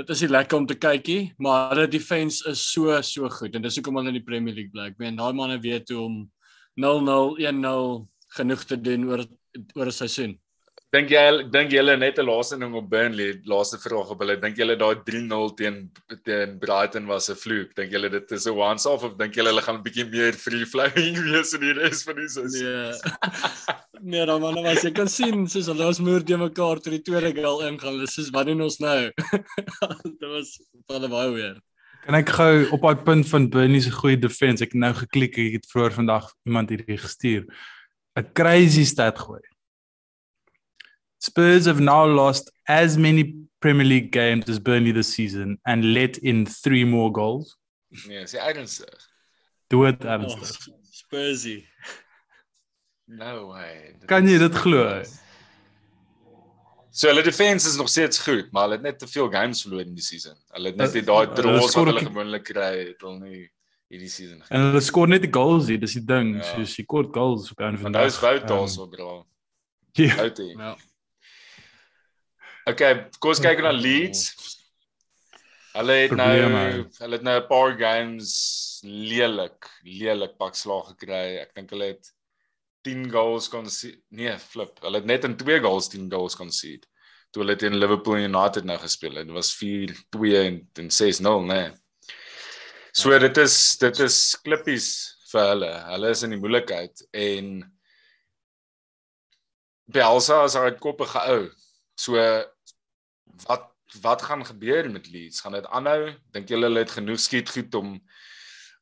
dit 0.00 0.10
is 0.10 0.22
nie 0.24 0.32
lekker 0.32 0.56
om 0.56 0.66
te 0.66 0.78
kykie, 0.80 1.32
maar 1.38 1.74
hulle 1.74 1.90
defense 1.90 2.40
is 2.48 2.62
so 2.72 2.96
so 3.02 3.28
goed. 3.28 3.54
En 3.54 3.62
dis 3.62 3.76
hoekom 3.76 4.00
hulle 4.00 4.14
in 4.14 4.20
die 4.20 4.26
Premier 4.26 4.54
League 4.54 4.72
bly. 4.72 4.88
Ek 4.94 4.98
meen 4.98 5.20
daai 5.20 5.34
manne 5.36 5.60
weet 5.60 5.92
hoe 5.92 6.06
om 6.06 6.22
0-0, 6.80 7.36
1-0 7.44 8.06
genoeg 8.36 8.64
te 8.64 8.80
doen 8.80 9.08
oor 9.10 9.24
oor 9.74 9.86
'n 9.86 9.98
seisoen. 10.02 10.38
Dink 10.90 11.12
jy 11.14 11.20
dink 11.54 11.70
julle 11.70 11.94
net 11.96 12.16
'n 12.18 12.26
laaste 12.26 12.56
ding 12.58 12.72
op 12.74 12.88
Burnley, 12.90 13.38
laaste 13.46 13.78
vraag 13.78 14.08
op 14.10 14.22
hulle. 14.24 14.34
Dink 14.42 14.56
julle 14.58 14.74
daai 14.74 14.98
3-0 15.06 15.52
teen 15.54 15.76
teen 16.26 16.56
Brighton 16.58 17.06
was 17.06 17.30
'n 17.30 17.38
vloek? 17.38 17.76
Dink 17.76 17.92
julle 17.94 18.10
dit 18.10 18.32
is 18.32 18.46
'n 18.46 18.56
once 18.58 18.86
off 18.90 19.04
of 19.04 19.14
dink 19.16 19.38
julle 19.38 19.52
hulle 19.52 19.62
gaan 19.62 19.78
'n 19.78 19.84
bietjie 19.84 20.10
meer 20.10 20.32
free 20.32 20.66
flowing 20.66 21.14
wees 21.30 21.54
in 21.54 21.60
die 21.60 21.76
res 21.78 22.02
van 22.02 22.16
die 22.16 22.26
seisoen? 22.26 22.90
Nee. 22.90 22.98
nee, 24.18 24.26
dan 24.26 24.40
man, 24.40 24.66
as 24.66 24.82
jy 24.82 24.90
kan 24.90 25.06
sien, 25.06 25.46
soos 25.46 25.70
hulle 25.70 25.86
was 25.86 26.00
moer 26.00 26.24
te 26.26 26.36
mekaar 26.36 26.82
toe 26.82 26.90
die 26.98 27.06
tweede 27.06 27.30
goal 27.38 27.62
ingaan. 27.70 28.02
Dis 28.02 28.18
soos 28.18 28.34
wat 28.34 28.46
doen 28.46 28.60
ons 28.60 28.80
nou? 28.82 29.12
dit 30.18 30.30
was 30.34 30.58
baie 30.90 31.08
baie 31.08 31.30
weer. 31.30 31.56
Kan 32.02 32.18
ek 32.18 32.34
gou 32.34 32.66
op 32.74 32.82
daai 32.82 33.04
punt 33.06 33.28
van 33.30 33.46
Burnley 33.48 33.80
se 33.80 33.94
goeie 33.94 34.18
defense, 34.18 34.64
ek 34.64 34.74
nou 34.74 34.90
geklik, 35.04 35.38
ek 35.38 35.60
het 35.60 35.70
vroeër 35.70 36.00
vandag 36.02 36.34
iemand 36.48 36.74
hierdie 36.74 36.98
gestuur. 36.98 37.46
'n 38.16 38.32
Crazy 38.32 38.84
stat 38.84 39.18
gooi. 39.18 39.42
Spurs 41.18 41.66
have 41.66 41.80
now 41.80 42.06
lost 42.06 42.50
as 42.66 42.96
many 42.96 43.36
Premier 43.60 43.86
League 43.86 44.10
games 44.10 44.48
as 44.48 44.58
Burnley 44.58 44.92
this 44.92 45.12
season 45.12 45.58
and 45.66 45.92
let 45.92 46.16
in 46.18 46.46
3 46.46 46.84
more 46.84 47.10
goals. 47.10 47.56
Nee, 48.06 48.22
is 48.22 48.34
ernstig. 48.34 49.08
Doe 49.68 49.90
dit 49.90 50.04
ernstig. 50.04 50.68
Oh, 50.68 50.78
Spursy. 50.90 51.66
No 53.06 53.50
way. 53.50 53.96
Kan 54.06 54.26
jy 54.26 54.38
dit 54.38 54.54
glo? 54.54 55.02
So 56.90 57.08
hulle 57.10 57.22
defense 57.22 57.68
is 57.68 57.76
nog 57.76 57.88
steeds 57.88 58.18
goed, 58.18 58.50
maar 58.52 58.62
hulle 58.68 58.78
het 58.78 58.86
net 58.86 58.98
te 58.98 59.06
veel 59.06 59.28
games 59.30 59.62
verloor 59.62 59.84
in 59.84 59.94
die 59.94 60.04
season. 60.04 60.36
Hulle 60.54 60.72
het 60.72 60.78
net 60.80 60.92
die 60.96 61.04
daai 61.06 61.34
draws 61.34 61.74
wat 61.74 61.86
hulle 61.90 62.06
gewoonlik 62.06 62.48
kry, 62.48 62.70
het 62.92 63.04
hulle 63.04 63.20
nie 63.20 63.44
hierdie 63.90 64.10
season. 64.10 64.42
En 64.48 64.68
hulle 64.68 64.82
skoor 64.84 65.10
net 65.10 65.24
die 65.26 65.32
goals 65.34 65.66
hier, 65.70 65.80
dis 65.82 65.96
die 65.98 66.04
ding. 66.06 66.36
Ja. 66.38 66.46
So 66.46 66.66
as 66.66 66.76
jy 66.78 66.86
kort 66.88 67.10
goals 67.14 67.50
op 67.52 67.60
'n 67.60 67.78
van 67.82 67.96
daai. 67.96 68.06
Dis 68.06 68.20
fout 68.22 68.46
daarso, 68.48 68.86
bro. 68.86 69.26
Ja. 69.98 70.30
Ja. 70.36 70.76
Okay, 72.70 73.08
kom 73.18 73.32
ons 73.32 73.40
kyk 73.42 73.62
na 73.64 73.72
Leeds. 73.74 74.28
Hulle 75.74 75.96
het 76.04 76.14
nou 76.14 76.30
hulle 76.34 77.16
het 77.16 77.22
nou 77.22 77.36
'n 77.40 77.46
paar 77.48 77.74
games 77.78 78.30
lelik, 78.82 79.66
lelik 79.82 80.36
pak 80.38 80.54
slag 80.54 80.94
gekry. 80.94 81.38
Ek 81.42 81.54
dink 81.54 81.70
hulle 81.70 81.94
het 81.94 82.12
10 82.82 83.10
goals 83.10 83.48
kon 83.48 83.66
nee, 84.10 84.38
flip. 84.38 84.78
Hulle 84.80 84.96
het 84.96 85.06
net 85.06 85.24
in 85.24 85.36
2 85.36 85.60
goals 85.60 85.88
10 85.88 86.10
goals 86.10 86.34
kon 86.36 86.50
sien. 86.50 86.80
Toe 87.30 87.42
hulle 87.42 87.56
teen 87.56 87.78
Liverpool 87.78 88.18
United 88.18 88.64
nou 88.64 88.78
gespeel 88.78 89.20
het. 89.20 89.26
Dit 89.26 89.34
was 89.34 89.54
4-2 89.54 90.34
en, 90.36 90.68
en 90.74 90.90
6-0, 90.90 91.46
nee. 91.46 91.70
So 92.92 93.18
dit 93.18 93.36
is 93.38 93.56
dit 93.78 94.00
is 94.02 94.16
klippies 94.44 94.88
vir 95.30 95.52
hulle. 95.52 95.70
Hulle 95.92 96.10
is 96.10 96.22
in 96.26 96.34
die 96.34 96.40
moeilikheid 96.40 97.04
en 97.14 97.52
Belsa 99.90 100.44
as 100.46 100.56
hy 100.58 100.70
koppe 100.82 101.06
gehou. 101.10 101.44
So 101.98 102.18
wat 103.46 103.68
wat 104.02 104.22
gaan 104.22 104.44
gebeur 104.46 104.86
met 104.90 105.08
Leeds? 105.10 105.40
Gaan 105.42 105.56
dit 105.58 105.66
aanhou? 105.66 106.12
Dink 106.34 106.50
julle 106.50 106.68
hulle 106.68 106.84
het 106.84 106.94
genoeg 106.94 107.18
skiet 107.18 107.50
goed 107.50 107.74
om 107.74 107.96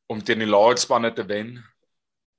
om 0.09 0.21
teen 0.25 0.41
die 0.41 0.49
laaste 0.49 0.87
spanne 0.87 1.13
te 1.13 1.25
wen? 1.29 1.55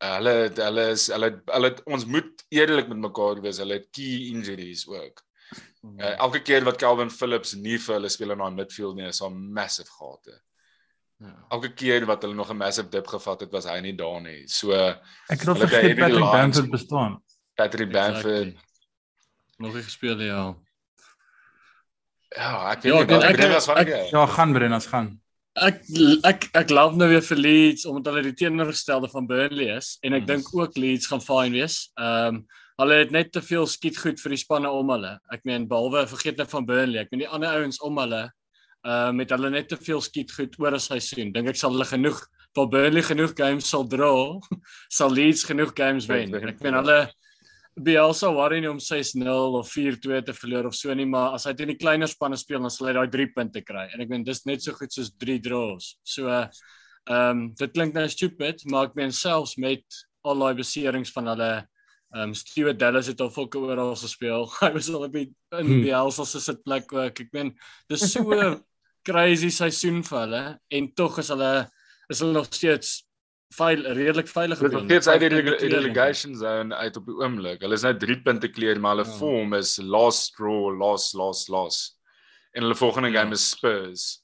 Uh, 0.02 0.16
hulle 0.16 0.35
hulle 0.56 0.85
is 0.94 1.09
hulle 1.12 1.33
hulle 1.50 1.72
ons 1.87 2.06
moet 2.06 2.46
eerlik 2.50 2.90
met 2.90 3.02
mekaar 3.06 3.42
wees. 3.44 3.62
Hulle 3.62 3.78
het 3.78 3.90
key 3.94 4.30
injuries 4.30 4.87
ook. 4.90 5.22
Uh, 5.83 6.14
elke 6.18 6.42
keer 6.42 6.66
wat 6.66 6.78
Calvin 6.83 7.11
Phillips 7.11 7.54
nie 7.54 7.78
vir 7.78 7.98
hulle 7.98 8.11
speel 8.12 8.35
in 8.35 8.42
daai 8.42 8.54
midfield 8.59 8.98
nie, 8.98 9.09
is 9.09 9.22
'n 9.22 9.38
massive 9.54 9.90
gate. 9.98 10.40
Ja. 11.20 11.35
Elke 11.52 11.74
keer 11.76 12.06
wat 12.09 12.22
hulle 12.24 12.35
nog 12.35 12.50
'n 12.50 12.56
massive 12.56 12.88
dip 12.88 13.06
gevat 13.06 13.40
het, 13.40 13.52
was 13.52 13.68
hy 13.68 13.80
nie 13.80 13.96
daar 13.96 14.20
nie. 14.20 14.48
So 14.48 14.72
ek 14.72 14.98
het 15.28 15.59
vergeet 15.59 15.98
Patrick 15.98 16.30
Bamford 16.33 16.70
bestaan. 16.70 17.22
Patrick 17.54 17.92
Bamford 17.92 18.26
exactly 18.26 18.68
nog 19.61 19.76
nie 19.76 19.85
gespeel 19.85 20.20
ja. 20.24 20.44
Ja, 22.30 22.52
ek 22.70 22.85
weet 22.87 22.94
ja, 22.94 23.00
nie 23.02 23.16
wat 23.16 23.26
ek 23.26 23.40
dink 23.40 23.56
as 23.59 23.66
van 23.68 23.80
ek 23.83 23.90
Ja, 24.12 24.22
gaan 24.30 24.54
Brennas 24.56 24.88
gaan. 24.90 25.11
Ek 25.59 25.83
ek 26.28 26.46
ek 26.56 26.72
love 26.72 26.96
nou 26.96 27.11
weer 27.11 27.24
vir 27.26 27.40
Leeds 27.40 27.87
omdat 27.90 28.14
hulle 28.14 28.30
die 28.30 28.38
teenoorgestelde 28.38 29.11
van 29.12 29.28
Burnley 29.28 29.68
is 29.74 29.96
en 30.06 30.14
ek 30.16 30.24
mm. 30.24 30.30
dink 30.30 30.52
ook 30.56 30.78
Leeds 30.80 31.11
gaan 31.11 31.24
fyn 31.24 31.56
wees. 31.59 31.83
Ehm 32.00 32.40
um, 32.40 32.42
hulle 32.80 32.96
het 33.02 33.11
net 33.12 33.28
te 33.28 33.42
veel 33.44 33.66
skiet 33.68 33.98
goed 34.00 34.16
vir 34.22 34.33
die 34.33 34.40
spanne 34.40 34.70
om 34.72 34.88
hulle. 34.88 35.11
Ek 35.35 35.42
meen 35.44 35.66
behalwe 35.68 36.06
vergeet 36.09 36.38
net 36.40 36.48
van 36.48 36.64
Burnley. 36.64 37.02
Ek 37.02 37.11
meen 37.12 37.26
die 37.26 37.28
ander 37.28 37.59
ouens 37.59 37.76
om 37.85 37.98
hulle 38.00 38.22
ehm 38.81 39.12
uh, 39.12 39.16
met 39.16 39.31
hulle 39.31 39.51
net 39.53 39.69
te 39.69 39.77
veel 39.77 40.01
skiet 40.01 40.33
goed 40.33 40.55
oor 40.59 40.75
'n 40.75 40.81
seisoen. 40.81 41.33
Dink 41.33 41.49
ek 41.49 41.57
sal 41.57 41.75
hulle 41.75 41.85
genoeg 41.85 42.21
vir 42.57 42.66
Burnley 42.66 43.03
genoeg 43.03 43.35
games 43.37 43.69
sal 43.69 43.85
dra, 43.87 44.12
sal 44.99 45.11
Leeds 45.12 45.45
genoeg 45.45 45.75
games 45.77 46.09
wen. 46.09 46.35
Ek 46.35 46.62
meen 46.64 46.79
hulle 46.81 47.01
Bielsa 47.81 48.29
worry 48.35 48.59
nie 48.61 48.69
om 48.69 48.81
6-0 48.83 49.57
of 49.57 49.69
4-2 49.71 50.25
te 50.27 50.35
verloor 50.35 50.66
of 50.69 50.75
so 50.75 50.93
nie, 50.95 51.07
maar 51.07 51.37
as 51.37 51.47
hy 51.47 51.55
teen 51.57 51.71
die 51.71 51.79
kleiner 51.79 52.11
spanne 52.11 52.37
speel, 52.37 52.61
dan 52.61 52.73
sal 52.73 52.90
hy 52.90 52.95
daai 52.97 53.12
3 53.12 53.29
punte 53.37 53.62
kry. 53.64 53.87
En 53.95 54.03
ek 54.03 54.11
meen 54.11 54.25
dis 54.27 54.43
net 54.49 54.64
so 54.64 54.75
goed 54.77 54.93
soos 54.93 55.12
3 55.23 55.38
draws. 55.45 55.95
So 56.05 56.29
ehm 56.31 56.49
um, 57.11 57.45
dit 57.57 57.73
klink 57.73 57.95
nou 57.97 58.07
stupid, 58.11 58.64
maar 58.71 58.90
ek 58.90 58.97
meen 58.99 59.12
selfs 59.14 59.57
met 59.59 59.85
al 60.27 60.43
daai 60.43 60.59
beserings 60.59 61.12
van 61.14 61.31
hulle 61.33 61.53
ehm 62.11 62.33
um, 62.33 62.35
Stuart 62.35 62.79
Dallas 62.81 63.09
het 63.09 63.23
al 63.23 63.31
fokke 63.33 63.62
oral 63.62 63.95
gespeel. 63.97 64.49
Hy 64.61 64.73
was 64.75 64.90
al 64.90 65.07
op 65.07 65.14
die 65.14 65.29
in 65.55 65.66
hmm. 65.66 65.85
Bielsa 65.87 66.27
se 66.27 66.43
sitplek 66.43 66.93
ook. 66.93 67.23
Ek 67.25 67.31
meen 67.33 67.55
dis 67.88 68.05
so 68.12 68.27
crazy 69.11 69.51
seisoen 69.55 70.03
vir 70.07 70.20
hulle 70.25 70.42
en 70.79 70.90
tog 70.96 71.18
is 71.23 71.31
hulle 71.35 71.53
is 72.11 72.23
hulle 72.23 72.35
nog 72.38 72.49
steeds 72.51 73.01
veil 73.55 73.83
redelik 73.83 74.29
veilig 74.31 74.59
gedoen. 74.62 74.87
Dit 74.87 75.07
is 75.07 75.09
uit 75.09 75.20
die 75.20 75.70
relegation 75.75 76.37
zone 76.38 76.75
uit 76.75 76.96
op 76.96 77.07
die 77.07 77.16
oomblik. 77.18 77.62
Hulle 77.64 77.75
is 77.75 77.87
nou 77.87 77.94
3 77.99 78.20
punte 78.27 78.51
kleer, 78.51 78.81
maar 78.81 78.96
hulle 78.96 79.09
ja. 79.09 79.16
vorm 79.18 79.55
is 79.59 79.77
last 79.83 80.37
draw, 80.38 80.70
last 80.79 81.14
last 81.18 81.49
last. 81.49 81.96
En 82.55 82.62
hulle 82.62 82.79
volgende 82.79 83.11
ja. 83.11 83.20
game 83.20 83.35
is 83.35 83.49
Spurs. 83.51 84.23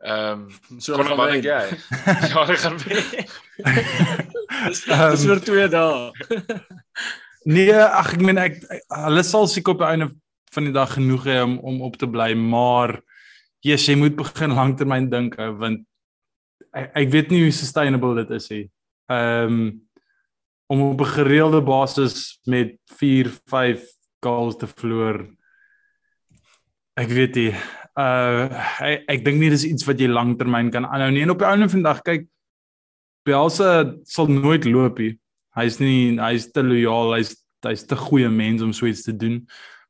Ehm 0.00 0.46
um, 0.70 0.80
so 0.80 0.96
kom 0.96 1.16
maar 1.16 1.34
jy. 1.36 1.42
Ja, 2.32 2.46
ek 2.46 2.62
gaan 2.62 2.78
weer. 2.86 3.02
Dis 4.70 5.26
vir 5.28 5.42
twee 5.44 5.66
dae. 5.68 6.08
nee, 7.56 7.74
ag 7.74 8.14
ek 8.14 8.24
meen 8.24 8.40
ek 8.40 8.62
hulle 8.94 9.24
sal 9.26 9.50
seker 9.50 9.74
op 9.74 9.82
die 9.84 9.90
einde 9.90 10.08
van 10.54 10.66
die 10.66 10.74
dag 10.74 10.94
genoeg 10.96 11.26
hê 11.28 11.40
om 11.44 11.58
om 11.58 11.82
op 11.90 11.98
te 12.00 12.08
bly, 12.08 12.32
maar 12.32 12.96
yes, 13.62 13.86
jy 13.88 13.96
moet 14.00 14.16
begin 14.16 14.56
langtermyn 14.56 15.10
dink 15.10 15.36
want 15.36 15.84
ek, 16.72 16.90
ek 16.94 17.12
weet 17.12 17.30
nie 17.30 17.44
hoe 17.44 17.54
sustainable 17.54 18.14
dit 18.22 18.34
is 18.38 18.50
nie. 18.50 18.64
Ehm 19.10 19.54
um, 19.54 19.70
om 20.70 20.82
op 20.82 21.00
'n 21.00 21.14
gereelde 21.18 21.62
basis 21.62 22.38
met 22.46 22.78
4, 22.86 23.26
5 23.50 23.82
goals 24.20 24.56
te 24.56 24.66
verloor. 24.66 25.26
Ek 26.94 27.08
weet 27.08 27.34
nie. 27.34 27.54
Uh 27.98 28.46
ek, 28.78 29.02
ek 29.08 29.24
dink 29.24 29.40
nie 29.40 29.50
dis 29.50 29.66
iets 29.66 29.86
wat 29.88 29.98
jy 29.98 30.06
lanktermyn 30.06 30.70
kan 30.70 30.86
aanhou 30.86 31.10
nie. 31.10 31.24
En 31.26 31.34
op 31.34 31.42
die 31.42 31.48
einde 31.48 31.68
van 31.68 31.82
die 31.82 31.88
dag 31.88 32.02
kyk 32.06 32.28
Belsa 33.26 33.96
sal 34.04 34.30
nooit 34.30 34.64
loop 34.64 34.98
nie. 35.02 35.18
Hy's 35.58 35.80
nie 35.80 36.16
hy's 36.20 36.52
te 36.54 36.62
lojaal, 36.62 37.16
hy's 37.18 37.34
hy's 37.66 37.84
te 37.84 37.96
goeie 37.96 38.30
mens 38.30 38.62
om 38.62 38.72
so 38.72 38.86
iets 38.86 39.02
te 39.02 39.12
doen. 39.16 39.42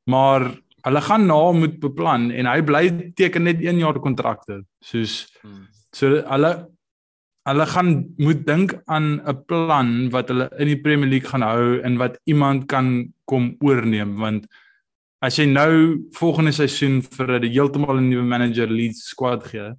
Maar 0.09 0.48
hulle 0.84 1.00
gaan 1.00 1.26
na 1.26 1.52
moet 1.52 1.80
beplan 1.80 2.30
en 2.30 2.46
hy 2.46 2.60
bly 2.62 2.84
teken 3.16 3.44
net 3.44 3.60
1 3.60 3.78
jaar 3.78 4.00
kontrakte. 4.00 4.62
Soos 4.80 5.26
hmm 5.42 5.70
So 5.92 6.20
hulle 6.22 6.50
hulle 7.48 7.66
gaan 7.66 7.90
moet 8.20 8.42
dink 8.46 8.74
aan 8.86 9.20
'n 9.26 9.44
plan 9.46 10.10
wat 10.10 10.28
hulle 10.28 10.46
in 10.58 10.68
die 10.68 10.80
Premier 10.80 11.08
League 11.08 11.30
gaan 11.30 11.42
hou 11.42 11.80
en 11.80 11.96
wat 11.98 12.18
iemand 12.24 12.66
kan 12.68 13.12
kom 13.24 13.56
oorneem 13.60 14.16
want 14.16 14.46
as 15.18 15.38
jy 15.38 15.46
nou 15.46 15.98
volgende 16.12 16.52
seisoen 16.52 17.02
vir 17.02 17.40
'n 17.40 17.50
heeltemal 17.50 17.96
'n 17.96 18.10
nuwe 18.10 18.22
manager 18.22 18.68
Leeds 18.68 19.08
squad 19.08 19.44
gee 19.44 19.72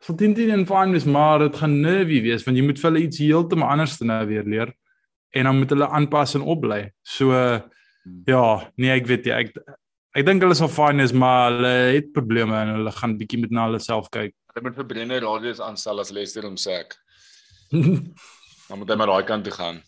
sal 0.00 0.16
dit 0.16 0.36
nie 0.36 0.50
en 0.50 0.66
fyn 0.66 0.92
wees 0.92 1.04
maar 1.04 1.38
dit 1.38 1.56
gaan 1.56 1.80
nervy 1.80 2.22
wees 2.22 2.44
want 2.46 2.56
jy 2.56 2.64
moet 2.64 2.80
vir 2.80 2.90
hulle 2.90 3.04
iets 3.06 3.18
heeltemal 3.18 3.68
anders 3.68 3.98
te 3.98 4.04
nou 4.04 4.26
weer 4.26 4.44
leer 4.44 4.72
en 5.30 5.44
dan 5.44 5.58
moet 5.58 5.70
hulle 5.70 5.88
aanpas 5.88 6.34
en 6.34 6.42
opbly. 6.42 6.90
So 7.02 7.30
hmm. 7.30 8.22
ja, 8.26 8.72
nee 8.76 8.90
ek 8.90 9.06
weet 9.06 9.26
jy 9.26 9.32
ek 9.32 9.54
ek 10.16 10.26
dink 10.28 10.44
hulle 10.44 10.56
sal 10.58 10.70
fyn 10.72 11.00
is 11.04 11.14
maar 11.16 11.50
hulle 11.50 11.72
het 11.96 12.12
probleme 12.16 12.58
en 12.58 12.74
hulle 12.76 12.92
gaan 12.98 13.16
bietjie 13.20 13.40
met 13.44 13.54
na 13.54 13.68
hulle 13.68 13.80
self 13.82 14.10
kyk. 14.12 14.34
Hulle 14.52 14.66
moet 14.66 14.76
vir 14.80 14.88
Brenner 14.90 15.24
Radius 15.24 15.62
aanstel 15.64 16.02
as 16.02 16.12
Leicester 16.12 16.46
om 16.48 16.58
sê 16.60 16.82
ek. 16.82 16.98
Dan 18.68 18.80
moet 18.80 18.92
hy 18.92 18.98
maar 19.00 19.10
daai 19.12 19.26
kant 19.28 19.44
toe 19.48 19.54
gaan. 19.56 19.80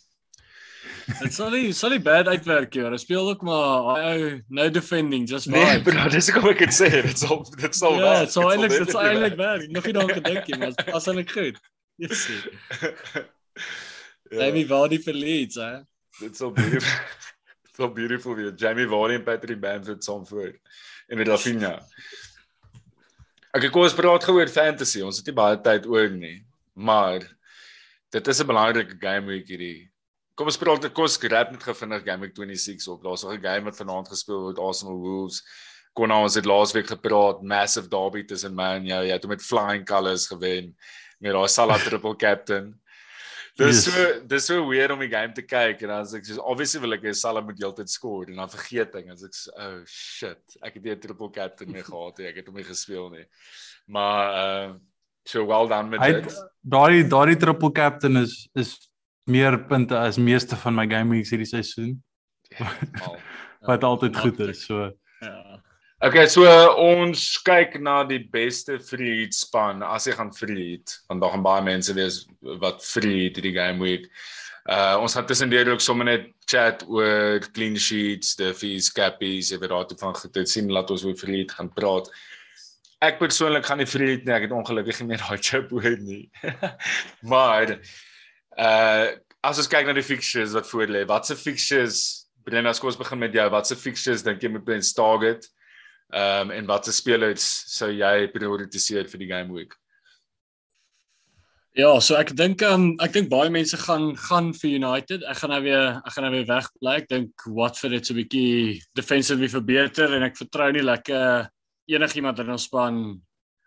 Dit 1.04 1.34
sal 1.36 1.52
nie 1.52 1.72
sal 1.76 1.92
nie 1.92 2.00
bad 2.00 2.28
uitwerk 2.32 2.72
nie. 2.72 2.84
Hulle 2.86 2.98
speel 3.00 3.28
ook 3.28 3.42
maar 3.44 3.90
hy 3.90 4.12
ou 4.12 4.30
no 4.56 4.68
defending 4.72 5.26
just 5.28 5.50
vibes. 5.50 5.60
Nee, 5.60 5.82
bro, 5.84 6.08
dis 6.12 6.30
ek 6.32 6.40
wat 6.44 6.64
ek 6.64 6.72
sê. 6.72 6.88
Dit 7.04 7.20
sal 7.20 7.44
dit 7.60 7.76
sal 7.76 7.98
Ja, 8.00 8.14
dit 8.24 8.32
sal 8.32 8.48
eintlik 8.54 8.76
dit 8.78 8.92
sal 8.94 9.10
eintlik 9.10 9.36
werk. 9.40 9.68
Nog 9.76 9.88
nie 9.88 9.96
daaraan 9.96 10.16
gedink 10.22 10.48
nie, 10.48 10.60
maar 10.62 10.96
as 10.96 11.08
eintlik 11.12 11.36
goed. 11.36 11.60
Yes. 12.00 12.26
Ja. 14.32 14.46
Jamie 14.48 14.64
Vardy 14.66 14.96
vir 15.04 15.14
Leeds, 15.14 15.58
hè. 15.60 15.84
Dit 16.18 16.38
sal 16.40 16.50
beautiful. 16.56 16.88
So 17.76 17.88
beautiful 17.88 18.34
weer. 18.34 18.52
Jamie 18.56 18.86
Vardy 18.86 19.14
en 19.14 19.24
Patrick 19.24 19.60
Bamford 19.60 20.04
saam 20.04 20.26
voor. 20.26 20.52
En 21.08 21.18
met 21.18 21.28
Rafinha. 21.28 21.78
Ek 23.54 23.68
kom 23.70 23.84
ons 23.86 23.94
praat 23.94 24.24
geoor 24.26 24.50
fantasy. 24.50 25.02
Ons 25.06 25.20
het 25.20 25.30
nie 25.30 25.36
baie 25.36 25.58
tyd 25.62 25.86
oor 25.86 26.08
nie. 26.10 26.40
Maar 26.74 27.22
dit 28.10 28.28
is 28.28 28.40
'n 28.40 28.46
belangrike 28.46 28.96
game 28.98 29.26
week 29.26 29.46
hierdie. 29.48 29.90
Kom 30.34 30.46
ons 30.46 30.58
praat 30.58 30.92
kom 30.92 31.04
ons 31.04 31.16
grab 31.16 31.50
net 31.50 31.62
gevindig 31.62 32.04
game 32.04 32.26
week 32.26 32.34
26 32.34 32.88
op. 32.88 33.02
Daar's 33.02 33.22
nog 33.22 33.34
'n 33.34 33.42
game 33.42 33.64
wat 33.64 33.76
vanaand 33.76 34.08
gespeel 34.08 34.40
word 34.40 34.58
Arsenal 34.58 34.98
Wolves. 34.98 35.42
Kon 35.94 36.10
ons 36.10 36.34
het 36.34 36.44
laasweek 36.44 36.86
gepraat 36.86 37.42
massive 37.42 37.88
derby 37.88 38.24
tussen 38.24 38.54
Man 38.54 38.86
U. 38.86 38.88
Jy 38.88 39.12
het 39.12 39.26
met 39.26 39.42
flying 39.42 39.84
colours 39.84 40.26
gewen 40.26 40.76
met 41.20 41.32
daai 41.32 41.48
Salah 41.48 41.78
triple 41.78 42.16
captain. 42.16 42.80
Dis 43.54 43.84
yes. 43.84 43.84
so 43.86 44.06
dis 44.26 44.46
so 44.50 44.62
weird 44.66 44.90
om 44.90 45.02
die 45.04 45.10
game 45.10 45.30
te 45.34 45.44
kyk 45.46 45.84
en 45.84 45.92
dan 45.92 46.00
as 46.02 46.14
ek 46.18 46.24
so 46.26 46.42
obviously 46.42 46.80
wil 46.82 46.96
ek 46.96 47.04
hê 47.06 47.12
Salah 47.14 47.42
moet 47.44 47.60
heeltyd 47.62 47.92
score 47.92 48.26
en 48.26 48.40
dan 48.42 48.50
vergeet 48.50 48.96
ek 48.98 49.12
as 49.14 49.22
ek 49.28 49.36
oh 49.62 49.76
shit. 49.86 50.56
Ek 50.58 50.74
het 50.74 50.82
nie 50.82 50.94
'n 50.94 51.04
triple 51.04 51.30
captain 51.30 51.70
meer 51.70 51.86
gehad 51.86 52.18
nie 52.18 52.26
ek 52.32 52.40
het 52.42 52.50
hom 52.50 52.58
nie 52.58 52.66
gespeel 52.66 53.10
nie. 53.14 53.26
Maar 53.86 54.34
uh 54.42 54.74
so 55.24 55.46
well 55.46 55.68
done 55.68 55.88
met 55.88 56.02
dit. 56.02 56.34
daai 56.60 57.06
daai 57.08 57.36
triple 57.36 57.70
captain 57.72 58.16
is 58.16 58.48
is 58.54 58.74
meer 59.24 59.56
punte 59.70 59.96
as 59.96 60.18
meeste 60.18 60.56
van 60.56 60.74
my 60.74 60.86
game 60.86 61.14
weeks 61.14 61.30
hierdie 61.30 61.48
seisoen. 61.48 62.02
Ja, 62.58 62.68
wat 63.70 63.84
altyd 63.84 64.18
goed 64.18 64.40
is 64.50 64.66
so. 64.66 64.90
Ja 65.22 65.53
Okay, 66.04 66.26
so 66.28 66.44
ons 66.76 67.20
kyk 67.46 67.78
na 67.80 68.02
die 68.04 68.18
beste 68.28 68.74
free 68.76 69.22
span 69.32 69.78
as 69.86 70.04
jy 70.04 70.12
gaan 70.18 70.34
free 70.36 70.74
want 71.08 71.22
daar 71.22 71.32
gaan 71.32 71.46
baie 71.46 71.62
mense 71.64 71.94
wees 71.96 72.18
wat 72.60 72.84
free 72.84 73.30
hierdie 73.30 73.54
game 73.54 73.80
week. 73.80 74.04
Uh 74.68 75.00
ons 75.00 75.16
gaan 75.16 75.24
tussendeur 75.24 75.70
ook 75.72 75.80
sommer 75.80 76.10
net 76.10 76.26
chat 76.44 76.84
oor 76.92 77.40
clean 77.56 77.80
sheets, 77.80 78.34
the 78.36 78.50
fees, 78.52 78.90
cappies, 78.92 79.54
ek 79.56 79.64
weet 79.64 79.72
daar 79.72 79.88
toe 79.88 79.98
van 80.02 80.12
dit 80.36 80.52
sien 80.52 80.68
laat 80.76 80.92
ons 80.92 81.06
oor 81.08 81.16
free 81.16 81.48
gaan 81.54 81.72
praat. 81.72 82.12
Ek 83.00 83.16
persoonlik 83.22 83.64
gaan 83.64 83.80
nie 83.80 83.88
free 83.88 84.20
nie, 84.20 84.36
ek 84.36 84.50
het 84.50 84.54
ongelukkig 84.60 85.00
nie 85.00 85.14
meer 85.14 85.24
daai 85.24 85.40
chip 85.40 85.72
hoor 85.72 85.98
nie. 86.04 86.28
maar 87.32 87.78
uh 88.60 89.08
as 89.40 89.56
ons 89.56 89.72
kyk 89.72 89.88
na 89.88 89.96
die 89.96 90.04
fixtures 90.04 90.52
wat 90.52 90.68
voor 90.68 90.92
lê, 90.92 91.08
watse 91.08 91.32
fixtures 91.32 92.28
Brenna, 92.44 92.76
as 92.76 92.84
ons 92.84 93.00
begin 93.00 93.24
met 93.24 93.32
jou, 93.32 93.48
watse 93.48 93.72
fixtures 93.80 94.20
dink 94.20 94.44
jy 94.44 94.52
moet 94.52 94.68
plans 94.68 94.92
target? 94.92 95.48
Ehm 96.12 96.50
um, 96.50 96.52
en 96.52 96.66
watse 96.68 96.92
spelers 96.92 97.44
sou 97.72 97.88
jy 97.90 98.28
prioritiseer 98.34 99.08
vir 99.10 99.22
die 99.22 99.30
game 99.30 99.52
week? 99.54 99.72
Ja, 101.74 101.88
so 101.98 102.14
ek 102.14 102.28
dink 102.38 102.62
ehm 102.62 102.74
um, 102.74 102.90
ek 103.02 103.16
dink 103.16 103.30
baie 103.32 103.50
mense 103.50 103.74
gaan 103.82 104.12
gaan 104.28 104.52
vir 104.54 104.76
United. 104.76 105.24
Ek 105.26 105.40
gaan 105.40 105.50
nou 105.50 105.62
weer 105.64 105.96
ek 105.96 106.12
gaan 106.14 106.28
nou 106.28 106.34
weer 106.36 106.46
wegbly. 106.46 106.92
Ek 107.00 107.08
dink 107.10 107.46
Watford 107.50 107.96
het 107.96 108.06
so 108.06 108.14
'n 108.14 108.20
bietjie 108.20 108.82
defensively 108.94 109.48
verbeter 109.50 110.14
en 110.14 110.22
ek 110.22 110.38
vertrou 110.38 110.70
nie 110.70 110.86
lekker 110.86 111.48
enigiemand 111.90 112.38
in 112.38 112.52
ons 112.54 112.68
span 112.70 113.00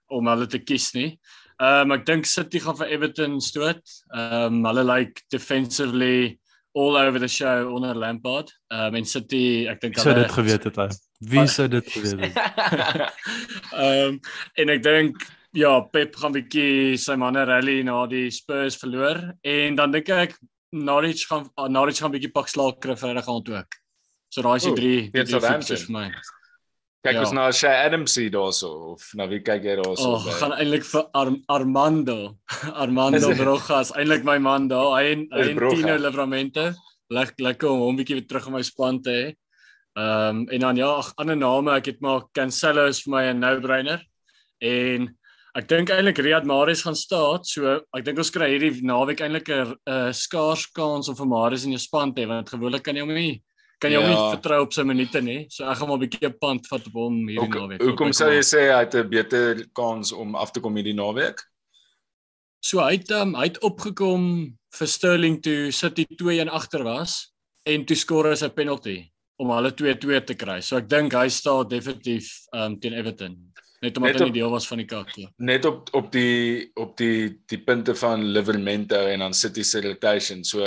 om 0.08 0.32
hulle 0.32 0.47
te 0.47 0.60
kies 0.63 0.93
nie. 0.95 1.19
Ehm 1.60 1.91
um, 1.91 1.97
ek 1.97 2.06
dink 2.06 2.26
City 2.26 2.60
gaan 2.63 2.78
vir 2.80 2.93
Everton 2.95 3.41
stoot. 3.41 3.84
Ehm 4.15 4.62
um, 4.62 4.65
hulle 4.69 4.88
like 4.88 5.28
defensively 5.34 6.39
all 6.77 6.97
over 6.97 7.19
the 7.19 7.27
show 7.27 7.73
onder 7.73 7.95
Lampard. 7.95 8.51
Ehm 8.67 8.93
um, 8.93 8.99
en 8.99 9.05
City, 9.05 9.65
ek 9.71 9.81
dink 9.81 9.97
hulle 9.97 10.05
sou 10.05 10.17
dit 10.19 10.35
geweet 10.35 10.67
het. 10.69 10.77
Hy. 10.77 10.87
Wie 11.31 11.47
sou 11.49 11.65
dit 11.71 11.89
geweet 11.95 12.21
het? 12.21 12.37
Ehm 13.73 14.13
um, 14.13 14.19
en 14.61 14.75
ek 14.75 14.85
dink 14.85 15.25
ja, 15.57 15.73
Pep 15.93 16.15
gaan 16.21 16.35
bietjie 16.35 16.97
sy 17.01 17.17
manne 17.17 17.47
rally 17.49 17.79
na 17.87 18.03
die 18.11 18.27
Spurs 18.33 18.77
verloor 18.77 19.23
en 19.41 19.77
dan 19.79 19.95
dink 19.95 20.11
ek 20.13 20.37
Norwich 20.77 21.25
gaan 21.29 21.47
Norwich 21.73 22.01
gaan 22.03 22.13
bietjie 22.13 22.33
pak 22.33 22.51
slaag 22.51 22.77
kry 22.83 22.97
vir 22.99 23.13
hulle 23.13 23.25
gaan 23.25 23.53
ook. 23.55 23.79
So 24.29 24.43
daai 24.45 24.57
is 24.59 24.67
die 24.67 24.75
drie 24.77 24.99
dit 25.13 25.31
sou 25.31 25.41
dan 25.41 25.63
vir 25.63 25.87
my. 25.95 26.09
Kyk 27.05 27.19
ons 27.21 27.31
ja. 27.31 27.38
na 27.38 27.45
Shay 27.53 27.75
Adams 27.86 28.15
hier 28.17 28.31
daarso 28.33 28.69
of 28.93 29.03
na 29.15 29.27
wie 29.29 29.39
kyk 29.45 29.65
jy 29.67 29.75
daarso? 29.79 30.15
Oh, 30.17 30.38
gaan 30.39 30.55
eintlik 30.57 30.86
vir 30.88 31.05
Ar 31.13 31.29
Armando. 31.53 32.17
Armando 32.73 33.33
Brogas, 33.38 33.93
eintlik 33.93 34.25
my 34.27 34.39
man 34.41 34.65
daar. 34.71 34.95
Hy 34.97 35.12
en 35.13 35.27
hy 35.31 35.49
en 35.51 35.62
Tino 35.62 35.97
Livramente. 36.01 36.71
Lekker 37.13 37.69
om 37.69 37.86
hom 37.86 37.99
bietjie 37.99 38.17
weer 38.17 38.27
terug 38.27 38.49
in 38.49 38.57
my 38.57 38.63
span 38.65 38.99
te 39.05 39.13
hê. 39.13 39.27
Ehm 39.97 40.41
um, 40.41 40.41
en 40.53 40.65
dan 40.65 40.81
ja, 40.81 40.89
ag 40.99 41.13
ander 41.21 41.38
name, 41.38 41.77
ek 41.77 41.93
het 41.93 42.01
maar 42.05 42.27
Cancelo 42.38 42.89
is 42.89 43.03
vir 43.05 43.13
my 43.13 43.23
'n 43.29 43.39
no-brainer. 43.45 44.03
En 44.62 45.07
ek 45.57 45.69
dink 45.69 45.93
eintlik 45.93 46.19
Riyad 46.21 46.45
Mahrez 46.45 46.83
gaan 46.86 46.97
staan, 46.97 47.45
so 47.45 47.79
ek 47.95 48.05
dink 48.05 48.17
ons 48.17 48.33
kry 48.33 48.51
hierdie 48.51 48.83
naweek 48.86 49.21
eintlik 49.21 49.49
'n 49.49 49.73
uh, 49.86 50.12
skaars 50.12 50.67
kans 50.73 51.10
om 51.10 51.15
vir 51.15 51.29
Mahrez 51.29 51.65
in 51.65 51.77
jou 51.77 51.81
span 51.81 52.13
te 52.13 52.25
hê 52.25 52.27
want 52.27 52.49
gewoonlik 52.49 52.83
kan 52.83 52.95
jy 52.95 53.05
hom 53.05 53.13
nie 53.13 53.41
kan 53.79 53.93
hom 53.93 54.07
ja. 54.07 54.09
nie 54.09 54.37
vertrou 54.37 54.61
op 54.65 54.73
sy 54.73 54.85
minute 54.87 55.21
nie. 55.21 55.39
So 55.53 55.67
ek 55.69 55.77
gaan 55.79 55.89
maar 55.89 55.99
'n 55.99 56.05
bietjie 56.05 56.31
pand 56.41 56.67
vat 56.67 56.87
op 56.87 56.93
hom 56.93 57.19
hierdie 57.27 57.49
naweek. 57.49 57.81
Hoekom 57.81 58.13
sou 58.13 58.31
jy 58.31 58.43
sê 58.45 58.71
hy 58.73 58.79
het 58.85 58.95
'n 58.95 59.09
beter 59.09 59.65
kans 59.73 60.11
om 60.11 60.35
af 60.35 60.51
te 60.51 60.59
kom 60.59 60.75
hierdie 60.75 60.97
naweek? 60.97 61.43
So 62.61 62.81
hy 62.81 62.97
het 62.97 63.11
um, 63.11 63.35
hy 63.35 63.51
het 63.51 63.59
opgekom 63.61 64.57
vir 64.77 64.87
Sterling 64.87 65.41
toe 65.41 65.71
City 65.71 66.07
2-1 66.17 66.49
agter 66.49 66.83
was 66.83 67.33
en 67.65 67.85
toe 67.85 67.95
skoor 67.95 68.31
hy 68.31 68.35
sy 68.35 68.49
penalty 68.49 68.97
om 69.37 69.53
hulle 69.53 69.71
2-2 69.71 70.25
te 70.25 70.35
kry. 70.35 70.59
So 70.61 70.77
ek 70.77 70.89
dink 70.89 71.13
hy 71.13 71.27
staan 71.29 71.69
definitief 71.69 72.31
um, 72.53 72.79
teen 72.81 72.97
Everton. 72.97 73.37
Net 73.85 73.97
omdat 73.97 74.15
net 74.15 74.21
hy 74.23 74.29
nie 74.31 74.39
deel 74.39 74.49
was 74.49 74.65
van 74.65 74.81
die 74.81 74.89
kakkie. 74.89 75.27
Net 75.37 75.65
op 75.69 75.91
op 75.93 76.09
die 76.11 76.71
op 76.81 76.95
die 76.97 77.37
die 77.45 77.59
punte 77.61 77.93
van 77.95 78.25
Livermento 78.33 78.97
en 79.05 79.21
dan 79.21 79.37
City 79.37 79.63
se 79.63 79.83
rotation. 79.85 80.43
So 80.43 80.65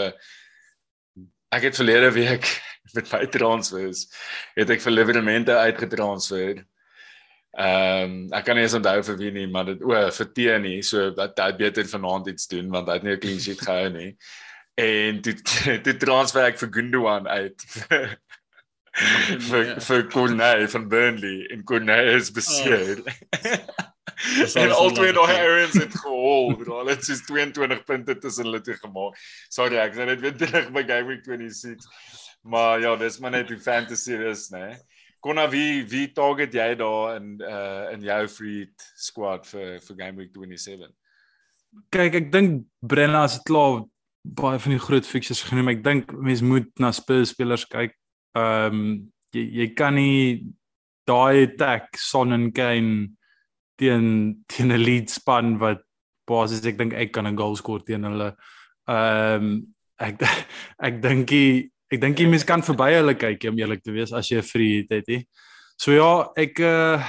ek 1.50 1.66
het 1.66 1.80
verlede 1.80 2.12
week 2.14 2.46
met 2.96 3.12
my 3.12 3.24
transfers 3.26 4.06
het 4.58 4.70
ek 4.70 4.84
vir 4.84 4.96
Livermento 4.96 5.56
uitgetransfer. 5.56 6.64
Ehm 7.50 8.04
um, 8.04 8.18
ek 8.36 8.44
kan 8.46 8.54
nie 8.54 8.62
eens 8.62 8.76
onthou 8.78 9.00
vir 9.02 9.16
wie 9.18 9.30
nie, 9.34 9.46
maar 9.50 9.66
dit 9.72 9.82
o, 9.82 9.94
vir 10.18 10.28
T 10.36 10.50
nie, 10.62 10.76
so 10.86 11.10
dat 11.14 11.38
hy 11.42 11.50
beter 11.58 11.88
vanaand 11.90 12.30
iets 12.30 12.46
doen 12.50 12.70
want 12.70 12.88
hy 12.88 13.00
het 13.00 13.06
nie 13.06 13.16
'n 13.16 13.22
clean 13.24 13.40
sheet 13.40 13.64
gehou 13.66 13.90
nie. 13.90 14.12
En 14.78 15.20
dit 15.20 15.40
dit 15.84 16.00
transfer 16.04 16.46
ek 16.46 16.60
vir 16.62 16.70
Gundogan 16.78 17.26
uit. 17.28 17.66
vir 19.50 19.64
ja. 19.64 19.74
vir 19.80 20.06
Cornell 20.10 20.68
van 20.68 20.88
Burnley 20.88 21.46
en 21.50 21.64
Cornell 21.64 22.14
is 22.14 22.30
beseer. 22.30 23.02
Oh. 23.02 24.62
en 24.62 24.70
al 24.70 24.90
twee 24.92 25.12
daai 25.12 25.36
Irons 25.36 25.78
het 25.78 25.94
gehol, 25.94 26.56
bro. 26.56 26.80
Hulle 26.82 26.96
het 26.96 27.04
soos 27.06 27.22
22 27.28 27.84
punte 27.88 28.18
tussen 28.18 28.48
hulle 28.48 28.60
toe 28.60 28.76
gemaak. 28.80 29.16
Sorry, 29.48 29.78
ek 29.80 29.94
sê 29.96 30.06
net 30.08 30.20
weer 30.24 30.36
terug 30.36 30.72
by 30.74 30.84
Game 30.88 31.08
Week 31.12 31.24
26. 31.24 31.86
Maar 32.42 32.80
ja, 32.80 32.96
dis 32.96 33.18
maar 33.18 33.30
net 33.30 33.48
die 33.48 33.58
fantasy 33.60 34.14
is, 34.14 34.48
né? 34.48 34.78
Konna 35.20 35.44
wie 35.52 35.84
wie 35.84 36.08
target 36.12 36.54
jy 36.56 36.74
daar 36.80 37.16
in 37.18 37.40
uh 37.44 37.92
in 37.92 38.00
jou 38.02 38.22
free 38.28 38.68
squad 38.96 39.44
vir 39.46 39.80
vir 39.84 39.96
Game 39.96 40.16
Week 40.16 40.32
27? 40.32 40.88
Kyk, 41.92 42.14
ek 42.14 42.30
dink 42.32 42.64
Brenna 42.80 43.26
dit 43.28 43.44
klaar 43.44 43.82
baie 44.24 44.58
van 44.58 44.72
die 44.72 44.80
groot 44.80 45.06
fixtures 45.06 45.44
genoem. 45.44 45.68
Ek 45.74 45.84
dink 45.84 46.14
mense 46.16 46.44
moet 46.44 46.70
na 46.80 46.92
Spurs 46.96 47.34
spelers 47.34 47.66
kyk 47.68 47.92
ehm 48.38 48.80
um, 48.80 48.88
jy 49.34 49.44
jy 49.60 49.66
kan 49.78 49.94
nie 49.94 50.46
daai 51.06 51.44
attack 51.44 51.98
Son 51.98 52.32
en 52.32 52.48
Kane 52.54 53.10
teen 53.78 54.06
teen 54.48 54.72
'n 54.72 54.80
lead 54.80 55.10
span 55.10 55.58
wat 55.60 55.84
basies 56.26 56.64
ek 56.64 56.78
dink 56.78 56.94
ek 56.94 57.12
kan 57.12 57.26
'n 57.26 57.36
goal 57.36 57.56
skoor 57.56 57.84
teen 57.84 58.08
hulle. 58.08 58.32
Ehm 58.88 59.44
um, 59.44 59.52
ek 60.00 60.24
ek 60.88 61.02
dink 61.02 61.36
ek 61.90 62.00
dink 62.00 62.20
jy 62.22 62.28
mens 62.30 62.46
kan 62.46 62.62
verby 62.62 62.92
hulle 62.94 63.16
kyk 63.18 63.48
om 63.50 63.58
eerlik 63.58 63.82
te 63.82 63.94
wees 63.94 64.12
as 64.12 64.30
jy 64.30 64.38
'n 64.38 64.46
free 64.46 64.76
hit 64.80 64.90
het. 64.90 65.08
He. 65.08 65.26
So 65.76 65.92
ja, 65.92 66.30
ek 66.36 66.60
uh, 66.60 67.02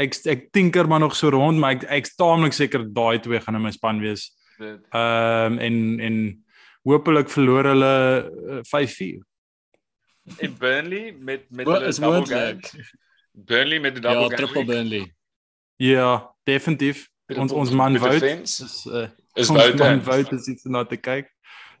ek 0.00 0.16
ek 0.26 0.46
tinker 0.52 0.88
maar 0.88 1.00
nog 1.00 1.14
so 1.16 1.30
rond, 1.30 1.58
maar 1.58 1.76
ek 1.76 1.86
ek's 2.00 2.16
taamlik 2.16 2.56
seker 2.56 2.84
daai 2.84 3.20
twee 3.22 3.40
gaan 3.40 3.56
in 3.56 3.62
my 3.62 3.70
span 3.70 4.00
wees. 4.00 4.30
Ehm 4.60 4.88
um, 4.92 5.58
en 5.58 6.00
en 6.00 6.16
hopelik 6.82 7.28
verloor 7.30 7.64
hulle 7.64 7.94
uh, 8.56 8.62
5-4. 8.64 9.20
En 10.38 10.56
Burnley 10.58 11.12
met 11.12 11.46
met 11.50 11.66
hulle 11.66 11.92
double 11.92 12.26
game. 12.26 12.60
Burnley 13.32 13.80
met 13.80 13.94
die 13.94 14.02
double 14.02 14.30
ja, 14.30 14.36
triple 14.36 14.64
Burnley. 14.64 15.14
Ja, 15.76 16.34
definitief. 16.44 17.08
Ons 17.36 17.52
ons 17.52 17.70
man 17.70 17.98
Wout 17.98 18.22
is 18.22 18.86
uh, 18.86 19.08
is 19.34 19.48
Wout 19.48 19.78
man 19.78 20.02
Wout 20.04 20.32
is 20.32 20.48
iets 20.48 20.64
na 20.64 20.84
te 20.84 20.96
kyk. 20.96 21.30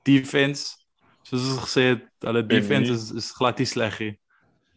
Defense 0.02 0.79
soos 1.30 1.46
ons 1.54 1.62
gesê 1.64 1.86
het, 1.92 2.02
hulle 2.26 2.42
defense 2.46 2.90
is 2.90 3.06
is 3.22 3.30
glad 3.36 3.62
nie 3.62 3.68
sleg 3.70 3.98
nie. 4.02 4.12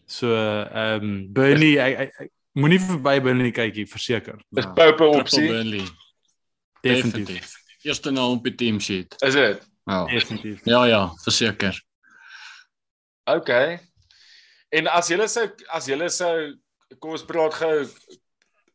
So 0.06 0.32
ehm 0.38 1.04
um, 1.04 1.14
Burnley 1.34 1.80
ek, 1.82 2.00
ek, 2.06 2.16
ek 2.28 2.60
moenie 2.60 2.80
verby 2.84 3.18
Burnley 3.26 3.54
kykie 3.56 3.88
verseker. 3.90 4.38
Dis 4.54 4.70
Pope 4.78 5.10
opsie. 5.10 5.48
Burnley. 5.50 5.86
Definitief. 6.84 7.28
Definitief. 7.28 7.56
Eerste 7.84 8.14
naam 8.16 8.38
op 8.38 8.46
die 8.46 8.56
team 8.56 8.80
sheet. 8.80 9.16
Is 9.26 9.36
dit? 9.40 9.66
Ja. 9.90 10.06
Definitief. 10.12 10.62
Ja 10.70 10.86
ja, 10.88 11.02
verseker. 11.24 11.80
OK. 13.32 13.50
En 14.74 14.88
as 14.92 15.10
jy 15.12 15.20
sou 15.28 15.48
as 15.74 15.90
jy 15.90 15.98
sou 16.14 16.36
kom 17.02 17.18
ons 17.18 17.26
praat 17.26 17.58
gou 17.58 17.76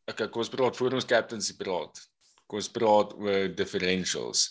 OK, 0.09 0.22
kom 0.33 0.41
ons 0.41 0.53
praat 0.53 0.76
voor 0.76 0.97
ons 0.99 1.09
captaincy 1.09 1.57
praat. 1.57 2.01
Kom 2.49 2.62
ons 2.62 2.70
praat 2.72 3.12
oor 3.20 3.51
differentials. 3.55 4.49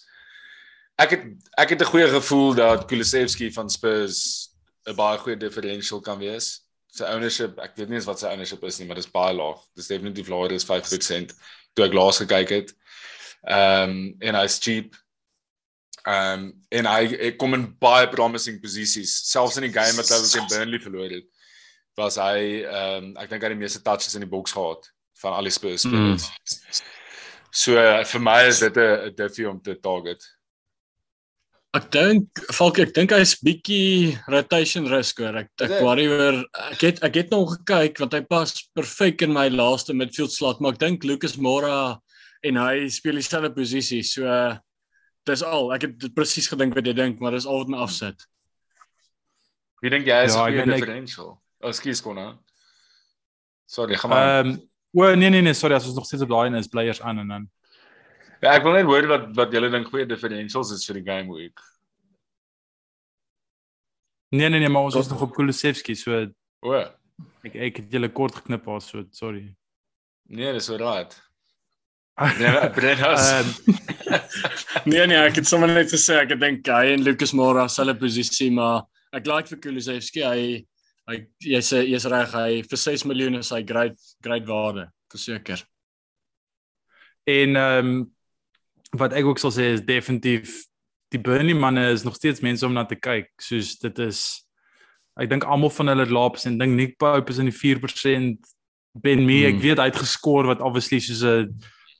Ek 0.97 1.11
het 1.13 1.25
ek 1.57 1.69
het 1.69 1.81
'n 1.81 1.91
goeie 1.91 2.09
gevoel 2.09 2.53
dat 2.55 2.85
Kulusevski 2.85 3.51
van 3.53 3.69
Spurs 3.69 4.49
'n 4.87 4.95
baie 4.95 5.17
goeie 5.17 5.37
differential 5.37 6.01
kan 6.01 6.17
wees. 6.17 6.65
Sy 6.87 7.03
ownership, 7.03 7.59
ek 7.59 7.75
weet 7.75 7.89
nie 7.89 7.99
eens 7.99 8.07
wat 8.07 8.19
sy 8.19 8.31
ownership 8.31 8.63
is 8.63 8.79
nie, 8.79 8.87
maar 8.87 8.95
dit 8.95 9.05
is 9.05 9.11
baie 9.11 9.33
laag. 9.35 9.59
Dit 9.75 9.83
is 9.83 9.87
definitief 9.91 10.27
laer 10.27 10.53
as 10.53 10.65
5% 10.65 11.33
toe 11.73 11.85
ek 11.85 11.93
laas 11.93 12.17
gekyk 12.17 12.49
het. 12.49 12.73
Ehm 13.43 13.89
um, 13.89 14.15
en 14.19 14.35
hy's 14.35 14.57
cheap. 14.59 14.95
Ehm 16.07 16.33
um, 16.33 16.65
en 16.69 16.85
hy 16.85 17.01
ek 17.29 17.37
kom 17.37 17.53
in 17.53 17.67
baie 17.79 18.07
promising 18.09 18.61
posisies, 18.61 19.13
selfs 19.29 19.57
in 19.57 19.67
die 19.67 19.73
game 19.79 19.95
wat 19.99 20.09
hulle 20.09 20.29
teen 20.31 20.47
Burnley 20.49 20.79
verloor 20.79 21.09
het. 21.09 21.27
Was 21.95 22.15
hy 22.15 22.63
ehm 22.63 23.03
um, 23.03 23.11
ek 23.17 23.29
dink 23.29 23.43
hy 23.43 23.49
het 23.51 23.57
die 23.57 23.63
meeste 23.65 23.81
touches 23.81 24.15
in 24.15 24.25
die 24.25 24.33
boks 24.33 24.55
gehad 24.57 24.89
van 25.21 25.33
al 25.33 25.49
die 25.49 25.53
Spurs 25.53 25.85
spelers. 25.85 26.25
Mm. 26.25 26.85
So 27.51 27.73
vir 28.13 28.21
my 28.21 28.41
is 28.47 28.59
dit 28.59 28.77
'n 28.77 29.13
diffie 29.15 29.49
om 29.49 29.61
te 29.61 29.77
target. 29.79 30.25
Ek 31.77 31.89
dink 31.93 32.41
Falk 32.55 32.79
ek 32.81 32.93
dink 32.95 33.11
hy's 33.13 33.35
bietjie 33.43 34.15
rotation 34.31 34.87
risk 34.89 35.19
hoor. 35.21 35.35
Ek 35.43 35.65
ek 35.65 35.73
worry 35.85 36.07
oor 36.09 36.39
ek 36.71 36.85
het 36.85 37.01
ek 37.05 37.19
het 37.21 37.33
nog 37.33 37.57
gekyk 37.59 38.01
want 38.01 38.15
hy 38.17 38.23
pas 38.25 38.53
perfek 38.77 39.25
in 39.25 39.35
my 39.35 39.47
laaste 39.53 39.93
midfield 39.93 40.33
slot, 40.33 40.61
maar 40.61 40.77
ek 40.77 40.81
dink 40.81 41.05
Lucas 41.05 41.37
Moura 41.37 41.97
en 42.47 42.59
hy 42.61 42.87
speel 42.93 43.19
dieselfde 43.19 43.51
posisie. 43.53 44.01
So 44.05 44.25
dis 45.27 45.43
al. 45.43 45.73
Ek 45.75 45.85
het 45.85 46.07
presies 46.15 46.49
gedink 46.49 46.77
wat 46.77 46.87
jy 46.87 46.95
dink, 46.97 47.21
maar 47.21 47.35
dis 47.35 47.47
al 47.49 47.61
wat 47.63 47.73
my 47.73 47.83
afsit. 47.85 48.25
Wie 49.83 49.91
dink 49.93 50.07
jy 50.09 50.23
is 50.25 50.37
ja, 50.37 50.47
die 50.49 50.65
differential? 50.71 51.35
Oh, 51.61 51.69
Ekskuus 51.69 52.01
konna. 52.05 52.31
Sorry, 53.69 53.97
gaan 53.99 54.13
maar. 54.13 54.31
Ehm, 54.39 54.55
um, 54.55 54.57
well, 54.95 55.17
nee 55.19 55.29
nee 55.29 55.43
nee, 55.45 55.53
sorry, 55.53 55.75
as 55.75 55.85
ons 55.85 55.97
nog 55.99 56.07
steeds 56.07 56.23
op 56.25 56.31
daai 56.31 56.57
is 56.57 56.71
players 56.71 57.01
aan 57.01 57.21
en 57.21 57.35
dan. 57.35 57.47
Ja, 58.41 58.53
ek 58.53 58.65
wil 58.65 58.77
net 58.77 58.85
hoor 58.85 59.07
wat 59.09 59.29
wat 59.37 59.53
julle 59.55 59.69
dink 59.73 59.89
goeie 59.89 60.05
differentials 60.09 60.71
is 60.75 60.85
vir 60.89 60.99
die 60.99 61.07
game 61.07 61.33
week. 61.33 61.61
Nee 64.35 64.49
nee 64.49 64.59
nee, 64.59 64.69
maar 64.69 64.89
ons 64.89 64.95
is 64.99 65.07
nog 65.09 65.21
op 65.21 65.33
Kulusevski, 65.33 65.95
so 65.95 66.25
o. 66.65 66.81
Ek 67.47 67.55
ek 67.69 67.79
het 67.81 67.95
julle 67.95 68.09
kort 68.13 68.35
geknip 68.35 68.67
as 68.69 68.89
so, 68.91 69.05
sorry. 69.15 69.47
Nee, 70.29 70.53
dis 70.53 70.69
alright. 70.69 71.15
Nee, 72.41 72.69
Brennas. 72.73 73.27
nee 74.89 75.05
nee, 75.05 75.19
ek 75.21 75.37
het 75.37 75.47
sommer 75.47 75.69
net 75.69 75.91
gesê 75.93 76.17
ek 76.23 76.33
dink 76.41 76.65
hy 76.73 76.95
en 76.95 77.05
Lucas 77.05 77.33
Moura 77.37 77.67
sal 77.69 77.93
'n 77.93 77.99
posisie, 78.01 78.49
maar 78.51 78.87
ek 79.13 79.29
like 79.29 79.53
vir 79.53 79.61
Kulusevski, 79.61 80.23
hy 80.25 80.65
hy 81.07 81.17
jy's 81.45 81.69
jy's 81.71 82.07
reg, 82.09 82.33
hy 82.33 82.61
vir 82.67 82.81
6 82.83 83.05
miljoen 83.07 83.39
is 83.39 83.53
hy 83.53 83.61
great 83.63 83.97
great 84.25 84.45
waarde, 84.49 84.87
verseker. 85.13 85.61
En 87.27 87.55
ehm 87.55 87.91
um, 87.91 88.16
wat 88.95 89.13
ek 89.13 89.25
ook 89.25 89.39
sal 89.39 89.51
sê 89.51 89.73
is 89.75 89.83
definitief 89.83 90.63
die 91.13 91.21
Burnley 91.21 91.55
manne 91.55 91.89
is 91.91 92.03
nog 92.03 92.15
steeds 92.15 92.43
mense 92.43 92.65
om 92.65 92.73
na 92.73 92.83
te 92.85 92.95
kyk. 92.95 93.29
Soos 93.41 93.77
dit 93.79 93.99
is 94.03 94.43
ek 95.17 95.31
dink 95.31 95.47
almal 95.49 95.71
van 95.73 95.91
hulle 95.93 96.05
laaps 96.11 96.45
en 96.45 96.59
dink 96.59 96.75
Nick 96.75 96.97
Pope 97.01 97.31
is 97.33 97.39
in 97.41 97.49
die 97.49 97.55
4%. 97.55 98.53
Ben 98.97 99.23
Mee, 99.25 99.45
hmm. 99.45 99.55
ek 99.55 99.63
weet 99.63 99.81
hy 99.81 99.89
het 99.91 99.99
geskor 100.01 100.47
wat 100.49 100.61
obviously 100.65 100.99
soos 100.99 101.23
'n 101.23 101.51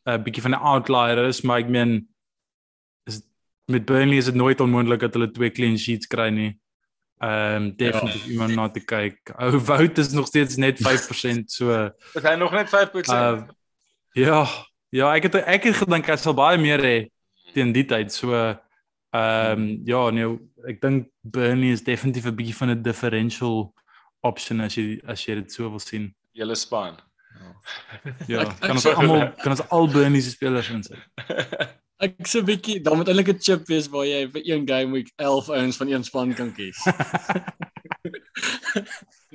'n 0.08 0.24
bietjie 0.24 0.44
van 0.44 0.56
'n 0.56 0.66
outlier 0.74 1.28
is, 1.28 1.42
maar 1.42 1.60
ek 1.60 1.70
meen 1.70 2.08
is 3.06 3.22
met 3.68 3.86
Burnley 3.86 4.18
is 4.18 4.26
dit 4.26 4.36
nooit 4.36 4.60
onmoontlik 4.60 5.00
dat 5.00 5.14
hulle 5.14 5.32
twee 5.32 5.52
clean 5.52 5.78
sheets 5.78 6.08
kry 6.08 6.30
nie. 6.30 6.58
Ehm 7.20 7.56
um, 7.56 7.76
definitief 7.76 8.26
ja. 8.26 8.32
iemand 8.32 8.56
na 8.56 8.70
te 8.70 8.80
kyk. 8.80 9.34
Ou 9.40 9.58
Wout 9.60 9.98
is 9.98 10.12
nog 10.12 10.28
steeds 10.28 10.56
net 10.56 10.80
5%, 10.88 11.46
so 11.46 11.92
is 12.14 12.24
hy 12.24 12.36
nog 12.36 12.52
net 12.52 12.70
5%. 12.70 13.10
Uh, 13.10 13.42
ja, 14.14 14.46
Ja, 14.96 15.12
ek 15.16 15.28
het 15.28 15.36
ek 15.44 15.68
het 15.68 15.80
gedink 15.82 16.08
hy 16.08 16.16
sal 16.20 16.36
baie 16.38 16.60
meer 16.62 16.84
hê 16.84 16.98
teen 17.54 17.74
die 17.76 17.86
tyd. 17.88 18.14
So 18.14 18.36
ehm 18.38 18.62
um, 19.16 19.66
ja, 19.88 20.04
nee, 20.12 20.30
ek 20.68 20.82
dink 20.84 21.10
Burnley 21.24 21.74
is 21.76 21.84
definitief 21.84 22.28
'n 22.28 22.36
bietjie 22.36 22.56
van 22.56 22.72
'n 22.72 22.84
differential 22.84 23.74
option 24.22 24.62
as 24.62 24.76
jy 24.76 25.00
as 25.08 25.26
jy 25.26 25.36
dit 25.42 25.52
so 25.52 25.70
wil 25.70 25.80
sien. 25.80 26.14
Julle 26.34 26.56
span. 26.56 27.00
Ja, 28.28 28.46
kan 28.64 28.78
ons 28.80 28.86
almal 28.86 29.34
kan 29.44 29.52
ons 29.52 29.70
al 29.70 29.88
Burnley 29.88 30.22
se 30.22 30.32
spelers 30.32 30.70
insit. 30.70 31.00
Ek 31.98 32.14
sê 32.30 32.44
bietjie, 32.46 32.78
dan 32.86 33.00
moet 33.00 33.10
eintlik 33.10 33.32
'n 33.34 33.42
chip 33.42 33.68
wees 33.68 33.88
waar 33.90 34.06
jy 34.06 34.28
vir 34.30 34.42
een 34.46 34.68
game 34.70 34.94
week 34.94 35.10
11 35.18 35.50
ouens 35.50 35.78
van 35.78 35.90
een 35.90 36.04
span 36.04 36.34
kan 36.38 36.54
kies. 36.54 36.78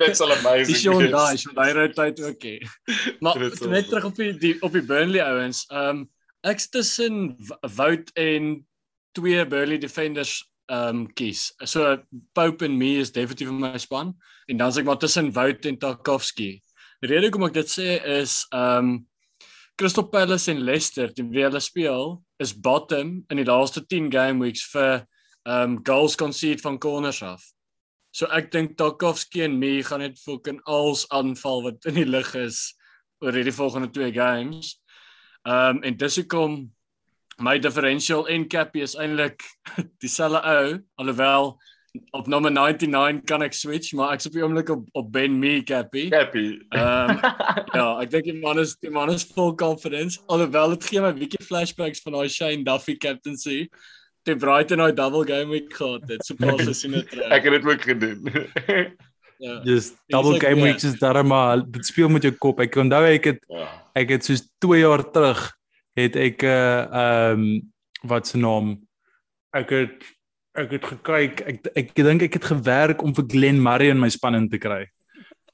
net 0.03 0.17
so 0.17 0.31
amazing. 0.31 0.71
Dis 0.71 0.85
jou 0.87 0.97
daai, 1.11 1.37
so 1.39 1.53
daai 1.57 1.73
ry 1.77 1.89
tyd 1.97 2.21
ook 2.23 2.47
hè. 2.47 2.57
Maar 3.21 3.39
net 3.69 3.89
terug 3.91 4.05
op 4.05 4.17
die, 4.17 4.33
die 4.39 4.55
op 4.63 4.73
die 4.73 4.87
Burnley 4.87 5.25
ouens. 5.25 5.67
Ehm 5.71 6.03
um, 6.03 6.09
ek 6.43 6.59
tussen 6.75 7.37
Wout 7.77 8.11
en 8.19 8.67
twee 9.19 9.47
Burnley 9.47 9.79
defenders 9.79 10.43
ehm 10.71 11.03
um, 11.03 11.07
kies. 11.19 11.51
So 11.67 11.99
Pope 12.33 12.65
en 12.65 12.79
me 12.79 12.99
is 13.03 13.13
definitief 13.13 13.51
in 13.51 13.63
my 13.63 13.79
span 13.79 14.15
en 14.47 14.57
dan 14.57 14.73
sê 14.73 14.83
ek 14.83 14.91
maar 14.91 15.03
tussen 15.03 15.35
Wout 15.35 15.67
en 15.67 15.79
Tarkowski. 15.79 16.53
Die 17.03 17.11
rede 17.11 17.27
hoekom 17.27 17.51
ek 17.51 17.59
dit 17.63 17.79
sê 17.79 17.89
is 18.21 18.45
ehm 18.51 18.79
um, 18.79 19.01
Crystal 19.77 20.05
Palace 20.09 20.51
en 20.53 20.61
Leicester, 20.61 21.09
die 21.09 21.25
wie 21.33 21.45
hulle 21.47 21.61
speel, 21.61 22.19
is 22.39 22.53
bottom 22.53 23.23
in 23.31 23.41
die 23.41 23.49
laaste 23.49 23.83
10 23.87 24.11
game 24.13 24.45
weeks 24.45 24.65
vir 24.73 25.07
um, 25.49 25.79
goals 25.85 26.17
conceded 26.17 26.61
van 26.61 26.79
corners 26.79 27.23
af. 27.23 27.43
So 28.13 28.29
ek 28.29 28.51
dink 28.53 28.77
Tarkovsky 28.77 29.47
en 29.47 29.57
me 29.59 29.81
gaan 29.83 30.05
net 30.05 30.21
fucking 30.21 30.61
als 30.69 31.07
aanval 31.09 31.65
wat 31.65 31.89
in 31.89 31.97
die 31.97 32.09
lug 32.09 32.35
is 32.37 32.75
oor 33.25 33.33
hierdie 33.33 33.55
volgende 33.57 33.89
twee 33.95 34.13
games. 34.13 34.77
Um, 35.49 35.81
en 35.83 35.97
dis 35.97 36.21
hoekom 36.21 36.67
my 37.43 37.57
differential 37.59 38.29
en 38.29 38.45
Cappy 38.53 38.85
is 38.85 38.95
eintlik 39.01 39.41
dieselfde 40.05 40.43
ou 40.45 40.77
alhoewel 41.01 41.57
op 42.11 42.27
nommer 42.27 42.53
99 42.53 43.25
kan 43.29 43.43
ek 43.45 43.53
switch 43.53 43.93
maar 43.93 44.15
ek's 44.15 44.27
op 44.29 44.37
die 44.37 44.43
oomblik 44.45 44.71
op 44.73 44.85
op 44.97 45.09
Ben 45.13 45.35
Me 45.39 45.63
Cappy. 45.63 46.09
Cappy. 46.13 46.61
Ehm 46.73 47.11
um, 47.11 47.19
ja, 47.79 47.87
ek 48.01 48.13
dink 48.15 48.29
die 48.31 48.39
man 48.41 48.61
is 48.63 48.77
die 48.81 48.93
man 48.93 49.13
is 49.13 49.27
full 49.29 49.53
confidence 49.61 50.21
alhoewel 50.33 50.73
dit 50.73 50.87
gee 50.89 51.03
my 51.05 51.13
bietjie 51.17 51.43
flashbacks 51.45 52.01
van 52.05 52.17
daai 52.17 52.33
Shane 52.33 52.65
Duffy 52.65 52.97
captaincy 52.97 53.67
die 54.29 54.37
Brighton 54.39 54.81
nou 54.81 54.93
double 54.95 55.27
game 55.27 55.51
week 55.51 55.73
gehad 55.75 56.07
het. 56.09 56.25
So 56.25 56.39
pas 56.39 56.63
as 56.71 56.83
jy 56.85 56.93
net 56.95 57.13
Ek 57.29 57.49
het 57.49 57.59
dit 57.59 57.69
ook 57.69 57.85
gedoen. 57.91 58.31
ja. 59.45 59.59
Just 59.67 59.99
double 60.15 60.39
game 60.41 60.63
like, 60.63 60.71
weeks 60.71 60.87
is 60.89 60.97
daar 61.03 61.21
maar 61.27 61.65
dit 61.67 61.87
speel 61.87 62.09
met 62.13 62.25
jou 62.25 62.33
kop. 62.39 62.63
Ek 62.63 62.79
onthou 62.81 63.03
ek 63.11 63.33
het 63.33 63.45
ja. 63.51 63.69
ek 63.99 64.17
het 64.17 64.25
soos 64.29 64.47
2 64.65 64.81
jaar 64.85 65.05
terug 65.13 65.45
het 65.99 66.17
ek 66.17 66.41
'n 66.41 66.49
uh, 66.49 66.81
ehm 66.89 67.45
um, 67.45 67.73
wat 68.09 68.27
se 68.27 68.39
naam 68.39 68.81
ek 69.53 69.71
het 69.71 70.13
ek 70.53 70.75
het 70.77 70.85
gekyk 70.85 71.41
ek 71.49 71.69
ek 71.81 71.95
dink 71.97 72.23
ek 72.29 72.35
het 72.37 72.45
gewerk 72.45 73.03
om 73.03 73.15
vir 73.17 73.25
Glen 73.29 73.63
Murray 73.63 73.89
in 73.93 74.01
my 74.01 74.11
span 74.13 74.37
in 74.37 74.49
te 74.53 74.59
kry. 74.61 74.85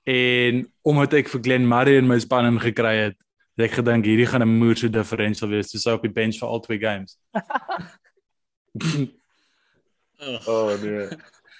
En 0.08 0.64
omdat 0.82 1.14
ek 1.20 1.28
vir 1.28 1.42
Glen 1.44 1.68
Murray 1.68 1.98
in 2.00 2.08
my 2.08 2.18
span 2.18 2.46
in 2.48 2.58
gekry 2.62 2.94
het, 2.96 3.16
het 3.58 3.66
ek 3.68 3.76
gedink 3.78 4.04
hierdie 4.08 4.26
gaan 4.26 4.42
'n 4.42 4.58
moerse 4.58 4.90
differential 4.90 5.50
wees. 5.50 5.70
So 5.70 5.94
op 5.94 6.02
die 6.02 6.10
bench 6.10 6.38
vir 6.38 6.48
al 6.48 6.60
twee 6.60 6.78
games. 6.78 7.18
oh 10.46 10.82
nee. 10.82 11.08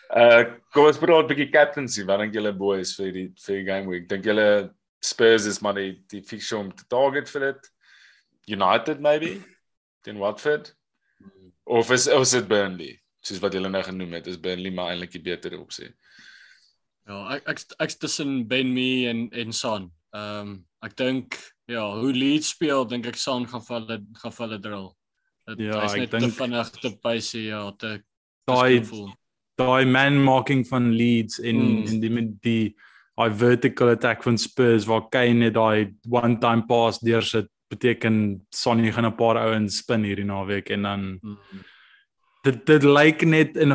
Uh 0.08 0.44
kom 0.72 0.86
ons 0.86 0.98
praat 0.98 1.24
'n 1.24 1.34
bietjie 1.34 1.52
captaincy. 1.52 2.04
Wat 2.04 2.18
dink 2.18 2.34
julle 2.34 2.52
boys 2.52 2.96
vir 2.96 3.12
die 3.12 3.32
vir 3.38 3.56
die 3.56 3.64
game 3.64 3.88
week? 3.88 4.08
Dink 4.08 4.24
julle 4.24 4.74
Spurs 5.00 5.46
is 5.46 5.60
maar 5.60 5.74
die 5.74 6.02
die 6.10 6.22
fixture 6.22 6.60
om 6.60 6.74
te 6.74 6.84
target 6.88 7.30
vir 7.30 7.52
dit? 7.52 7.70
United 8.48 9.00
maybe? 9.00 9.40
Den 10.02 10.18
Watford? 10.18 10.74
Of 11.64 11.90
is 11.90 12.08
of 12.08 12.22
is 12.22 12.30
dit 12.30 12.48
Burnley? 12.48 12.98
Soos 13.24 13.40
wat 13.42 13.52
julle 13.56 13.68
nou 13.68 13.82
genoem 13.82 14.12
het, 14.18 14.26
is 14.30 14.38
Burnley 14.40 14.70
maar 14.74 14.92
eintlik 14.92 15.12
die 15.16 15.22
beter 15.22 15.56
opsie. 15.58 15.90
Ja, 17.08 17.22
ek 17.34 17.48
ek 17.48 17.62
ek 17.80 17.94
tussen 18.00 18.46
Ben 18.48 18.72
Mee 18.74 19.08
en 19.10 19.28
en 19.32 19.52
Son. 19.52 19.90
Ehm 20.14 20.40
um, 20.48 20.64
ek 20.86 20.94
dink 20.96 21.34
ja, 21.68 21.82
hoe 21.98 22.12
Leeds 22.14 22.52
speel, 22.54 22.84
dink 22.86 23.06
ek 23.10 23.16
Son 23.18 23.46
gaan 23.50 23.60
vir 23.66 23.80
hulle 23.80 23.96
gaan 24.22 24.32
vir 24.36 24.46
hulle 24.46 24.58
drill. 24.62 24.88
Dit 25.48 25.58
Ja, 25.66 25.80
is 25.84 25.92
ek 25.96 25.98
net 26.04 26.10
te 26.10 26.18
dink- 26.20 26.36
vinnig 26.36 26.70
te 26.80 26.90
pace 27.02 27.40
ja, 27.42 27.70
te 27.72 28.02
Daai 28.48 28.80
daai 29.58 29.84
man 29.84 30.20
marking 30.22 30.62
van 30.68 30.92
Leeds 30.94 31.40
en 31.40 31.56
Mm. 31.58 31.86
en 31.88 32.00
die 32.00 32.10
met 32.10 32.28
die 32.42 32.76
daai 33.18 33.30
vertical 33.34 33.88
attack 33.90 34.22
van 34.22 34.38
Spurs 34.38 34.86
waar 34.86 35.08
Kane 35.10 35.34
net 35.34 35.54
daai 35.54 35.94
one 36.08 36.38
time 36.38 36.62
pass 36.68 37.00
deursit 37.00 37.48
beteken 37.70 38.46
Sonny 38.54 38.92
gaan 38.92 39.04
'n 39.06 39.16
paar 39.16 39.36
ouens 39.36 39.78
spin 39.78 40.04
hierdie 40.04 40.24
naweek 40.24 40.70
en 40.70 40.82
dan 40.82 41.18
Mm. 41.22 41.38
Dit 42.48 42.60
dit 42.66 42.86
lyk 42.86 43.24
net 43.28 43.56
in 43.56 43.74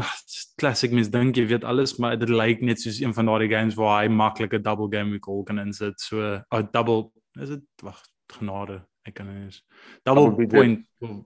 classic 0.61 0.93
mens 0.95 1.11
dink 1.13 1.37
jy 1.37 1.45
weet 1.49 1.67
alles 1.67 1.95
maar 2.01 2.17
dit 2.19 2.31
lyk 2.31 2.63
net 2.65 2.81
soos 2.81 2.99
een 3.01 3.13
van 3.13 3.29
daardie 3.29 3.51
games 3.51 3.77
waar 3.79 4.01
hy 4.01 4.09
maklike 4.11 4.61
double 4.61 4.89
game 4.91 5.15
week 5.15 5.27
al 5.27 5.43
kan 5.47 5.61
insit. 5.63 5.99
So 6.01 6.21
'n 6.21 6.43
oh, 6.49 6.63
double 6.71 7.11
is 7.41 7.49
dit? 7.49 7.63
Wag 7.83 8.01
genade 8.33 8.81
ek 9.07 9.13
kan 9.19 9.27
nie 9.27 9.43
eens. 9.43 9.63
Double, 10.03 10.29
Double 10.29 10.47
point 10.47 10.85
double, 10.99 11.25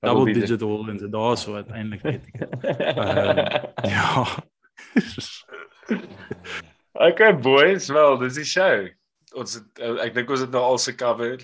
double 0.00 0.24
digit. 0.24 0.58
digit 0.58 0.98
dit 0.98 1.12
daar 1.12 1.36
so 1.36 1.54
uiteindelik 1.54 2.02
net 2.02 2.24
Ehm, 2.70 3.88
ja. 3.88 4.26
Okay 6.92 7.38
boys, 7.38 7.88
wel, 7.88 8.18
dis 8.18 8.34
die 8.34 8.44
show. 8.44 8.88
Ons 9.38 9.54
het, 9.54 9.78
uh, 9.78 9.94
ek 10.04 10.14
dink 10.16 10.30
ons 10.30 10.42
het 10.42 10.50
nou 10.52 10.62
al 10.72 10.78
se 10.82 10.92
cover. 10.98 11.38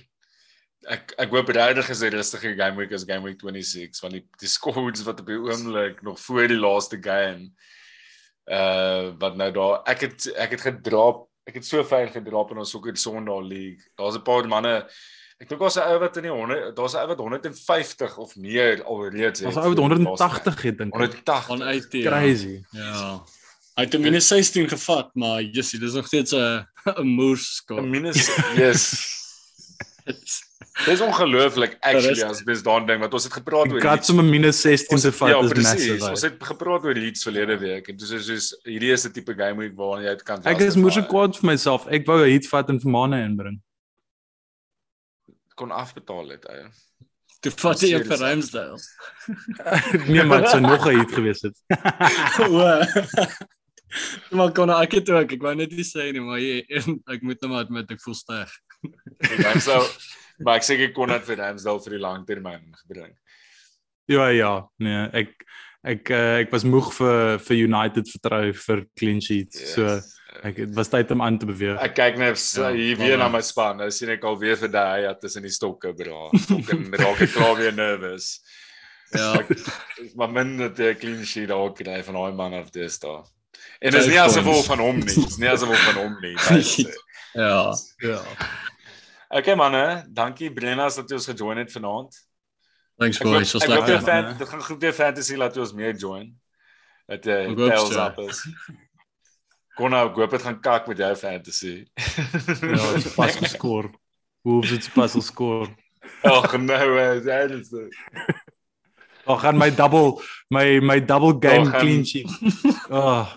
Ek 0.89 1.15
ek 1.19 1.31
hoop 1.35 1.49
regtig 1.49 1.89
is 1.91 2.03
'n 2.03 2.13
rustige 2.15 2.55
game 2.55 2.77
week 2.77 2.93
as 2.93 3.05
game 3.05 3.25
week 3.25 3.41
26 3.41 4.01
want 4.03 4.13
die 4.15 4.25
die 4.39 4.49
scores 4.49 5.03
wat 5.03 5.21
op 5.21 5.27
die 5.27 5.39
oomblik 5.39 6.03
nog 6.03 6.21
voor 6.21 6.47
die 6.49 6.59
laaste 6.59 6.99
game 7.03 7.51
uh 8.47 9.11
wat 9.19 9.37
nou 9.37 9.51
daar 9.53 9.83
ek 9.87 10.01
het 10.01 10.27
ek 10.37 10.51
het 10.51 10.61
gedraap 10.61 11.27
ek 11.47 11.55
het 11.55 11.67
so 11.67 11.83
ver 11.85 12.09
gedraap 12.09 12.51
in 12.51 12.59
ons 12.59 12.71
sokker 12.71 12.97
Sondag 12.97 13.43
league. 13.43 13.83
Daar's 13.97 14.17
'n 14.17 14.23
paar 14.23 14.47
manne 14.47 14.87
ek 15.41 15.49
dink 15.49 15.61
daar's 15.61 15.77
'n 15.77 15.83
ou 15.91 15.99
wat 15.99 16.17
in 16.17 16.23
die 16.23 16.31
100 16.33 16.77
daar's 16.77 16.95
'n 16.95 16.99
ou 17.03 17.07
wat 17.09 17.19
150 17.19 18.17
of 18.19 18.37
meer 18.37 18.85
alreeds 18.85 19.41
het. 19.41 19.49
ons 19.49 19.57
ou 19.57 19.71
het 19.71 19.79
180 19.79 20.63
het 20.63 20.79
dink 20.79 20.95
ek 20.95 21.01
180. 21.01 21.47
Van 21.47 21.63
uit 21.63 21.91
die 21.91 22.03
crazy 22.05 22.63
Ja. 22.71 23.23
Hy 23.77 23.83
het 23.85 23.95
'n 23.95 24.01
minus 24.01 24.29
16 24.29 24.69
gevat, 24.69 25.15
maar 25.15 25.43
jissie, 25.43 25.79
dis 25.81 25.93
nog 25.93 26.07
steeds 26.07 26.33
'n 26.33 26.67
'n 27.03 27.07
moers 27.07 27.57
skop. 27.57 27.79
'n 27.79 27.91
minus 27.91 28.31
yes. 28.57 29.15
Dis 30.85 31.01
ongelooflik 31.01 31.77
actually 31.81 32.15
Dit 32.15 32.25
as 32.25 32.43
mens 32.45 32.63
daaraan 32.63 32.87
dink 32.87 33.01
want 33.01 33.15
ons 33.17 33.25
het 33.25 33.33
gepraat 33.33 33.73
oor 33.73 33.81
Kat 33.81 34.11
om 34.13 34.21
'n 34.21 34.29
minus 34.31 34.61
16 34.61 34.99
te 35.01 35.13
vat 35.13 35.29
ja, 35.31 35.39
is 35.41 35.49
precies. 35.51 35.73
massive. 35.73 36.11
Ons 36.11 36.23
right? 36.23 36.35
het 36.41 36.49
gepraat 36.49 36.85
oor 36.85 36.95
Leeds 36.95 37.23
verlede 37.23 37.59
week 37.59 37.89
en 37.89 37.97
dis 37.97 38.11
is 38.11 38.27
soos 38.27 38.49
hierdie 38.65 38.93
is 38.93 39.07
'n 39.07 39.13
tipe 39.13 39.35
game 39.35 39.57
week 39.57 39.73
waarna 39.77 40.05
jy 40.05 40.15
dit 40.17 40.23
kan 40.23 40.43
Ek 40.45 40.59
is 40.61 40.75
justify. 40.75 40.85
moeë 40.85 41.07
kwaad 41.09 41.37
vir 41.37 41.47
myself. 41.51 41.87
Ek 41.89 42.07
wou 42.07 42.19
'n 42.21 42.31
hit 42.31 42.47
vat 42.47 42.69
en 42.69 42.81
vir 42.81 42.91
Mane 42.91 43.23
inbring. 43.25 43.61
kon 45.57 45.71
afbetaal 45.73 46.29
het 46.29 46.45
ou. 46.45 46.69
Toe 47.41 47.53
vat 47.53 47.81
jy 47.81 48.03
vir? 48.05 48.19
Ramsdale. 48.19 48.77
nee, 50.13 50.25
maar 50.25 50.41
dit 50.45 50.51
sou 50.51 50.61
nog 50.61 50.87
'n 50.87 50.99
hit 50.99 51.13
gewees 51.13 51.43
het. 51.43 51.57
O. 52.41 52.83
Maar 54.37 54.53
kon 54.53 54.69
ek 54.71 54.93
het 54.93 55.11
ook, 55.11 55.33
ek 55.33 55.43
wou 55.43 55.55
net 55.55 55.71
nie 55.73 55.85
sê 55.87 56.13
nie, 56.13 56.21
maar 56.21 56.41
jy, 56.43 56.67
ek 57.09 57.23
moet 57.23 57.41
nou 57.41 57.53
maar 57.53 57.65
admit 57.65 57.91
ek 57.91 58.03
voel 58.03 58.15
sterk. 58.19 58.53
Ek 59.23 59.61
sou 59.63 59.79
maar 60.45 60.57
ek 60.57 60.63
seker 60.69 60.93
kon 60.93 61.09
dit 61.09 61.25
vir 61.25 61.37
Ramsdale 61.37 61.81
vir 61.85 61.97
die 61.97 62.03
langtermyn 62.03 62.75
gebring. 62.83 63.15
Ja 64.09 64.29
ja, 64.31 64.53
nee, 64.79 65.07
ek 65.13 65.33
ek 65.87 66.11
uh, 66.11 66.37
ek 66.43 66.51
was 66.51 66.65
moeg 66.67 66.93
vir 66.95 67.39
vir 67.39 67.57
United 67.57 68.09
vertrou 68.11 68.53
vir 68.53 68.85
clean 68.99 69.21
sheets. 69.21 69.61
Yes. 69.61 69.75
So 69.75 70.01
ek 70.43 70.57
dit 70.57 70.75
was 70.77 70.89
tyd 70.93 71.11
om 71.15 71.23
aan 71.23 71.39
te 71.39 71.47
beweeg. 71.47 71.79
Ek 71.83 71.95
kyk 71.95 72.19
net 72.19 72.37
ja, 72.37 72.69
Ja, 72.69 72.75
hier 72.77 72.97
weer 72.99 73.17
maar- 73.19 73.31
na 73.31 73.37
my 73.39 73.41
span. 73.43 73.77
Nou 73.79 73.91
sien 73.91 74.11
ek 74.11 74.25
al 74.25 74.39
weer 74.39 74.57
vir 74.57 74.69
daai 74.69 75.03
ja 75.07 75.15
tussen 75.15 75.43
die 75.43 75.51
stokke 75.55 75.95
bra. 75.97 76.29
Fucking 76.37 76.91
raak 76.95 77.21
ek 77.23 77.31
klaar 77.33 77.57
weer 77.57 77.73
nervous. 77.73 78.41
Ja. 79.15 79.37
Dis 79.97 80.15
maar 80.19 80.29
min 80.35 80.57
dat 80.59 80.79
'n 80.79 80.95
clean 81.01 81.25
sheet 81.25 81.49
daar 81.49 81.73
kry 81.73 82.03
van 82.03 82.15
daai 82.15 82.33
man 82.35 82.55
af 82.55 82.71
dis 82.71 82.99
daar. 82.99 83.25
En 83.81 83.91
dis 83.93 84.05
Five 84.05 84.11
nie 84.13 84.21
asof 84.21 84.67
van 84.67 84.79
hom 84.79 84.99
nie. 84.99 85.15
Dis 85.15 85.39
nie 85.39 85.49
asof 85.49 85.79
van 85.85 85.95
hom 86.03 86.17
nie. 86.21 86.35
Dit 86.37 86.51
is- 86.59 87.03
Ja. 87.37 87.73
Ja. 88.03 88.21
Okay 89.29 89.55
manne, 89.59 90.05
dankie 90.13 90.53
Brenna 90.55 90.87
dat 90.89 91.09
jy 91.11 91.17
ons 91.19 91.27
gejoin 91.27 91.59
het 91.59 91.73
vanaand. 91.73 92.15
Thanks 92.97 93.19
boys, 93.21 93.53
was 93.53 93.65
ek 93.67 93.71
hoop 93.75 93.87
lekker. 93.89 94.03
fan, 94.07 94.37
dit 94.39 94.49
gaan 94.49 94.63
goed 94.63 94.81
weer 94.81 94.93
fantasy 94.97 95.37
laat 95.37 95.55
jy 95.57 95.61
ons 95.61 95.73
meer 95.77 95.97
join. 95.99 96.31
Dat 97.11 97.25
jy 97.27 97.41
Ek 97.51 97.59
hoop 97.59 97.73
tails 97.75 97.97
up 98.01 98.19
is. 98.29 98.41
Kon 99.77 99.91
nou 99.93 100.07
ek 100.09 100.17
hoop 100.17 100.31
dit 100.31 100.43
gaan 100.47 100.61
kak 100.65 100.87
met 100.89 100.99
jou 101.03 101.11
fantasy. 101.21 101.75
Ja, 102.63 102.93
dit 102.95 103.11
pas 103.19 103.37
geskor. 103.37 103.91
Wolves 104.47 104.71
het 104.71 104.89
pas 104.95 105.13
geskor. 105.19 105.69
Ag 106.23 106.55
nou, 106.63 106.99
eh, 107.03 107.19
dit 107.27 107.51
is 107.61 107.69
dit. 107.69 107.97
Daar 109.27 109.39
gaan 109.43 109.59
my 109.59 109.71
double 109.75 110.21
my 110.55 110.79
my 110.81 111.01
double 111.05 111.35
game 111.35 111.65
Daar 111.67 111.73
gaan- 111.73 111.81
clean 111.81 112.07
sheet. 112.07 112.31
Ah, 112.89 113.37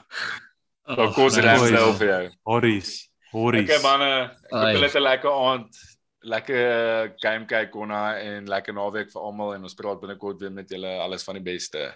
Dan 0.86 1.14
kos 1.14 1.36
nice. 1.36 1.42
Ramsdale 1.48 1.94
vir 1.98 2.08
jou. 2.08 2.30
Horries. 2.44 3.09
Horries. 3.32 3.70
Okay 3.70 3.82
manne, 3.84 4.12
ek 4.50 4.54
hoop 4.54 4.74
julle 4.74 4.90
het 4.90 4.96
'n 4.96 5.06
lekker 5.06 5.32
aand. 5.32 5.82
Lekker 6.22 7.14
game 7.24 7.46
kyk 7.46 7.72
konna 7.72 8.20
en 8.20 8.46
lekker 8.46 8.74
naweek 8.74 9.12
vir 9.12 9.22
almal 9.22 9.54
en 9.56 9.64
ons 9.64 9.74
praat 9.76 10.02
binnekort 10.02 10.42
weer 10.42 10.52
met 10.52 10.70
julle 10.70 10.98
alles 11.00 11.24
van 11.24 11.36
die 11.36 11.44
beste. 11.44 11.94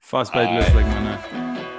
Vas 0.00 0.30
by 0.30 0.46
lus 0.48 0.72
like 0.74 0.88
manne. 0.88 1.69